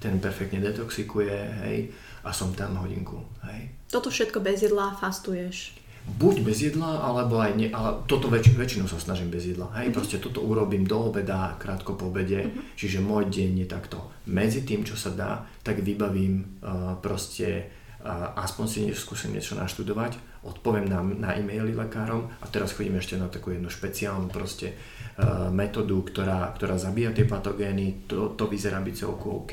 [0.02, 1.78] ten perfektne detoxikuje, hej,
[2.26, 3.70] a som tam hodinku, hej.
[3.86, 5.78] Toto všetko bez jedla fastuješ.
[6.02, 9.70] Buď bez jedla, alebo aj nie, ale toto väč, väčšinou sa snažím bez jedla.
[9.78, 14.10] Hej, proste toto urobím do obeda, krátko po obede, čiže môj deň je takto.
[14.26, 17.70] Medzi tým, čo sa dá, tak vybavím uh, proste,
[18.02, 23.14] uh, aspoň si skúsim niečo naštudovať, odpoviem na, na e-maily lekárom a teraz chodím ešte
[23.14, 28.82] na takú jednu špeciálnu proste uh, metódu, ktorá, ktorá zabíja tie patogény, to, to vyzerá
[28.82, 29.52] byť celku OK,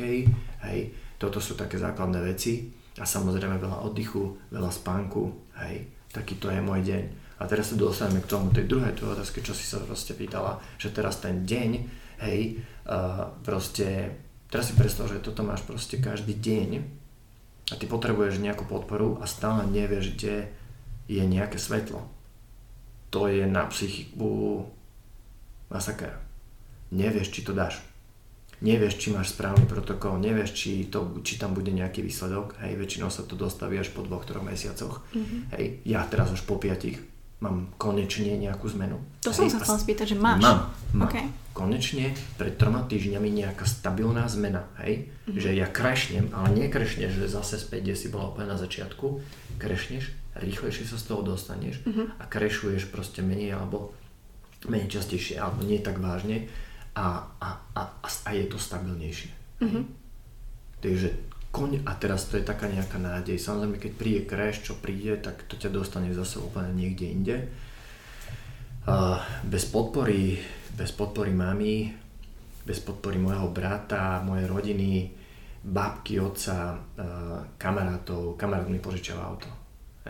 [0.66, 0.80] hej,
[1.22, 6.58] toto sú také základné veci a samozrejme veľa oddychu, veľa spánku, hej, taký to je
[6.58, 7.04] môj deň.
[7.40, 10.60] A teraz sa dostaneme k tomu tej druhej tvojej otázke, čo si sa proste pýtala,
[10.76, 11.70] že teraz ten deň,
[12.26, 14.18] hej, uh, proste,
[14.50, 16.70] teraz si predstav, že toto máš proste každý deň
[17.70, 20.50] a ty potrebuješ nejakú podporu a stále nevieš, kde
[21.10, 22.06] je nejaké svetlo.
[23.10, 24.70] To je na psychiku
[25.74, 26.14] masaker.
[26.94, 27.82] Nevieš, či to dáš.
[28.60, 32.60] Nevieš, či máš správny protokol, nevieš, či, to, či tam bude nejaký výsledok.
[32.60, 35.00] Hej, väčšinou sa to dostaví až po dvoch, troch mesiacoch.
[35.16, 35.42] Mm-hmm.
[35.56, 37.00] Hej, ja teraz až po piatich
[37.40, 39.00] mám konečne nejakú zmenu.
[39.24, 40.44] To Hej, som sa a chcela spýtať, že máš.
[40.44, 40.60] Mám,
[40.92, 41.08] mám.
[41.08, 41.18] OK.
[41.56, 45.08] Konečne pred troma týždňami nejaká stabilná zmena, hej?
[45.08, 45.40] Mm-hmm.
[45.40, 49.24] Že ja krešnem, ale nie krešneš, že zase späť, kde si bola úplne na začiatku,
[49.56, 52.20] krešneš, rýchlejšie sa z toho dostaneš mm-hmm.
[52.20, 53.94] a krešuješ proste menej alebo
[54.68, 56.48] menej častejšie, alebo nie tak vážne
[56.96, 59.32] a, a, a, a, je to stabilnejšie.
[59.64, 59.84] Mm-hmm.
[60.80, 61.08] Takže
[61.52, 63.40] koň, a teraz to je taká nejaká nádej.
[63.40, 67.36] Samozrejme, keď príde crash, čo príde, tak to ťa dostane zase úplne niekde inde.
[68.88, 70.40] Uh, bez podpory,
[70.74, 71.94] bez podpory mami,
[72.64, 75.12] bez podpory môjho brata, mojej rodiny,
[75.60, 79.59] babky, otca, uh, kamarátov, kamarát mi požičal auto.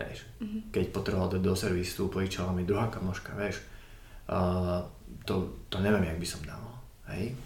[0.00, 0.24] Vieš.
[0.40, 0.60] Mm-hmm.
[0.72, 3.60] Keď potreboval dať do servisu, požičala mi druhá kamoška, vieš.
[4.24, 4.80] Uh,
[5.28, 6.74] to, to neviem, jak by som dával.
[7.12, 7.36] Hej.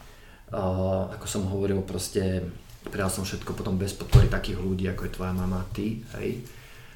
[0.55, 2.47] Uh, ako som hovoril, proste
[2.87, 6.45] prijal som všetko potom bez podpory takých ľudí, ako je tvoja mama, ty, hej.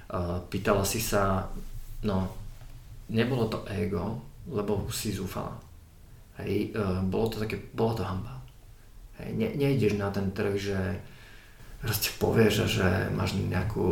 [0.09, 1.49] Uh, pýtala si sa,
[2.05, 2.29] no,
[3.11, 5.57] nebolo to ego, lebo si zúfala.
[6.39, 8.39] Hej, uh, bolo to také, bolo to hamba.
[9.19, 10.79] Hej, ne, nejdeš na ten trh, že
[11.79, 13.87] proste povieš, že máš nejakú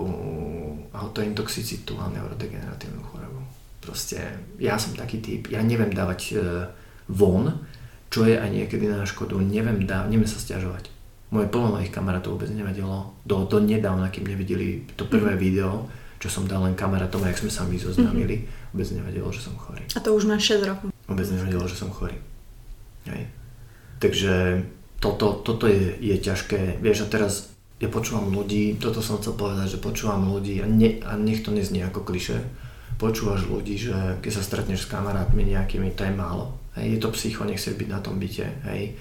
[0.90, 3.40] autointoxicitu a neurodegeneratívnu chorobu.
[3.78, 6.40] Proste ja som taký typ, ja neviem dávať uh,
[7.06, 7.62] von,
[8.10, 10.90] čo je aj niekedy na škodu, neviem, dá, neviem sa stiažovať.
[11.30, 15.40] Moje plno mojich kamarátov vôbec nevedelo, do, do nedávna, kým nevideli to prvé mm.
[15.42, 15.70] video,
[16.22, 18.72] čo som dal len kamarátom, jak sme sa my zoznámili, mm-hmm.
[18.72, 19.84] vôbec nevedelo, že som chorý.
[19.92, 20.88] A to už máš 6 rokov.
[21.04, 22.16] Vôbec nevedelo, že som chorý.
[23.04, 23.30] Hej.
[24.00, 24.64] Takže
[24.98, 26.80] toto, toto je, je ťažké.
[26.80, 30.96] Vieš, a teraz ja počúvam ľudí, toto som chcel povedať, že počúvam ľudí a, ne,
[31.04, 32.40] a nech to neznie ako kliše,
[32.96, 36.56] počúvaš ľudí, že keď sa stretneš s kamarátmi nejakými, to je málo.
[36.76, 38.96] Hej, je to psycho, nechceš byť na tom byte, hej.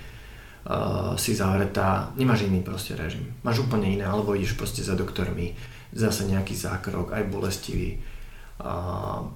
[0.65, 3.29] Uh, si zavretá, nemáš iný proste režim.
[3.45, 5.53] Máš úplne iné, alebo ideš proste za doktormi,
[5.93, 8.01] zase nejaký zákrok, aj bolestivý.
[8.57, 9.29] Uh,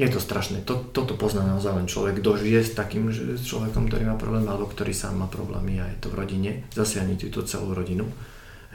[0.00, 0.64] je to strašné.
[0.64, 4.16] To, toto pozná naozaj len človek, kto žije s takým že, s človekom, ktorý má
[4.16, 6.50] problém, alebo ktorý sám má problémy a je to v rodine.
[6.72, 8.08] Zasiahni túto celú rodinu.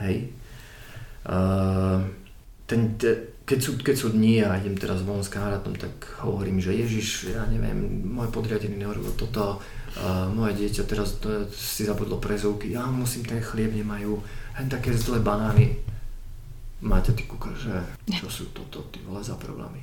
[0.01, 0.31] Hej.
[1.25, 2.03] Uh,
[2.65, 5.93] ten, te, keď sú, keď sú dni a idem teraz von s kamarátom, tak
[6.25, 11.85] hovorím, že Ježiš, ja neviem, môj podriadený nehovoril toto, uh, moje dieťa teraz to, si
[11.85, 14.17] zabudlo prezúky, ja musím ten chlieb, nemajú
[14.57, 15.77] len také zlé banány.
[16.85, 17.73] Máte ty kúka, že
[18.09, 19.81] čo sú toto, ty vole, za problémy.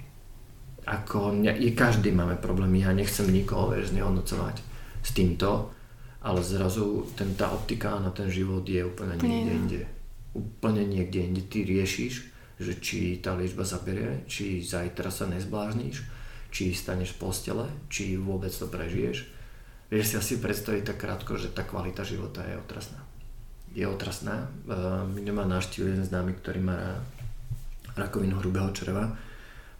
[0.82, 4.58] Ako, ne, každý máme problémy, ja nechcem nikoho, vieš, znehodnocovať
[5.02, 5.70] s týmto,
[6.22, 9.82] ale zrazu ten, tá optika na ten život je úplne niekde inde.
[10.32, 11.42] Úplne niekde inde.
[11.44, 12.32] Ty riešiš
[12.62, 16.06] že či tá liečba zaberie, či zajtra sa nezblázniš,
[16.54, 19.26] či staneš v postele, či vôbec to prežiješ.
[19.90, 23.00] Vieš si asi predstaviť tak krátko, že tá kvalita života je otrasná.
[23.76, 24.48] Je otrasná.
[25.12, 27.02] Minulý ma navštívil jeden známy, ktorý má
[27.96, 29.12] rakovinu hrubého čreva.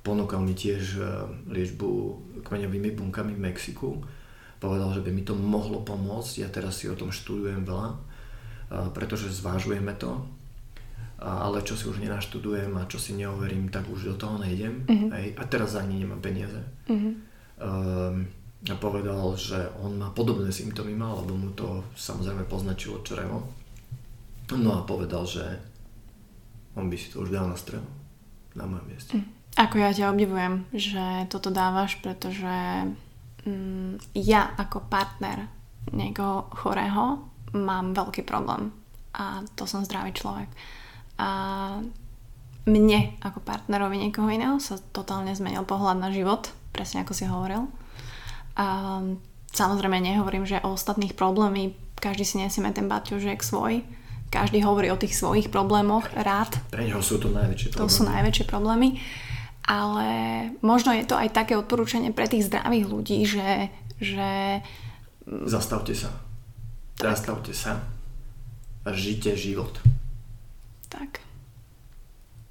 [0.03, 1.01] Ponúkal mi tiež e,
[1.47, 1.89] liečbu
[2.43, 4.03] kmeňovými bunkami v Mexiku.
[4.59, 6.43] Povedal, že by mi to mohlo pomôcť.
[6.43, 7.97] Ja teraz si o tom študujem veľa, e,
[8.91, 10.27] pretože zvážujeme to
[11.23, 14.82] ale čo si už nenaštudujem a čo si neoverím, tak už do toho nejdem.
[14.90, 15.11] Uh-huh.
[15.15, 15.39] Hej.
[15.39, 16.59] A teraz ani nemám peniaze.
[16.90, 17.15] Uh-huh.
[17.62, 18.27] Um,
[18.66, 23.47] a povedal, že on má podobné symptómy mal, lebo mu to samozrejme poznačilo črevo.
[24.53, 25.43] No a povedal, že
[26.77, 27.86] on by si to už dal na strelu
[28.59, 29.15] na mojom mieste.
[29.19, 29.31] Uh-huh.
[29.53, 32.89] Ako ja ťa obdivujem, že toto dávaš, pretože
[33.44, 35.47] mm, ja ako partner
[35.93, 38.73] niekoho chorého mám veľký problém
[39.12, 40.49] a to som zdravý človek
[41.23, 41.31] a
[42.66, 47.70] mne ako partnerovi niekoho iného sa totálne zmenil pohľad na život, presne ako si hovoril.
[48.59, 48.99] A
[49.55, 53.86] samozrejme nehovorím, že o ostatných problémy každý si nesieme ten baťožek svoj,
[54.32, 56.59] každý hovorí o tých svojich problémoch rád.
[56.74, 57.86] Pre neho sú to najväčšie problémy.
[57.86, 58.89] To sú najväčšie problémy.
[59.62, 60.09] Ale
[60.59, 63.70] možno je to aj také odporúčanie pre tých zdravých ľudí, že...
[64.03, 64.59] že...
[65.47, 66.11] Zastavte sa.
[66.99, 67.15] Tak.
[67.15, 67.78] Zastavte sa
[68.82, 69.78] a žite život.
[70.93, 71.24] Tak.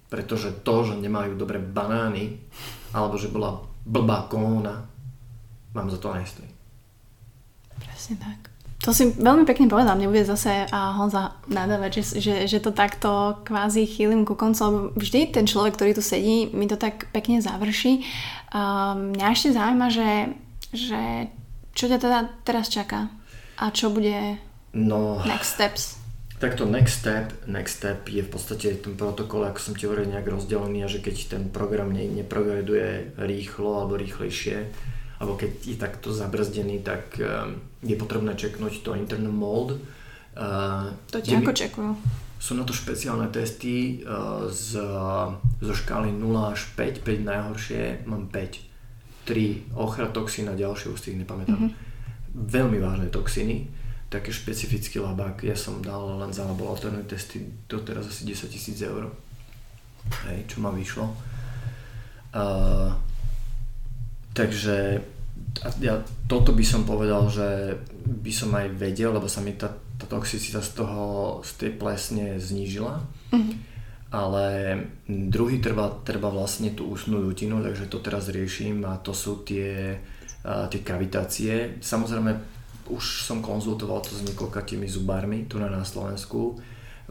[0.10, 2.42] Pretože to, že nemajú dobré banány,
[2.92, 4.90] alebo že bola blbá komóna,
[5.72, 6.50] vám za to nestojí.
[7.80, 8.52] Presne tak.
[8.82, 12.74] To si veľmi pekne povedal, mne bude zase a Honza nadávať, že, že, že to
[12.74, 17.06] takto kvázi chýlim ku koncu, lebo vždy ten človek, ktorý tu sedí, mi to tak
[17.14, 18.02] pekne završí.
[18.50, 20.34] Um, mňa ešte zaujíma, že,
[20.74, 21.30] že
[21.78, 23.14] čo ťa teda teraz čaká
[23.62, 24.42] a čo bude
[24.74, 26.01] no, next steps?
[26.42, 30.26] Takto next step, next step je v podstate ten protokol, ako som ti hovoril, nejak
[30.26, 34.66] rozdelený a že keď ten program ne, neprogreduje rýchlo alebo rýchlejšie,
[35.22, 39.78] alebo keď je takto zabrzdený, tak um, je potrebné čeknúť to internal mold.
[40.34, 41.92] Uh, to ti ako čekujú?
[42.42, 44.82] Sú na to špeciálne testy uh, z,
[45.62, 49.30] zo škály 0 až 5, 5 najhoršie, mám 5.
[49.30, 51.70] 3 ochratoxín a ďalšie už si ich nepamätám.
[51.70, 52.42] Mm-hmm.
[52.50, 53.70] Veľmi vážne toxiny
[54.12, 55.48] taký špecifický labák.
[55.48, 59.08] Ja som dal len za laboratórne testy doteraz asi 10 tisíc eur.
[60.28, 61.08] Hej, čo ma vyšlo.
[62.36, 62.92] Uh,
[64.36, 65.00] takže
[65.80, 70.06] ja, toto by som povedal, že by som aj vedel, lebo sa mi tá, tá
[70.12, 71.04] toxicita z toho,
[71.48, 73.00] z tej plesne znížila.
[73.32, 73.56] Mm-hmm.
[74.12, 74.46] Ale
[75.08, 79.96] druhý treba, treba vlastne tú ústnú dutinu, takže to teraz riešim a to sú tie,
[80.44, 81.80] uh, tie kavitácie.
[81.80, 82.60] Samozrejme
[82.92, 86.60] už som konzultoval to s niekoľkatými zubármi tu na, Slovensku.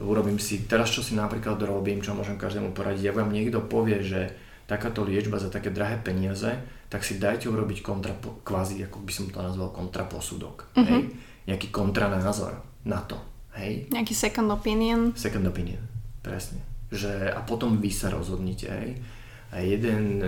[0.01, 4.01] Urobím si, teraz čo si napríklad robím, čo môžem každému poradiť, ak vám niekto povie,
[4.05, 4.33] že
[4.69, 6.53] takáto liečba za také drahé peniaze,
[6.87, 8.15] tak si dajte urobiť kontra,
[8.47, 10.71] kvázi, ako by som to nazval, kontraposudok.
[10.79, 10.87] Uh-huh.
[10.87, 11.03] Hej?
[11.51, 12.55] Nejaký kontranázor
[12.87, 13.19] na to.
[13.59, 13.91] Hej?
[13.91, 15.11] Nejaký second opinion.
[15.19, 15.83] Second opinion,
[16.23, 16.63] presne.
[16.91, 18.71] Že, a potom vy sa rozhodnite.
[18.71, 18.91] Hej.
[19.51, 20.23] A jeden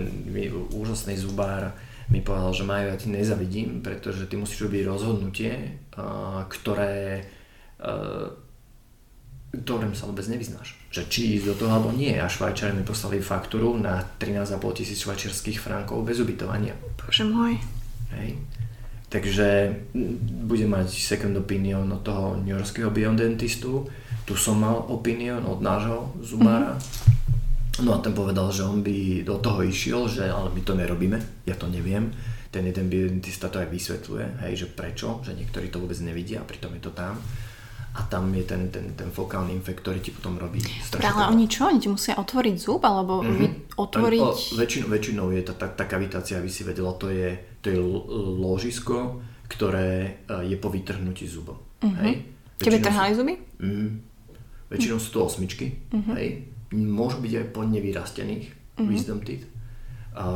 [0.75, 1.71] úžasný zubár
[2.13, 5.81] mi povedal, že majú ja ti nezavidím, pretože ty musíš robiť rozhodnutie,
[6.53, 7.25] ktoré
[9.53, 10.81] ktorému sa vôbec nevyznáš.
[10.89, 12.17] Že či ísť do toho alebo nie.
[12.17, 16.73] A Švajčari mi poslali faktúru na 13,5 tisíc švajčiarských frankov bez ubytovania.
[16.97, 17.61] Bože môj.
[18.17, 18.41] Hej.
[19.13, 19.77] Takže
[20.49, 23.85] budem mať second opinion od toho New Yorkského biodentistu.
[24.25, 26.81] Tu som mal opinion od nášho zubára.
[26.81, 27.22] Mm-hmm.
[27.81, 31.17] No a ten povedal, že on by do toho išiel, že ale my to nerobíme,
[31.49, 32.13] ja to neviem.
[32.53, 36.49] Ten jeden biodentista to aj vysvetľuje, hej, že prečo, že niektorí to vôbec nevidia a
[36.49, 37.17] pritom je to tam
[37.93, 41.13] a tam je ten, ten, ten fokálny infekt, ktorý ti potom robí strašne.
[41.13, 41.69] Ale oni čo?
[41.69, 43.77] Oni ti musia otvoriť zub alebo mm-hmm.
[43.77, 44.21] otvoriť...
[44.25, 47.77] O, väčšinou, väčšinou je tá, tá, tá kavitácia, aby si vedela, to je, to je
[48.41, 51.61] ložisko, ktoré e, je po vytrhnutí zubom.
[51.85, 52.01] Mm-hmm.
[52.01, 52.13] Hej?
[52.65, 53.35] Tebe trhali zuby?
[53.61, 54.01] Mm,
[54.73, 55.13] väčšinou mm-hmm.
[55.13, 55.67] sú to osmičky.
[55.93, 56.15] Mm-hmm.
[56.17, 56.29] Hej?
[56.73, 58.89] Môžu byť aj po nevyrastených mm-hmm.
[58.89, 59.47] wisdom teeth.
[60.13, 60.27] A,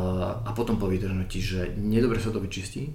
[0.40, 2.92] a potom po vytrhnutí, že nedobre sa to vyčistí,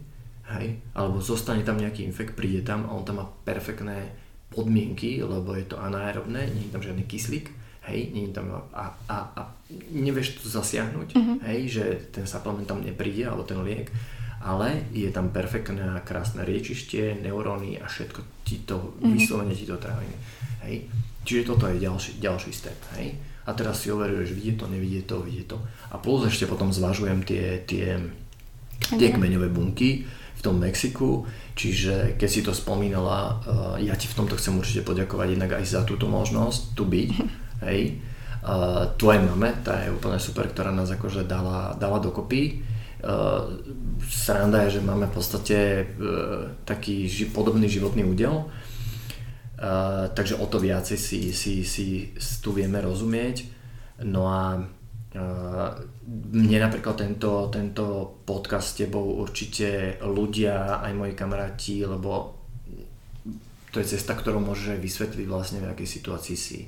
[0.57, 0.81] hej?
[0.97, 4.17] alebo zostane tam nejaký infekt, príde tam a on tam má perfektné
[4.51, 7.47] podmienky, lebo je to anaerobné, nie je tam žiadny kyslík,
[7.87, 9.41] hej, nie je tam a, a, a
[9.93, 11.37] nevieš to zasiahnuť, mm-hmm.
[11.47, 13.87] hej, že ten supplement tam nepríde, alebo ten liek,
[14.41, 19.13] ale je tam perfektné a krásne riečište, neuróny a všetko ti to, mm-hmm.
[19.13, 20.09] vyslovene ti to trávi.
[20.65, 20.89] Hej.
[21.21, 22.77] Čiže toto je ďalší, ďalší step.
[22.97, 23.13] Hej.
[23.45, 25.57] A teraz si overuješ, vidie to, nevidie to, vidie to.
[25.89, 27.97] A plus ešte potom zvažujem tie, tie,
[28.93, 30.05] tie kmeňové bunky,
[30.41, 34.81] v tom Mexiku, čiže keď si to spomínala, uh, ja ti v tomto chcem určite
[34.81, 37.09] poďakovať jednak aj za túto možnosť tu byť,
[37.69, 38.01] hej.
[38.41, 42.57] Uh, tvojej mame, tá je úplne super, ktorá nás akože dala, dala dokopy.
[43.05, 43.61] Uh,
[44.01, 48.49] sranda je, že máme v podstate uh, taký ži- podobný životný údel,
[49.61, 52.09] uh, takže o to viacej si, si, si,
[52.41, 53.61] tu vieme rozumieť.
[54.01, 54.65] No a
[56.07, 62.39] mne napríklad tento, tento podcast s tebou určite ľudia, aj moji kamaráti, lebo
[63.75, 66.63] to je cesta, ktorú môžeš aj vysvetliť vlastne v akej situácii si.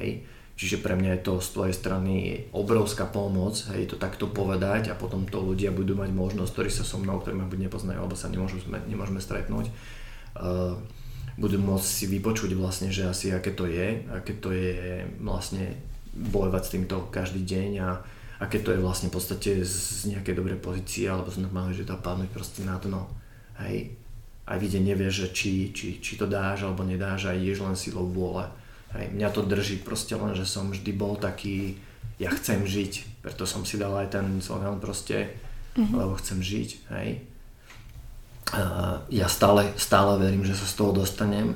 [0.00, 0.24] Hej?
[0.56, 2.14] Čiže pre mňa je to z tvojej strany
[2.52, 6.84] obrovská pomoc, hej, to takto povedať a potom to ľudia budú mať možnosť, ktorí sa
[6.84, 10.76] so mnou, ktorí ma buď nepoznajú, alebo sa nemôžu, nemôžeme stretnúť, uh,
[11.36, 15.72] budú môcť si vypočuť vlastne, že asi aké to je, aké to je vlastne
[16.12, 17.90] bojovať s týmto každý deň a,
[18.38, 21.88] a keď to je vlastne v podstate z nejakej dobrej pozície alebo z normálne, že
[21.88, 23.08] to padnúť proste na dno.
[23.64, 23.96] Hej.
[24.44, 28.04] Aj vidie nevieš, že či, či, či to dáš alebo nedáš a ideš len silou
[28.04, 28.44] vôle.
[28.92, 29.08] Hej.
[29.16, 31.80] Mňa to drží proste len, že som vždy bol taký,
[32.20, 35.32] ja chcem žiť, preto som si dal aj ten slogan proste,
[35.78, 35.96] mm-hmm.
[35.96, 36.68] lebo chcem žiť.
[36.92, 37.31] Hej.
[38.50, 41.54] Uh, ja stále, stále verím, že sa z toho dostanem.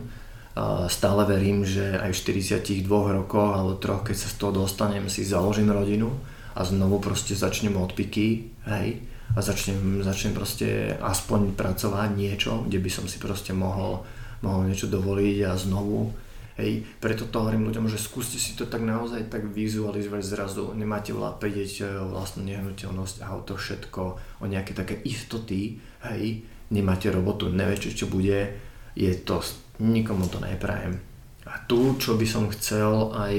[0.89, 5.21] Stále verím, že aj v 42 rokoch alebo troch, keď sa z toho dostanem, si
[5.21, 6.09] založím rodinu
[6.57, 9.05] a znovu proste začnem odpiky, hej,
[9.37, 14.01] a začnem, začnem proste aspoň pracovať niečo, kde by som si proste mohol,
[14.41, 16.17] mohol niečo dovoliť a znovu,
[16.57, 21.13] hej, preto to hovorím ľuďom, že skúste si to tak naozaj tak vizualizovať zrazu, nemáte
[21.13, 24.03] vla, prídeť e, o vlastnú nehnuteľnosť a všetko,
[24.41, 25.77] o nejaké také istoty,
[26.09, 28.57] hej, nemáte robotu, neviete, čo bude,
[28.97, 29.45] je to
[29.79, 30.99] nikomu to neprajem.
[31.47, 33.37] A tu, čo by som chcel aj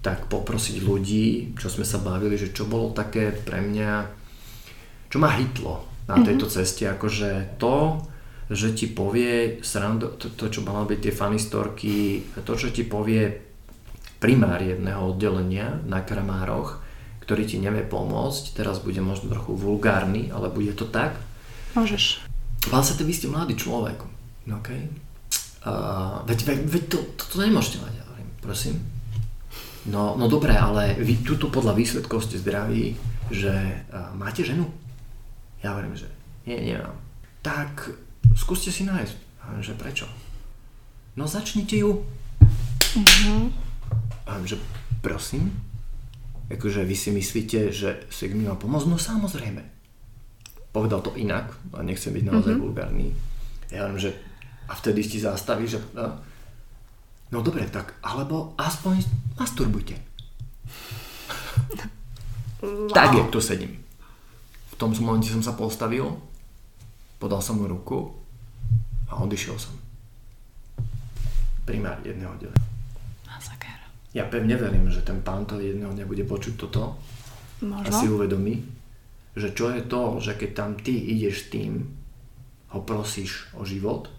[0.00, 3.92] tak poprosiť ľudí, čo sme sa bavili, že čo bolo také pre mňa,
[5.12, 6.24] čo ma hitlo na mhm.
[6.24, 8.00] tejto ceste, akože to,
[8.50, 13.30] že ti povie srando, to, to čo malo byť tie fanistorky, to, čo ti povie
[14.18, 16.82] primár jedného oddelenia na Kramároch,
[17.22, 21.14] ktorý ti nevie pomôcť, teraz bude možno trochu vulgárny, ale bude to tak.
[21.78, 22.29] Môžeš.
[22.68, 23.96] Pán sa, vy ste mladý človek,
[24.52, 24.84] okay?
[25.64, 28.76] Uh, veď, veď, veď to, to, to nemôžete mať, ja hovorím, prosím.
[29.88, 33.00] No, no dobré, ale vy tuto podľa výsledkov ste zdraví,
[33.32, 33.52] že
[33.88, 34.68] uh, máte ženu?
[35.64, 36.08] Ja hovorím, že
[36.48, 36.96] nie, nemám.
[37.44, 37.92] Tak
[38.36, 39.14] skúste si nájsť.
[39.44, 40.06] Hovorím, že prečo?
[41.16, 42.02] No začnite ju.
[42.96, 43.52] Uh-huh.
[44.24, 44.56] Hovorím, že
[45.04, 45.52] prosím,
[46.48, 48.88] akože vy si myslíte, že si mi má pomôcť?
[48.88, 49.62] No samozrejme.
[50.70, 52.64] Povedal to inak, a nechcem byť naozaj uh-huh.
[52.70, 53.10] vulgárny.
[53.74, 54.10] Ja hovorím, že
[54.70, 56.14] a vtedy ti zastaví, že no,
[57.34, 59.02] no dobre, tak alebo aspoň
[59.34, 59.98] masturbujte.
[62.60, 62.92] Wow.
[62.92, 63.72] tak, jak tu sedím.
[64.70, 66.12] V tom momente som sa postavil,
[67.16, 68.12] podal som mu ruku
[69.08, 69.72] a odišiel som.
[71.64, 72.52] Primár jedného dňa.
[73.26, 73.80] Masaker.
[74.12, 77.00] Ja pevne verím, že ten pán to jedného dňa bude počuť toto
[77.64, 77.88] Možno.
[77.88, 78.60] a si uvedomí,
[79.34, 81.72] že čo je to, že keď tam ty ideš s tým,
[82.70, 84.10] ho prosíš o život,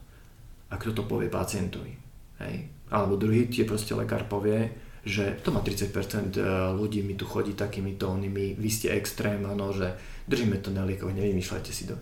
[0.72, 1.94] a kto to povie pacientovi.
[2.40, 2.56] Hej?
[2.92, 4.72] Alebo druhý tie proste lekár povie,
[5.04, 6.38] že to má 30%
[6.78, 9.98] ľudí mi tu chodí takými tónimi, vy ste extrém, ano, že
[10.30, 11.98] držíme to na liekoch, nevymýšľajte si to.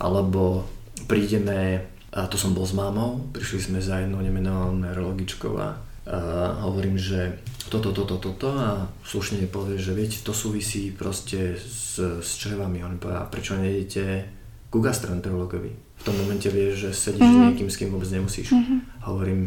[0.00, 0.64] Alebo
[1.10, 1.84] prídeme,
[2.14, 6.98] a to som bol s mámou, prišli sme za jednou nemenovanou neurologičkou a, a hovorím,
[6.98, 7.38] že
[7.70, 12.82] toto, toto, toto a slušne povie, že viete, to súvisí proste s, s črevami.
[12.82, 14.26] On povie, a prečo nejdete
[14.68, 15.70] ku gastroenterologovi?
[15.72, 17.38] V tom momente vieš, že sedíš mm-hmm.
[17.38, 18.50] s niekým, s kým vôbec nemusíš.
[18.50, 18.78] Mm-hmm.
[19.06, 19.40] Hovorím,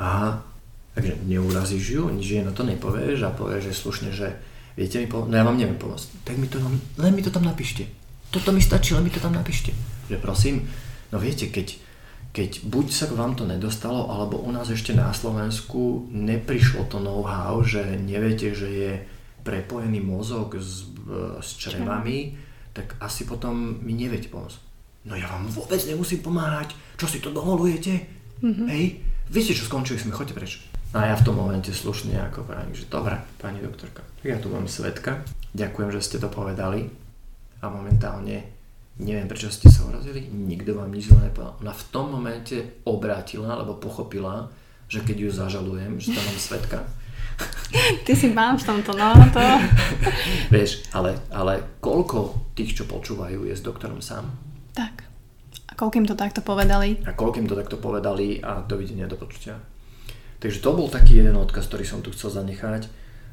[0.00, 0.40] aha,
[0.96, 4.32] Takže neurazíš ju, nič jej na to nepovieš a povieš, že slušne, že
[4.80, 6.56] viete mi pomôcť, no ja vám neviem pomôcť, tak mi to
[6.96, 7.84] len mi to tam napíšte.
[8.32, 9.76] Toto mi stačí, len mi to tam napíšte.
[10.08, 10.64] Že prosím,
[11.12, 11.76] no viete, keď,
[12.36, 17.00] keď buď sa k vám to nedostalo, alebo u nás ešte na Slovensku neprišlo to
[17.00, 18.92] know-how, že neviete, že je
[19.40, 20.84] prepojený mozog s,
[21.40, 22.36] s črevami,
[22.76, 24.58] tak asi potom mi neviete pomôcť.
[25.08, 28.04] No ja vám vôbec nemusím pomáhať, čo si to dovolujete?
[28.44, 28.68] Mm-hmm.
[28.68, 28.84] Hej,
[29.32, 30.52] viete čo, skončili sme, choďte preč.
[30.92, 34.52] No a ja v tom momente slušne ako pravím, že dobre, pani doktorka, ja tu
[34.52, 35.24] mám svetka,
[35.56, 36.92] ďakujem, že ste to povedali
[37.64, 38.55] a momentálne
[38.96, 41.60] neviem, prečo ste sa urazili, nikto vám nič zle nepovedal.
[41.60, 44.48] Ona v tom momente obrátila, alebo pochopila,
[44.88, 46.78] že keď ju zažalujem, že tam mám svetka.
[48.06, 49.42] Ty si mám v tomto, no to...
[50.54, 54.32] Vieš, ale, ale koľko tých, čo počúvajú, je s doktorom sám?
[54.72, 55.04] Tak.
[55.68, 57.04] A koľkým to takto povedali?
[57.04, 59.60] A koľkým to takto povedali a dovidenia do počutia.
[60.40, 62.88] Takže to bol taký jeden odkaz, ktorý som tu chcel zanechať.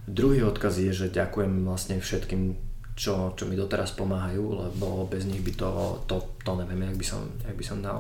[0.08, 2.60] Druhý odkaz je, že ďakujem vlastne všetkým,
[2.94, 5.70] čo, čo mi doteraz pomáhajú, lebo bez nich by to,
[6.06, 6.16] to,
[6.46, 8.00] to neviem, jak by som, jak by som dal.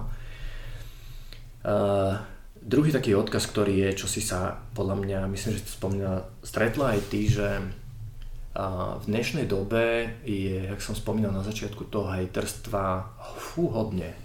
[1.64, 2.20] Uh,
[2.60, 6.94] druhý taký odkaz, ktorý je, čo si sa podľa mňa, myslím, že to spomínala, stretla
[6.94, 13.15] aj ty, že uh, v dnešnej dobe je, jak som spomínal na začiatku toho hejterstva,
[13.40, 14.24] fú, hodne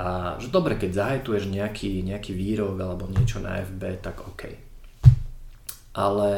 [0.00, 4.42] a že dobre, keď zahajtuješ nejaký, nejaký výrok alebo niečo na FB, tak OK.
[5.92, 6.30] Ale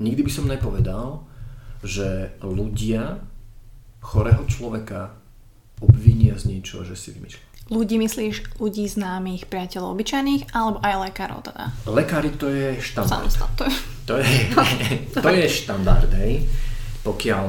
[0.00, 1.27] nikdy by som nepovedal,
[1.82, 3.22] že ľudia
[4.02, 5.14] chorého človeka
[5.78, 7.46] obvinia z niečoho, že si vymýšľa.
[7.68, 11.64] Ľudí myslíš ľudí známych, priateľov obyčajných, alebo aj lekárov teda?
[11.84, 13.28] Lekári to je štandard.
[13.60, 13.76] to je...
[14.08, 14.32] To je,
[15.24, 16.48] to je štandard, hej.
[17.04, 17.46] Pokiaľ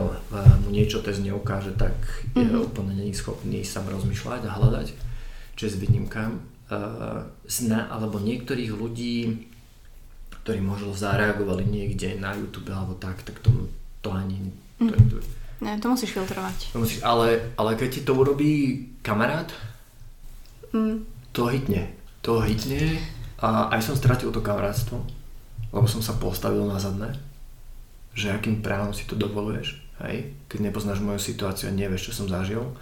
[0.68, 1.96] mu niečo test neukáže, tak
[2.36, 2.68] je mm-hmm.
[2.68, 4.88] úplne není schopný sám rozmýšľať a hľadať
[5.56, 9.48] čest výnimkám, uh, zna, alebo niektorých ľudí,
[10.44, 13.52] ktorí možno zareagovali niekde na YouTube alebo tak, tak to,
[14.02, 14.52] to ani...
[14.80, 15.10] To, mm.
[15.10, 15.18] to,
[15.62, 16.74] ne, to musíš filtrovať.
[16.74, 18.52] To musíš, ale, ale keď ti to urobí
[19.02, 19.52] kamarát,
[20.72, 21.04] mm.
[21.32, 21.92] to hitne.
[22.24, 23.00] To hitne
[23.40, 25.00] a aj som stratil to kamarátstvo,
[25.72, 27.16] lebo som sa postavil na zadné,
[28.12, 30.36] že akým právom si to dovoluješ, hej?
[30.52, 32.76] keď nepoznáš moju situáciu a nevieš, čo som zažil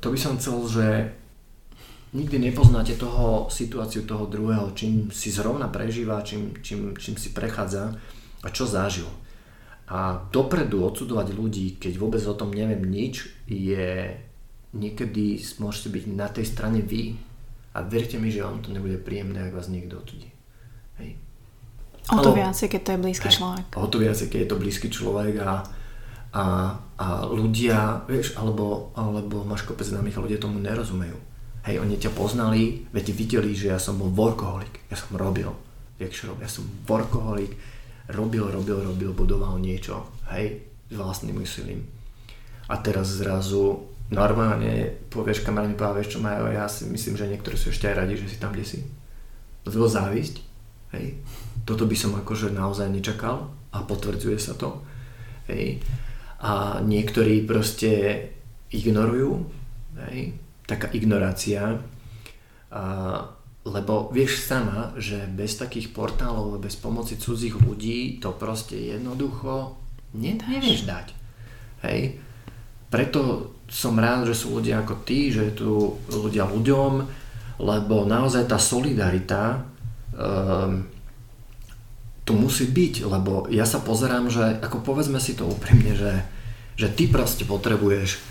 [0.00, 0.86] to by som chcel, že
[2.14, 7.92] nikdy nepoznáte toho situáciu toho druhého, čím si zrovna prežíva, čím, čím, čím si prechádza
[8.42, 9.10] a čo zažil.
[9.86, 14.18] A dopredu odsudovať ľudí, keď vôbec o tom neviem nič, je
[14.74, 17.14] niekedy môžete byť na tej strane vy
[17.72, 20.28] a verte mi, že on to nebude príjemné, ak vás niekto odsudí.
[20.98, 21.14] Hej.
[22.10, 23.64] O to viacej, keď to je blízky hej, človek.
[23.78, 25.66] O to viacej, keď je to blízky človek a
[26.36, 26.44] a,
[27.00, 31.16] a ľudia, vieš, alebo, alebo máš kopec známych a ľudia tomu nerozumejú.
[31.64, 35.50] Hej, oni ťa poznali, veď videli, že ja som bol workoholik, ja som robil,
[35.96, 37.56] jak robil, ja som workoholik,
[38.10, 41.86] robil, robil, robil, budoval niečo, hej, s vlastným úsilím.
[42.66, 47.74] A teraz zrazu normálne povieš kamaráni, vieš čo majú, ja si myslím, že niektorí sú
[47.74, 48.78] ešte aj radi, že si tam, kde si.
[49.66, 50.36] To bolo závisť,
[50.94, 51.18] hej.
[51.66, 54.82] Toto by som akože naozaj nečakal a potvrdzuje sa to,
[55.50, 55.82] hej
[56.36, 58.20] a niektorí proste
[58.68, 59.48] ignorujú,
[60.08, 60.36] hej,
[60.68, 61.80] taká ignorácia,
[62.68, 62.82] a,
[63.66, 69.74] lebo vieš sama, že bez takých portálov, bez pomoci cudzích ľudí to proste jednoducho
[70.14, 71.06] nevieš dať.
[71.82, 72.22] Hej.
[72.86, 76.92] Preto som rád, že sú ľudia ako ty, že tu ľudia ľuďom,
[77.58, 79.66] lebo naozaj tá solidarita
[80.14, 80.86] um,
[82.22, 86.22] tu musí byť, lebo ja sa pozerám, že ako povedzme si to úprimne, že,
[86.78, 88.22] že ty proste potrebuješ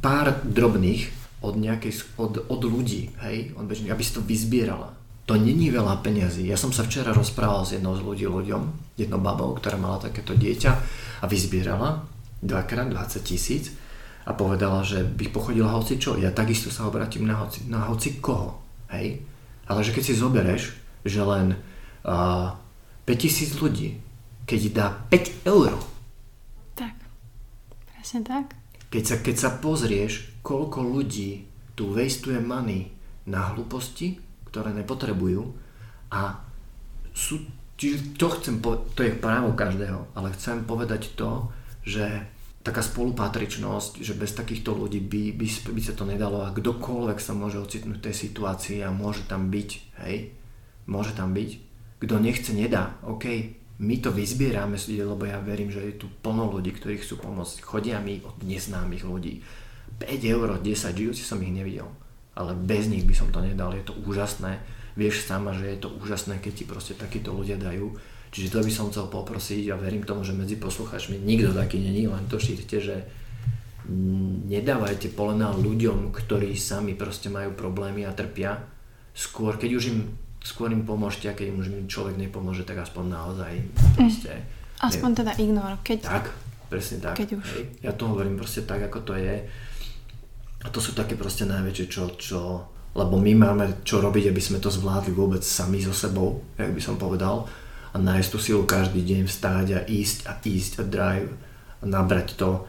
[0.00, 4.92] pár drobných od, nejakej, od, od ľudí, hej, od bežných, aby si to vyzbierala.
[5.24, 6.44] To není veľa peňazí.
[6.44, 10.34] Ja som sa včera rozprával s jednou z ľudí ľuďom, jednou babou, ktorá mala takéto
[10.34, 10.72] dieťa
[11.22, 12.04] a vyzbierala
[12.40, 13.70] dvakrát 20 tisíc
[14.24, 16.16] a povedala, že by pochodila hoci čo.
[16.16, 18.60] Ja takisto sa obratím na hoci, na hoci koho.
[18.92, 19.22] Hej?
[19.70, 20.62] Ale že keď si zobereš,
[21.06, 21.56] že len
[22.04, 22.52] uh,
[23.06, 23.96] 5000 ľudí,
[24.44, 25.72] keď dá 5 eur.
[26.74, 26.94] Tak,
[27.94, 28.58] presne tak.
[28.90, 31.46] Keď sa, keď sa pozrieš, koľko ľudí
[31.78, 32.90] tu wastuje money
[33.30, 34.18] na hlúposti,
[34.50, 35.46] ktoré nepotrebujú
[36.10, 36.42] a
[37.14, 37.38] sú,
[37.78, 41.48] čiže to chcem povedať, to je právo každého, ale chcem povedať to,
[41.86, 42.26] že
[42.60, 47.32] taká spolupatričnosť, že bez takýchto ľudí by, by, by sa to nedalo a kdokoľvek sa
[47.32, 49.70] môže ocitnúť v tej situácii a môže tam byť,
[50.04, 50.36] hej,
[50.84, 51.50] môže tam byť.
[52.00, 53.24] Kto nechce, nedá, OK,
[53.80, 57.64] my to vyzbierame, lebo ja verím, že je tu plno ľudí, ktorí chcú pomôcť.
[57.64, 59.40] Chodia mi od neznámych ľudí.
[59.96, 61.88] 5 eur, 10, žijúci som ich nevidel.
[62.36, 64.60] Ale bez nich by som to nedal, je to úžasné.
[65.00, 67.96] Vieš sama, že je to úžasné, keď ti proste takíto ľudia dajú
[68.30, 72.06] Čiže to by som chcel poprosiť a verím tomu, že medzi poslucháčmi nikto taký není,
[72.06, 73.02] len to šírte, že
[74.46, 78.62] nedávajte polena ľuďom, ktorí sami proste majú problémy a trpia.
[79.10, 83.52] Skôr, keď už im, skôr im pomôžte a keď im človek nepomôže, tak aspoň naozaj
[83.96, 84.32] proste.
[84.80, 86.08] Aspoň teda ignor, keď...
[86.08, 86.24] Tak,
[86.72, 87.20] presne tak.
[87.20, 87.48] Keď už.
[87.56, 87.64] Hej.
[87.84, 89.44] Ja to hovorím proste tak, ako to je.
[90.60, 92.40] A to sú také proste najväčšie, čo, čo
[92.90, 96.82] lebo my máme čo robiť, aby sme to zvládli vôbec sami so sebou, jak by
[96.82, 97.46] som povedal
[97.90, 101.30] a nájsť tú silu každý deň vstáť a ísť a ísť a drive
[101.82, 102.66] a nabrať to.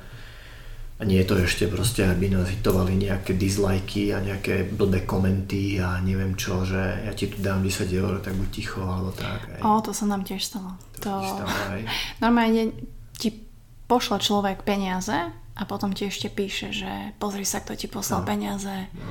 [1.02, 5.82] A nie je to ešte proste, aby nás hitovali nejaké dislikey a nejaké blbé komenty
[5.82, 9.49] a neviem čo, že ja ti tu dám 10 eur, tak buď ticho alebo tak.
[9.57, 9.65] Aj.
[9.65, 10.78] O, to sa nám tiež stalo.
[11.02, 11.26] To, to...
[11.26, 11.82] Stalo, aj.
[12.23, 12.78] Normálne
[13.18, 13.34] ti
[13.90, 18.30] pošle človek peniaze a potom ti ešte píše, že pozri sa, kto ti poslal no.
[18.30, 18.76] peniaze.
[18.94, 19.10] No.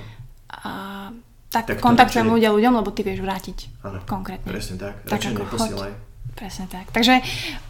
[0.62, 0.70] A
[1.50, 3.82] tak, tak kontaktujem ľudia ľuďom, lebo ty vieš vrátiť.
[3.82, 4.46] Áno, konkrétne.
[4.46, 4.94] Presne tak.
[5.10, 5.92] tak ako neposielaj.
[6.38, 6.94] Presne tak.
[6.94, 7.18] Takže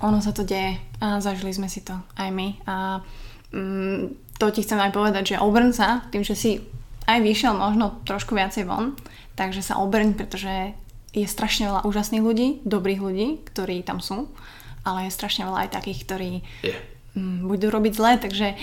[0.04, 2.60] ono sa to deje a zažili sme si to aj my.
[2.68, 3.00] A
[4.40, 6.50] to ti chcem aj povedať, že obrň sa tým, že si
[7.04, 8.94] aj vyšiel možno trošku viacej von,
[9.34, 10.72] takže sa obrň, pretože
[11.10, 14.30] je strašne veľa úžasných ľudí, dobrých ľudí, ktorí tam sú,
[14.86, 16.32] ale je strašne veľa aj takých, ktorí
[16.62, 16.78] yeah.
[17.42, 18.54] budú robiť zle, takže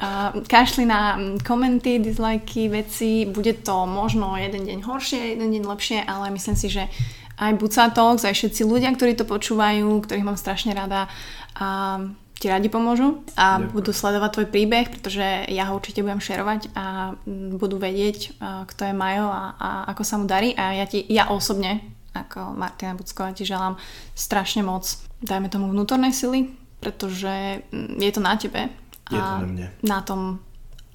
[0.00, 5.68] a kašli na mm, komenty, dislikey, veci, bude to možno jeden deň horšie, jeden deň
[5.68, 6.88] lepšie, ale myslím si, že
[7.36, 11.04] aj Buca Talks, aj všetci ľudia, ktorí to počúvajú, ktorých mám strašne rada
[11.52, 12.00] a
[12.40, 13.76] ti radi pomôžu a Ďakujem.
[13.76, 18.80] budú sledovať tvoj príbeh, pretože ja ho určite budem šerovať a mm, budú vedieť, kto
[18.88, 21.84] je Majo a, a ako sa mu darí a ja, ti, ja osobne
[22.16, 23.78] ako Martina Bucková ti želám
[24.16, 24.88] strašne moc,
[25.22, 26.50] dajme tomu vnútornej sily,
[26.80, 28.72] pretože mm, je to na tebe
[29.10, 29.66] je to na mne.
[29.84, 30.40] na tom,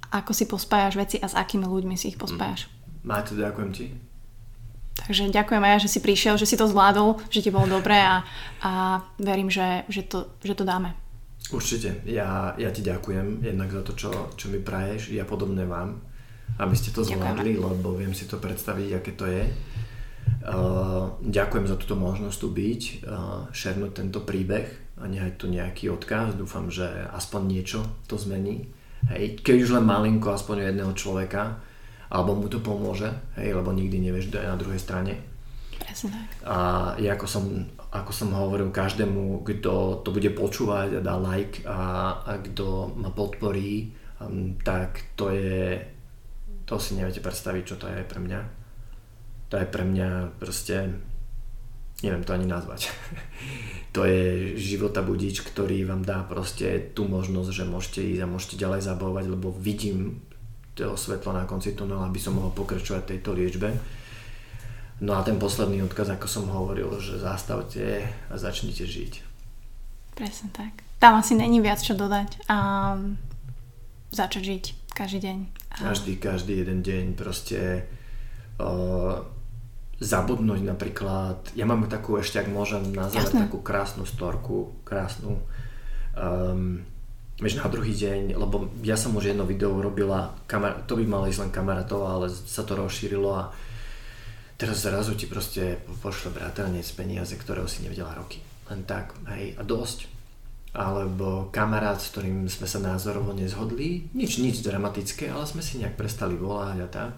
[0.10, 2.66] ako si pospájaš veci a s akými ľuďmi si ich pospájaš.
[2.66, 2.72] Mm.
[3.06, 3.86] Máte, ďakujem ti.
[4.96, 8.24] Takže ďakujem aj že si prišiel, že si to zvládol, že ti bolo dobré a,
[8.64, 8.72] a
[9.20, 11.05] verím, že, že, to, že to dáme.
[11.54, 12.02] Určite.
[12.10, 15.14] Ja, ja ti ďakujem jednak za to, čo, čo mi praješ.
[15.14, 16.02] Ja podobne vám,
[16.58, 19.44] aby ste to zvládli, lebo viem si to predstaviť, aké to je.
[20.46, 24.66] Uh, ďakujem za túto možnosť tu byť, uh, šernúť tento príbeh
[25.02, 26.38] a nechať tu nejaký odkaz.
[26.38, 28.70] Dúfam, že aspoň niečo to zmení.
[29.10, 31.62] Hej, keď už len malinko, aspoň jedného človeka,
[32.10, 35.35] alebo mu to pomôže, hej, lebo nikdy nevieš, kto je na druhej strane.
[36.44, 36.58] A
[37.00, 37.46] ja ako som,
[37.90, 41.80] ako som hovoril každému, kto to bude počúvať a dá like a,
[42.22, 45.80] a kto ma podporí, um, tak to je,
[46.68, 48.42] to si neviete predstaviť, čo to je pre mňa.
[49.50, 51.00] To je pre mňa proste,
[52.04, 52.92] neviem to ani nazvať.
[53.96, 58.56] to je života budič, ktorý vám dá proste tú možnosť, že môžete ísť a môžete
[58.60, 60.20] ďalej zabávať, lebo vidím
[60.76, 63.72] to svetlo na konci tunela, aby som mohol pokračovať tejto liečbe.
[65.04, 69.14] No a ten posledný odkaz, ako som hovoril, že zastavte a začnite žiť.
[70.16, 70.72] Presne tak.
[71.04, 72.58] Tam asi není viac čo dodať a
[74.16, 74.64] začať žiť
[74.96, 75.38] každý deň.
[75.76, 75.92] A...
[75.92, 77.84] Každý, každý jeden deň proste
[78.56, 79.20] uh,
[80.00, 83.52] zabudnúť napríklad, ja mám takú ešte, ak môžem nazvať, Jasne.
[83.52, 85.44] takú krásnu storku, krásnu,
[86.16, 86.80] um,
[87.40, 91.28] vieš, na druhý deň, lebo ja som už jedno video urobila, kamar- to by malo
[91.28, 93.52] ísť len kamarátov, ale sa to rozšírilo a
[94.56, 98.40] teraz zrazu ti proste pošle bratanec peniaze, ktorého si nevedela roky.
[98.72, 100.12] Len tak, hej, a dosť.
[100.76, 105.96] Alebo kamarát, s ktorým sme sa názorovo nezhodli, nič, nič dramatické, ale sme si nejak
[105.96, 107.14] prestali volať a tak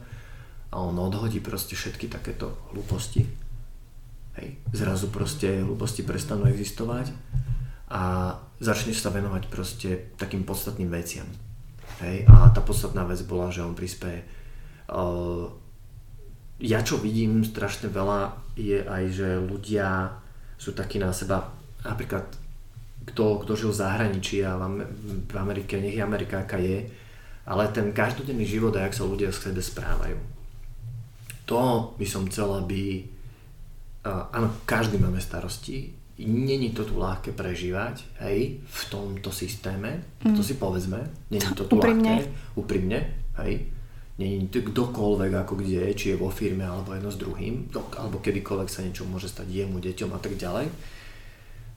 [0.68, 3.24] a on odhodí proste všetky takéto hlúposti.
[4.38, 4.60] Hej.
[4.76, 7.16] Zrazu proste hlúposti prestanú existovať
[7.88, 11.26] a začneš sa venovať proste takým podstatným veciam.
[12.04, 12.28] Hej.
[12.28, 14.28] A tá podstatná vec bola, že on prispieje.
[14.92, 15.50] Uh,
[16.58, 20.10] ja čo vidím strašne veľa je aj, že ľudia
[20.58, 21.54] sú takí na seba,
[21.86, 22.26] napríklad
[23.14, 26.90] kto, kto žil v zahraničí a v, Amerike, nech je Amerika aká je,
[27.48, 30.38] ale ten každodenný život a jak sa ľudia k sebe správajú
[31.48, 33.08] to by som chcel, aby...
[34.08, 35.92] Áno, každý máme starosti,
[36.24, 40.32] není to tu ľahké prežívať, hej, v tomto systéme, mm.
[40.32, 42.24] to si povedzme, není to tu úprimne.
[42.24, 43.00] ľahké, úprimne,
[43.44, 43.68] hej.
[44.18, 47.70] Nie je kdokoľvek ako kde či je vo firme alebo jedno s druhým,
[48.02, 50.74] alebo kedykoľvek sa niečo môže stať jemu, deťom a tak ďalej.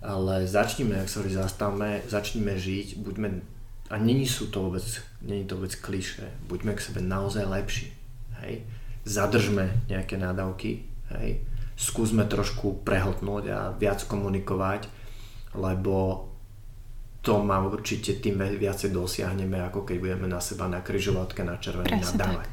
[0.01, 3.45] Ale začníme, ak sa zastavme, začníme žiť, buďme,
[3.93, 4.85] a není sú to vôbec,
[5.21, 7.93] není to vôbec kliše, buďme k sebe naozaj lepší,
[8.41, 8.65] hej.
[9.05, 10.89] Zadržme nejaké nádavky,
[11.21, 11.45] hej.
[11.77, 14.89] Skúsme trošku prehltnúť a viac komunikovať,
[15.53, 16.30] lebo
[17.21, 22.01] to má určite tým viacej dosiahneme, ako keď budeme na seba na kryžovatke na červený
[22.01, 22.53] nadávať.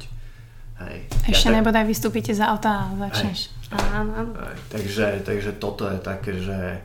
[0.78, 0.98] Hej.
[1.26, 3.50] Ešte ja, nebodaj vystúpite z auta a začneš.
[4.70, 6.84] Takže, takže toto je také, že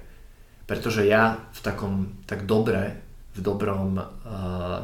[0.63, 1.93] pretože ja v takom,
[2.23, 3.03] tak dobre,
[3.35, 4.81] v dobrom uh,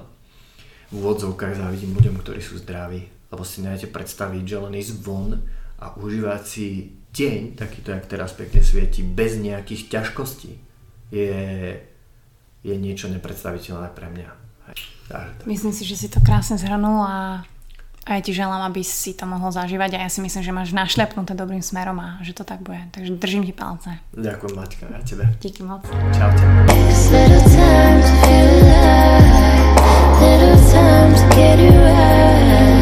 [0.90, 5.38] v úvodzovkách závidím ľuďom, ktorí sú zdraví, lebo si neviete predstaviť, že len ísť von
[5.80, 10.52] a užívať si deň, takýto, jak teraz pekne svieti, bez nejakých ťažkostí,
[11.10, 11.42] je
[12.64, 14.30] je niečo nepredstaviteľné pre mňa.
[15.50, 17.42] Myslím si, že si to krásne zhrnul a,
[18.06, 20.70] a ja ti želám, aby si to mohol zažívať a ja si myslím, že máš
[20.70, 22.78] našlepnuté dobrým smerom a že to tak bude.
[22.94, 23.90] Takže držím ti palce.
[24.14, 25.26] Ďakujem Maťka, a tebe.
[25.42, 25.82] Díky moc.
[26.14, 26.46] Čaute.
[30.20, 32.79] Little time to get you right